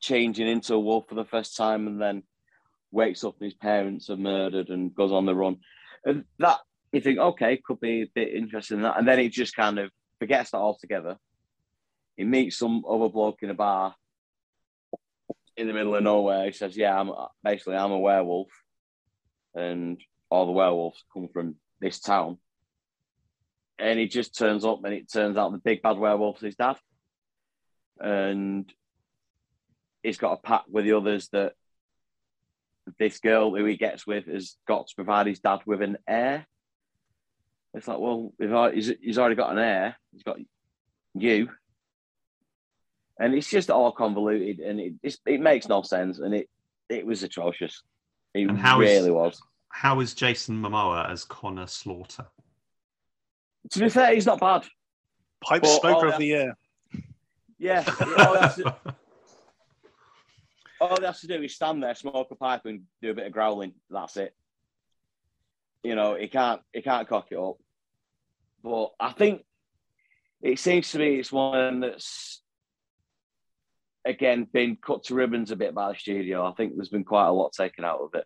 changing 0.00 0.48
into 0.48 0.74
a 0.74 0.80
wolf 0.80 1.04
for 1.08 1.14
the 1.14 1.26
first 1.26 1.56
time, 1.56 1.86
and 1.86 2.00
then 2.00 2.22
wakes 2.90 3.22
up 3.24 3.34
and 3.38 3.44
his 3.44 3.54
parents 3.54 4.08
are 4.08 4.16
murdered 4.16 4.70
and 4.70 4.94
goes 4.94 5.12
on 5.12 5.26
the 5.26 5.34
run. 5.34 5.58
And 6.04 6.24
that 6.38 6.58
you 6.92 7.02
think, 7.02 7.18
okay, 7.18 7.60
could 7.62 7.80
be 7.80 8.02
a 8.02 8.10
bit 8.14 8.34
interesting. 8.34 8.82
That, 8.82 8.98
and 8.98 9.06
then 9.06 9.18
he 9.18 9.28
just 9.28 9.54
kind 9.54 9.78
of 9.78 9.90
forgets 10.18 10.52
that 10.52 10.58
altogether. 10.58 11.18
He 12.16 12.24
meets 12.24 12.56
some 12.56 12.84
other 12.88 13.08
bloke 13.08 13.42
in 13.42 13.50
a 13.50 13.54
bar 13.54 13.94
in 15.56 15.66
the 15.66 15.72
middle 15.72 15.94
of 15.94 16.02
nowhere. 16.02 16.46
He 16.46 16.52
says, 16.52 16.76
"Yeah, 16.76 16.98
I'm 16.98 17.10
uh, 17.10 17.26
basically 17.42 17.76
I'm 17.76 17.92
a 17.92 17.98
werewolf, 17.98 18.48
and 19.54 20.00
all 20.30 20.46
the 20.46 20.52
werewolves 20.52 21.04
come 21.12 21.28
from 21.32 21.56
this 21.80 22.00
town." 22.00 22.38
And 23.78 23.98
he 23.98 24.06
just 24.06 24.36
turns 24.36 24.64
up, 24.64 24.84
and 24.84 24.94
it 24.94 25.12
turns 25.12 25.36
out 25.36 25.52
the 25.52 25.58
big 25.58 25.82
bad 25.82 25.98
werewolf 25.98 26.36
is 26.38 26.42
his 26.42 26.56
dad, 26.56 26.76
and 27.98 28.72
he's 30.02 30.18
got 30.18 30.32
a 30.32 30.36
pact 30.36 30.68
with 30.68 30.84
the 30.84 30.92
others 30.92 31.28
that 31.32 31.54
this 32.98 33.18
girl 33.20 33.54
who 33.54 33.64
he 33.64 33.76
gets 33.76 34.06
with 34.06 34.26
has 34.26 34.56
got 34.66 34.86
to 34.88 34.94
provide 34.94 35.26
his 35.26 35.40
dad 35.40 35.60
with 35.66 35.82
an 35.82 35.98
heir. 36.06 36.46
It's 37.74 37.88
like, 37.88 37.98
well, 37.98 38.32
he's, 38.72 38.92
he's 39.00 39.18
already 39.18 39.36
got 39.36 39.52
an 39.52 39.58
heir. 39.58 39.96
He's 40.12 40.22
got 40.22 40.38
you, 41.14 41.48
and 43.18 43.34
it's 43.34 43.48
just 43.50 43.70
all 43.70 43.92
convoluted, 43.92 44.60
and 44.60 44.80
it 44.80 45.16
it 45.26 45.40
makes 45.40 45.68
no 45.68 45.82
sense, 45.82 46.18
and 46.18 46.34
it 46.34 46.48
it 46.88 47.06
was 47.06 47.22
atrocious. 47.22 47.82
It 48.34 48.48
And 48.48 48.58
how 48.58 48.78
really 48.78 49.08
is- 49.08 49.10
was. 49.10 49.42
How 49.74 50.00
is 50.00 50.12
Jason 50.12 50.60
Momoa 50.60 51.10
as 51.10 51.24
Connor 51.24 51.66
Slaughter? 51.66 52.26
To 53.70 53.78
be 53.80 53.88
fair, 53.88 54.14
he's 54.14 54.26
not 54.26 54.38
bad. 54.38 54.64
Pipe 55.42 55.62
Well, 55.62 55.80
smoker 55.80 56.08
of 56.08 56.18
the 56.18 56.26
year. 56.26 56.56
Yeah, 57.58 57.82
all, 58.18 58.48
he 58.50 58.62
to, 58.64 58.76
all 60.80 60.96
he 60.98 61.06
has 61.06 61.20
to 61.20 61.26
do 61.26 61.42
is 61.42 61.54
stand 61.54 61.82
there, 61.82 61.94
smoke 61.94 62.28
a 62.30 62.34
pipe, 62.34 62.66
and 62.66 62.82
do 63.00 63.12
a 63.12 63.14
bit 63.14 63.26
of 63.26 63.32
growling. 63.32 63.72
That's 63.88 64.16
it. 64.18 64.34
You 65.82 65.94
know, 65.94 66.16
he 66.16 66.28
can't 66.28 66.60
he 66.72 66.82
can't 66.82 67.08
cock 67.08 67.28
it 67.30 67.38
up. 67.38 67.56
But 68.62 68.90
I 69.00 69.12
think 69.12 69.42
it 70.42 70.58
seems 70.58 70.90
to 70.92 70.98
me 70.98 71.16
it's 71.18 71.32
one 71.32 71.80
that's 71.80 72.41
again 74.04 74.46
been 74.52 74.76
cut 74.76 75.04
to 75.04 75.14
ribbons 75.14 75.50
a 75.50 75.56
bit 75.56 75.74
by 75.74 75.92
the 75.92 75.98
studio. 75.98 76.46
I 76.46 76.52
think 76.52 76.74
there's 76.76 76.88
been 76.88 77.04
quite 77.04 77.26
a 77.28 77.32
lot 77.32 77.52
taken 77.52 77.84
out 77.84 78.00
of 78.00 78.10
it. 78.14 78.24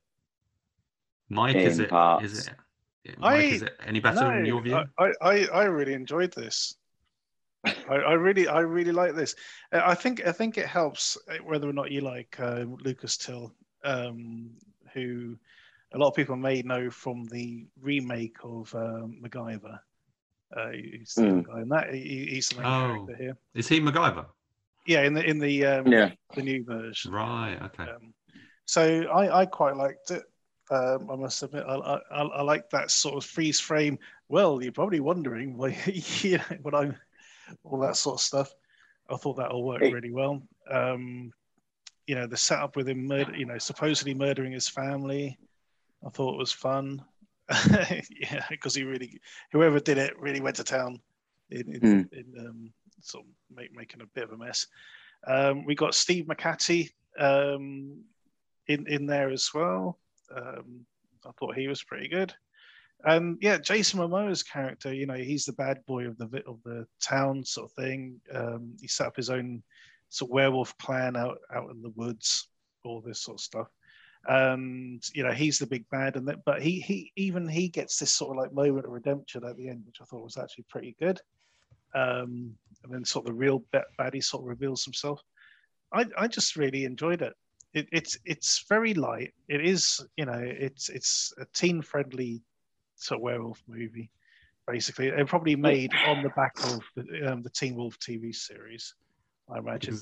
Mike, 1.29 1.57
is 1.57 1.79
In 1.79 1.85
it? 1.85 1.91
parts. 1.91 2.25
Is 2.25 2.47
it? 2.47 2.55
Mike, 3.19 3.45
is 3.53 3.63
it 3.63 3.79
any 3.85 4.01
better 4.01 4.39
in 4.39 4.47
your 4.47 4.61
view? 4.63 4.83
I, 4.99 5.13
I, 5.21 5.47
I 5.47 5.65
really 5.65 5.93
enjoyed 5.95 6.33
this. 6.33 6.77
I, 7.65 7.95
I 7.95 8.13
really, 8.13 8.49
I 8.49 8.61
really 8.61 8.93
like 8.93 9.15
this. 9.15 9.35
Uh, 9.73 9.83
I 9.85 9.95
think, 9.95 10.27
I 10.27 10.33
think 10.33 10.57
it 10.59 10.67
helps 10.67 11.17
uh, 11.29 11.37
whether 11.45 11.69
or 11.69 11.73
not 11.73 11.91
you 11.91 12.01
like 12.01 12.37
uh, 12.39 12.65
Lucas 12.85 13.17
Till, 13.17 13.53
um, 13.85 14.51
who 14.93 15.37
a 15.95 15.99
lot 15.99 16.09
of 16.09 16.15
people 16.15 16.37
may 16.37 16.63
know 16.63 16.91
from 16.91 17.25
the 17.27 17.67
remake 17.81 18.37
of 18.45 18.73
um, 18.75 19.21
MacGyver. 19.23 19.79
Uh, 20.57 20.71
he's 20.71 21.15
the 21.15 21.23
Mm. 21.23 21.47
guy 21.47 21.61
in 21.63 21.69
that. 21.71 21.93
He, 21.93 22.27
he's 22.31 22.49
the 22.51 22.61
main 22.63 22.67
Oh. 22.67 22.87
character 23.07 23.17
here. 23.17 23.37
Is 23.55 23.69
he 23.69 23.81
MacGyver? 23.81 24.27
Yeah, 24.87 25.03
in 25.03 25.15
the 25.15 25.25
in 25.25 25.39
the 25.39 25.65
um, 25.67 25.87
Yeah. 25.87 26.13
the 26.35 26.43
new 26.43 26.65
version. 26.65 27.13
Right. 27.13 27.59
Okay. 27.61 27.85
Um, 27.85 28.15
so 28.67 29.03
I, 29.05 29.41
I 29.43 29.47
quite 29.47 29.77
liked 29.77 30.11
it. 30.11 30.23
Um, 30.71 31.09
I 31.11 31.15
must 31.17 31.43
admit, 31.43 31.65
I, 31.67 31.75
I, 31.77 32.01
I 32.11 32.23
I 32.23 32.43
like 32.43 32.69
that 32.71 32.91
sort 32.91 33.17
of 33.17 33.25
freeze 33.29 33.61
frame. 33.61 33.99
Well, 34.29 34.61
you're 34.63 34.73
probably 34.73 34.99
wondering 35.01 35.57
why, 35.57 35.79
you 35.87 36.39
know, 36.39 36.45
what 36.63 36.75
I'm, 36.75 36.97
all 37.63 37.79
that 37.81 37.97
sort 37.97 38.17
of 38.17 38.21
stuff. 38.21 38.53
I 39.09 39.17
thought 39.17 39.37
that 39.37 39.51
all 39.53 39.65
worked 39.65 39.85
really 39.85 40.11
well. 40.11 40.43
Um, 40.69 41.33
you 42.09 42.17
know, 42.17 42.27
the 42.27 42.37
setup 42.37 42.75
with 42.75 42.89
him, 42.89 43.07
murder, 43.07 43.37
you 43.37 43.47
know, 43.47 43.59
supposedly 43.59 44.15
murdering 44.15 44.53
his 44.53 44.69
family. 44.69 45.39
I 46.05 46.11
thought 46.11 46.35
it 46.35 46.39
was 46.39 46.53
fun. 46.53 47.05
yeah, 47.71 48.45
because 48.51 48.75
he 48.75 48.83
really, 48.83 49.21
whoever 49.53 49.79
did 49.79 49.99
it, 49.99 50.19
really 50.19 50.41
went 50.41 50.57
to 50.57 50.65
town 50.65 51.01
in, 51.51 51.75
in, 51.75 51.81
Mm. 51.81 52.13
in 52.13 52.47
um, 52.47 52.73
sort 53.01 53.25
of 53.25 53.57
make, 53.57 53.75
making 53.75 54.03
a 54.03 54.07
bit 54.15 54.25
of 54.25 54.33
a 54.33 54.37
mess. 54.37 54.67
Um, 55.27 55.65
we 55.65 55.75
got 55.75 55.95
Steve 55.95 56.27
McHattie 56.27 56.91
um, 57.19 58.03
in 58.69 58.87
in 58.87 59.07
there 59.07 59.31
as 59.31 59.51
well. 59.55 59.99
Um, 60.35 60.87
I 61.27 61.31
thought 61.39 61.57
he 61.57 61.69
was 61.69 61.83
pretty 61.83 62.09
good. 62.09 62.35
And 63.05 63.39
yeah, 63.41 63.59
Jason 63.59 64.01
Momoa's 64.01 64.43
character, 64.43 64.93
you 64.93 65.07
know, 65.07 65.15
he's 65.15 65.45
the 65.45 65.53
bad 65.53 65.85
boy 65.87 66.07
of 66.07 66.17
the 66.19 66.43
of 66.47 66.59
the 66.65 66.87
town 67.01 67.45
sort 67.45 67.71
of 67.71 67.85
thing. 67.85 68.21
Um, 68.33 68.77
he 68.81 68.89
set 68.89 69.09
up 69.09 69.17
his 69.17 69.31
own 69.31 69.63
sort 70.09 70.31
of 70.31 70.35
werewolf 70.35 70.77
clan 70.79 71.17
out 71.17 71.39
out 71.55 71.71
in 71.71 71.83
the 71.83 71.93
woods, 71.97 72.49
all 72.85 73.01
this 73.01 73.23
sort 73.23 73.39
of 73.39 73.45
stuff. 73.45 73.69
And 74.29 75.03
you 75.15 75.23
know, 75.23 75.33
he's 75.33 75.59
the 75.59 75.67
big 75.67 75.89
bad, 75.91 76.17
and 76.17 76.27
that, 76.29 76.45
but 76.45 76.63
he 76.63 76.81
he 76.81 77.13
even 77.17 77.49
he 77.49 77.69
gets 77.69 77.99
this 77.99 78.13
sort 78.13 78.37
of 78.37 78.43
like 78.43 78.53
moment 78.53 78.87
of 78.87 78.93
redemption 78.93 79.45
at 79.45 79.57
the 79.57 79.69
end, 79.69 79.83
which 79.87 79.99
I 80.01 80.05
thought 80.05 80.25
was 80.25 80.37
actually 80.37 80.65
pretty 80.69 80.97
good. 80.99 81.21
Um, 81.97 82.55
and 82.85 82.93
then 82.93 83.05
sort 83.05 83.25
of 83.25 83.33
the 83.33 83.39
real 83.39 83.65
ba- 83.73 83.87
baddie 83.99 84.23
sort 84.23 84.43
of 84.43 84.49
reveals 84.49 84.85
himself. 84.85 85.21
I 85.93 86.05
I 86.17 86.29
just 86.29 86.57
really 86.57 86.85
enjoyed 86.85 87.23
it. 87.23 87.33
It, 87.75 87.89
it's 87.91 88.19
it's 88.25 88.65
very 88.69 88.95
light. 88.95 89.33
It 89.49 89.65
is 89.65 90.05
you 90.17 90.27
know 90.27 90.39
it's 90.39 90.89
it's 90.89 91.33
a 91.41 91.47
teen 91.55 91.83
friendly 91.83 92.43
sort 92.97 93.19
of 93.19 93.23
werewolf 93.23 93.63
movie. 93.67 94.11
Basically, 94.67 95.09
it 95.09 95.27
probably 95.29 95.57
made 95.57 95.93
on 96.09 96.23
the 96.23 96.31
back 96.31 96.55
of 96.65 96.83
the, 96.97 97.33
um, 97.33 97.43
the 97.43 97.51
Teen 97.51 97.77
Wolf 97.77 97.97
TV 98.01 98.35
series, 98.35 98.95
I 99.49 99.59
imagine. 99.59 99.97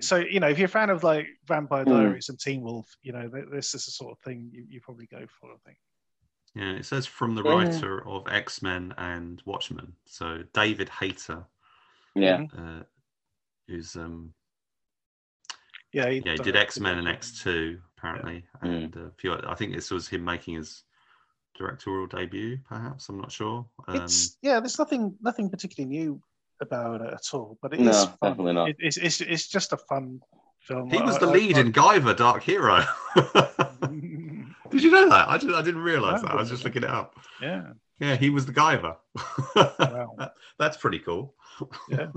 So 0.00 0.16
you 0.16 0.38
know, 0.38 0.48
if 0.48 0.58
you're 0.58 0.66
a 0.66 0.68
fan 0.68 0.90
of 0.90 1.02
like 1.02 1.26
Vampire 1.46 1.84
Hmm. 1.84 1.90
Diaries 1.90 2.28
and 2.28 2.38
Teen 2.38 2.62
Wolf, 2.62 2.86
you 3.02 3.12
know 3.12 3.28
this 3.52 3.74
is 3.74 3.84
the 3.84 3.90
sort 3.90 4.12
of 4.12 4.18
thing 4.20 4.50
you, 4.52 4.64
you 4.68 4.80
probably 4.80 5.06
go 5.06 5.26
for. 5.40 5.50
I 5.50 5.56
think. 5.66 5.78
Yeah, 6.54 6.70
it 6.72 6.84
says 6.86 7.04
from 7.06 7.34
the 7.34 7.42
Yeah. 7.42 7.50
writer 7.52 8.06
of 8.06 8.28
X 8.28 8.62
Men 8.62 8.94
and 8.96 9.42
Watchmen. 9.44 9.94
So 10.06 10.42
David 10.52 10.88
Hayter, 10.88 11.44
Yeah. 12.14 12.38
Mhm. 12.38 12.80
uh, 12.80 12.84
who's 13.66 13.96
um, 13.96 14.34
Yeah, 15.92 16.08
yeah, 16.08 16.32
he 16.32 16.38
did 16.38 16.56
X 16.56 16.78
Men 16.80 16.98
and 16.98 17.06
X 17.08 17.40
Two 17.42 17.80
apparently, 17.96 18.44
Mm. 18.62 18.84
and 18.84 18.96
a 18.96 19.10
few. 19.12 19.32
I 19.34 19.54
think 19.54 19.72
this 19.74 19.90
was 19.90 20.08
him 20.08 20.24
making 20.24 20.54
his 20.54 20.82
directorial 21.56 22.06
debut. 22.08 22.58
Perhaps 22.68 23.08
I'm 23.08 23.18
not 23.20 23.30
sure. 23.30 23.64
Um, 23.86 23.96
It's 23.96 24.36
yeah, 24.42 24.58
there's 24.60 24.78
nothing 24.78 25.16
nothing 25.20 25.48
particularly 25.50 25.88
new 25.96 26.20
about 26.60 27.00
it 27.00 27.12
at 27.14 27.32
all, 27.32 27.58
but 27.62 27.72
it 27.74 27.80
is 27.80 27.86
No, 27.86 28.06
fun. 28.06 28.30
definitely 28.30 28.52
not. 28.54 28.68
It, 28.70 28.76
it's, 28.80 28.96
it's 28.96 29.20
it's 29.20 29.48
just 29.48 29.72
a 29.72 29.76
fun 29.76 30.20
film. 30.60 30.90
he 30.90 31.00
was 31.00 31.16
I- 31.16 31.20
the 31.20 31.28
I- 31.28 31.32
lead 31.32 31.56
I- 31.56 31.60
in 31.60 31.72
Guyver: 31.72 32.16
Dark 32.16 32.42
Hero. 32.42 32.84
did 34.70 34.82
you 34.82 34.90
know 34.90 35.08
that? 35.08 35.28
I, 35.28 35.38
didn't. 35.38 35.54
I 35.54 35.62
didn't 35.62 35.82
realize 35.82 36.22
No, 36.22 36.28
that. 36.28 36.34
I 36.34 36.40
was 36.40 36.50
just 36.50 36.64
looking 36.64 36.82
it 36.84 36.90
up. 36.90 37.18
yeah, 37.40 37.72
Yeah, 38.00 38.16
he 38.16 38.30
was 38.30 38.46
the 38.46 38.52
Guyver. 38.52 38.96
Wow. 39.56 40.30
That's 40.58 40.76
pretty 40.76 40.98
cool. 41.00 41.34
yeah, 41.88 42.08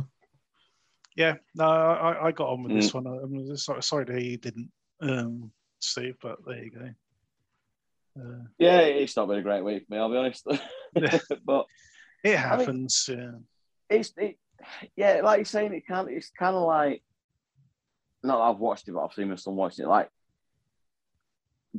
yeah. 1.15 1.35
No, 1.55 1.65
I, 1.65 2.27
I 2.27 2.31
got 2.31 2.49
on 2.49 2.63
with 2.63 2.73
this 2.73 2.91
Mm. 2.91 3.03
one. 3.05 3.07
I'm 3.07 3.57
sorry, 3.57 3.83
sorry 3.83 4.05
that 4.05 4.17
he 4.17 4.37
didn't, 4.37 4.71
um, 5.01 5.51
Steve, 5.79 6.15
but 6.21 6.37
there 6.45 6.63
you 6.63 6.71
go. 6.71 6.89
Uh, 8.19 8.43
Yeah, 8.57 8.79
it's 8.79 9.15
not 9.15 9.27
been 9.27 9.37
a 9.39 9.43
great 9.43 9.63
week 9.63 9.85
for 9.87 9.93
me, 9.93 9.99
I'll 9.99 10.09
be 10.09 10.17
honest. 10.17 10.45
Yeah. 10.95 11.19
but 11.45 11.65
it 12.23 12.29
mean- 12.29 12.37
happens. 12.37 13.09
yeah. 13.11 13.31
it's 13.89 14.11
it, 14.17 14.37
yeah, 14.95 15.21
like 15.23 15.37
you're 15.37 15.45
saying, 15.45 15.73
it 15.73 15.85
kind 15.87 16.09
it's 16.09 16.31
kind 16.31 16.55
of 16.55 16.63
like 16.63 17.03
not 18.23 18.37
that 18.37 18.43
I've 18.55 18.59
watched 18.59 18.87
it, 18.87 18.93
but 18.93 19.03
I've 19.05 19.13
seen 19.13 19.29
my 19.29 19.35
son 19.35 19.55
watching 19.55 19.85
it. 19.85 19.87
Like 19.89 20.09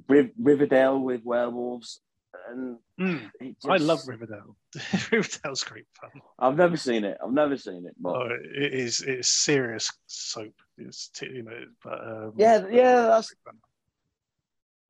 Riv- 0.08 0.32
Riverdale 0.40 0.98
with 0.98 1.22
werewolves, 1.24 2.00
and 2.48 2.78
Mm, 3.00 3.30
it 3.40 3.56
I 3.68 3.76
love 3.76 4.00
Riverdale. 4.06 4.56
Riverdale's 5.12 5.62
great 5.64 5.86
fun. 6.00 6.10
I've 6.38 6.56
never 6.56 6.76
seen 6.76 7.04
it. 7.04 7.16
I've 7.24 7.32
never 7.32 7.56
seen 7.56 7.86
it, 7.86 7.94
but 8.00 8.16
Oh, 8.16 8.28
it 8.54 8.74
is 8.74 9.00
it's 9.02 9.28
serious 9.28 9.92
soap. 10.06 10.54
It's 10.76 11.10
you 11.22 11.42
know, 11.44 11.64
but 11.84 12.00
um, 12.00 12.32
Yeah, 12.36 12.66
yeah, 12.70 13.02
that's- 13.02 13.32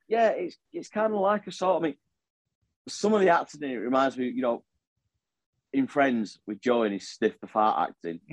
yeah, 0.09 0.29
it's 0.31 0.57
it's 0.73 0.89
kind 0.89 1.13
of 1.13 1.21
like 1.21 1.47
a 1.47 1.53
sort. 1.53 1.83
I 1.83 1.87
mean, 1.87 1.97
some 2.89 3.13
of 3.13 3.21
the 3.21 3.29
acting 3.29 3.63
in 3.63 3.71
it 3.71 3.77
reminds 3.77 4.17
me, 4.17 4.29
you 4.29 4.41
know, 4.43 4.65
in 5.73 5.87
Friends 5.87 6.39
with 6.47 6.61
Joe 6.63 6.83
and 6.85 6.95
his 6.95 7.09
stiff 7.11 7.39
the 7.41 7.47
fart 7.47 7.91
acting. 7.91 8.21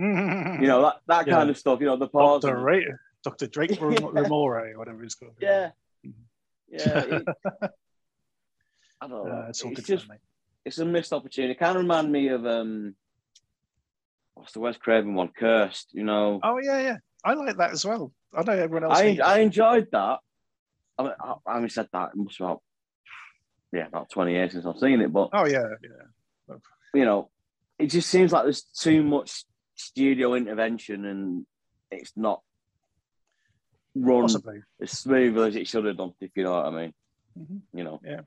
You 0.62 0.68
know 0.68 0.82
that 0.84 0.96
that 1.08 1.28
Yeah. 1.28 1.34
kind 1.36 1.50
of 1.50 1.58
stuff. 1.58 1.80
You 1.82 1.88
know 1.88 1.98
the 1.98 2.08
pause. 2.08 2.44
Doctor 2.44 2.70
and- 2.70 2.98
Doctor 3.24 3.48
Drake 3.48 3.78
Ram- 3.82 3.92
Yeah. 4.16 4.78
Whatever 4.78 5.04
he's 5.04 5.16
called. 5.16 5.34
Yeah. 5.42 5.72
Yeah. 6.70 7.00
it- 7.00 7.28
I 9.02 9.08
don't 9.08 9.26
know. 9.28 9.32
Uh, 9.32 9.46
it's 9.50 9.62
all 9.62 9.72
it's 9.72 9.82
good 9.82 9.96
just 9.98 10.08
fun, 10.08 10.18
it's 10.64 10.78
a 10.80 10.86
missed 10.86 11.14
opportunity. 11.14 11.52
It 11.52 11.60
kind 11.60 11.76
of 11.78 11.84
remind 11.84 12.12
me 12.12 12.30
of 12.30 12.46
um, 12.46 12.96
what's 14.34 14.54
the 14.54 14.60
Wes 14.60 14.78
Craven 14.78 15.14
one? 15.14 15.30
Cursed. 15.38 15.90
You 15.94 16.04
know. 16.04 16.40
Oh 16.44 16.60
yeah, 16.62 16.80
yeah. 16.80 16.98
I 17.24 17.34
like 17.34 17.58
that 17.58 17.72
as 17.72 17.86
well. 17.86 18.12
I 18.34 18.44
know 18.44 18.54
everyone 18.54 18.86
else. 18.86 18.98
I 18.98 19.20
I 19.24 19.40
enjoyed 19.40 19.88
that. 19.92 20.20
I 20.98 21.04
mean, 21.04 21.12
I, 21.22 21.34
I 21.46 21.54
haven't 21.56 21.72
said 21.72 21.88
that. 21.92 22.10
It 22.14 22.18
must 22.18 22.40
about 22.40 22.62
yeah, 23.74 23.88
about 23.88 24.10
twenty 24.10 24.32
years 24.34 24.54
since 24.54 24.66
I've 24.66 24.80
seen 24.80 25.02
it. 25.02 25.12
But 25.12 25.30
Oh 25.34 25.46
yeah, 25.46 25.64
yeah. 25.84 26.56
you 26.94 27.06
know, 27.06 27.30
it 27.78 27.88
just 27.88 28.10
seems 28.10 28.32
like 28.32 28.44
there's 28.44 28.64
too 28.64 29.04
much 29.04 29.44
studio 29.76 30.36
intervention, 30.36 31.06
and 31.06 31.46
it's 31.92 32.14
not 32.16 32.42
run 33.96 34.24
Possibly. 34.24 34.62
as 34.82 34.92
smoothly 34.92 35.48
as 35.48 35.56
it 35.56 35.68
should 35.68 35.86
have 35.86 35.98
done. 35.98 36.14
If 36.20 36.32
you 36.36 36.44
know 36.44 36.52
what 36.52 36.66
I 36.66 36.70
mean. 36.72 36.94
Mhm. 37.38 37.62
You 37.74 37.84
know. 37.84 38.02
Yeah. 38.04 38.22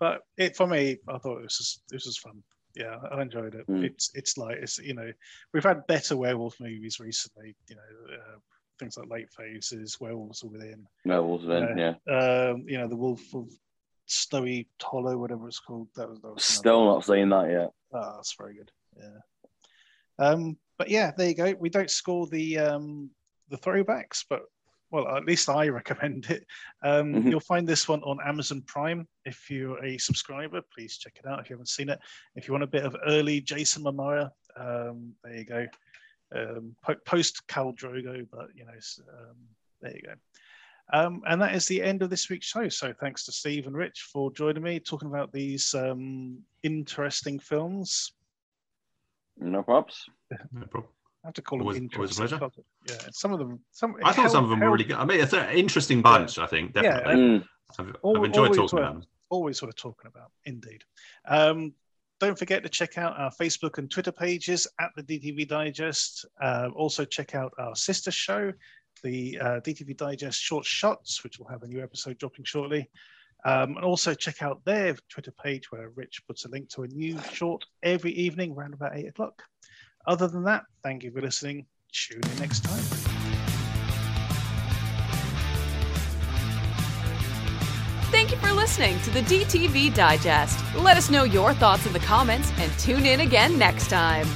But 0.00 0.22
it 0.36 0.56
for 0.56 0.66
me, 0.66 0.98
I 1.08 1.18
thought 1.18 1.38
it 1.38 1.44
was 1.44 1.58
just, 1.58 1.82
this 1.88 2.06
was 2.06 2.18
fun. 2.18 2.42
Yeah, 2.74 2.96
I 3.12 3.22
enjoyed 3.22 3.54
it. 3.54 3.66
Mm. 3.68 3.84
It's 3.84 4.10
it's 4.14 4.36
like 4.36 4.56
it's 4.56 4.78
you 4.78 4.94
know 4.94 5.10
we've 5.52 5.62
had 5.62 5.86
better 5.86 6.16
werewolf 6.16 6.58
movies 6.58 6.98
recently. 6.98 7.54
You 7.68 7.76
know 7.76 8.14
uh, 8.14 8.38
things 8.78 8.96
like 8.96 9.08
Late 9.08 9.30
Phases, 9.30 10.00
Werewolves 10.00 10.42
Are 10.42 10.48
Within. 10.48 10.86
Werewolves 11.04 11.46
then, 11.46 11.78
yeah. 11.78 11.94
Um, 12.12 12.64
you 12.66 12.78
know 12.78 12.88
the 12.88 12.96
Wolf 12.96 13.22
of 13.34 13.48
Snowy 14.06 14.68
Hollow, 14.82 15.16
whatever 15.16 15.46
it's 15.46 15.60
called. 15.60 15.88
That 15.94 16.10
was, 16.10 16.20
that 16.20 16.34
was 16.34 16.44
Still 16.44 16.84
not 16.86 17.04
seeing 17.04 17.28
that 17.28 17.48
yet. 17.50 17.70
Oh, 17.92 18.12
that's 18.16 18.34
very 18.36 18.54
good. 18.54 18.72
Yeah. 18.98 20.26
Um, 20.26 20.56
but 20.76 20.90
yeah, 20.90 21.12
there 21.16 21.28
you 21.28 21.34
go. 21.34 21.54
We 21.58 21.70
don't 21.70 21.90
score 21.90 22.26
the 22.26 22.58
um, 22.58 23.10
the 23.50 23.56
throwbacks, 23.56 24.24
but 24.28 24.42
well, 24.94 25.16
at 25.16 25.24
least 25.24 25.48
I 25.48 25.68
recommend 25.80 26.30
it. 26.30 26.46
Um, 26.82 27.12
Mhm. 27.14 27.30
You'll 27.30 27.40
find 27.40 27.66
this 27.66 27.88
one 27.88 28.00
on 28.04 28.18
Amazon 28.24 28.62
Prime. 28.62 29.08
If 29.24 29.50
you're 29.50 29.84
a 29.84 29.98
subscriber, 29.98 30.62
please 30.72 30.98
check 30.98 31.16
it 31.18 31.26
out 31.28 31.40
if 31.40 31.50
you 31.50 31.54
haven't 31.54 31.68
seen 31.68 31.88
it. 31.88 31.98
If 32.36 32.46
you 32.46 32.52
want 32.52 32.62
a 32.64 32.68
bit 32.68 32.84
of 32.84 32.96
early 33.06 33.40
Jason 33.40 33.82
Momoa, 33.82 34.30
um, 34.56 35.12
there 35.24 35.36
you 35.36 35.44
go. 35.44 35.66
Um, 36.34 36.76
po- 36.84 37.02
post 37.04 37.42
Khal 37.48 37.76
Drogo, 37.76 38.26
but 38.30 38.48
you 38.54 38.64
know, 38.64 38.72
um, 38.72 39.36
there 39.82 39.94
you 39.96 40.02
go. 40.02 40.14
Um, 40.92 41.22
and 41.26 41.40
that 41.42 41.54
is 41.54 41.66
the 41.66 41.82
end 41.82 42.02
of 42.02 42.10
this 42.10 42.28
week's 42.28 42.46
show. 42.46 42.68
So 42.68 42.92
thanks 42.92 43.24
to 43.24 43.32
Steve 43.32 43.66
and 43.66 43.76
Rich 43.76 44.08
for 44.12 44.30
joining 44.32 44.62
me, 44.62 44.78
talking 44.78 45.08
about 45.08 45.32
these 45.32 45.74
um, 45.74 46.38
interesting 46.62 47.40
films. 47.40 48.12
No 49.38 49.62
props. 49.62 50.06
No 50.52 50.66
problem. 50.66 50.92
I 51.24 51.28
have 51.28 51.34
to 51.34 51.42
call 51.42 51.60
Always- 51.60 51.78
them 51.78 51.88
always 51.96 52.18
a 52.18 52.22
interesting. 52.22 52.38
pleasure. 52.38 52.62
Yeah, 53.04 53.08
some 53.12 53.32
of 53.32 53.38
them. 53.38 53.58
Some. 53.72 53.96
I 54.04 54.12
thought 54.12 54.22
Hel- 54.24 54.30
some 54.30 54.44
of 54.44 54.50
them 54.50 54.60
were 54.60 54.70
really 54.70 54.84
good. 54.84 54.96
I 54.96 55.04
mean, 55.06 55.20
it's 55.20 55.32
an 55.32 55.48
interesting 55.56 56.02
bunch. 56.02 56.38
I 56.38 56.46
think 56.46 56.72
Yeah, 56.76 56.82
definitely. 56.82 57.14
Mm. 57.40 57.44
I've, 57.78 57.88
I've 57.88 57.96
Al- 58.04 58.24
enjoyed 58.24 58.44
always 58.50 58.56
talking 58.58 58.76
were. 58.78 58.82
about 58.84 58.94
them. 59.00 59.04
always 59.30 59.62
what 59.62 59.68
we're 59.68 59.72
talking 59.72 60.06
about, 60.14 60.30
indeed. 60.44 60.84
Um, 61.26 61.72
don't 62.20 62.38
forget 62.38 62.62
to 62.62 62.68
check 62.68 62.98
out 62.98 63.18
our 63.18 63.30
Facebook 63.30 63.78
and 63.78 63.90
Twitter 63.90 64.12
pages 64.12 64.66
at 64.78 64.90
the 64.96 65.02
DTV 65.02 65.48
Digest. 65.48 66.26
Uh, 66.40 66.68
also, 66.76 67.04
check 67.04 67.34
out 67.34 67.52
our 67.58 67.74
sister 67.74 68.10
show, 68.10 68.52
the 69.02 69.38
uh, 69.40 69.60
DTV 69.60 69.96
Digest 69.96 70.40
Short 70.40 70.64
Shots, 70.64 71.24
which 71.24 71.38
will 71.38 71.48
have 71.48 71.62
a 71.62 71.66
new 71.66 71.82
episode 71.82 72.18
dropping 72.18 72.44
shortly. 72.44 72.88
Um, 73.46 73.76
and 73.76 73.84
also 73.84 74.14
check 74.14 74.42
out 74.42 74.64
their 74.64 74.96
Twitter 75.10 75.32
page 75.42 75.70
where 75.72 75.90
Rich 75.90 76.22
puts 76.26 76.44
a 76.44 76.48
link 76.48 76.68
to 76.70 76.84
a 76.84 76.86
new 76.88 77.18
short 77.32 77.64
every 77.82 78.12
evening 78.12 78.52
around 78.52 78.72
about 78.74 78.96
eight 78.96 79.08
o'clock. 79.08 79.42
Other 80.06 80.28
than 80.28 80.44
that, 80.44 80.64
thank 80.82 81.02
you 81.02 81.10
for 81.10 81.20
listening. 81.20 81.66
Tune 81.92 82.20
in 82.22 82.38
next 82.38 82.60
time. 82.60 82.82
Thank 88.10 88.30
you 88.30 88.36
for 88.36 88.52
listening 88.52 89.00
to 89.00 89.10
the 89.10 89.22
DTV 89.22 89.94
Digest. 89.94 90.58
Let 90.76 90.96
us 90.96 91.10
know 91.10 91.24
your 91.24 91.52
thoughts 91.54 91.86
in 91.86 91.92
the 91.92 91.98
comments 92.00 92.52
and 92.58 92.70
tune 92.78 93.06
in 93.06 93.20
again 93.20 93.58
next 93.58 93.88
time. 93.88 94.26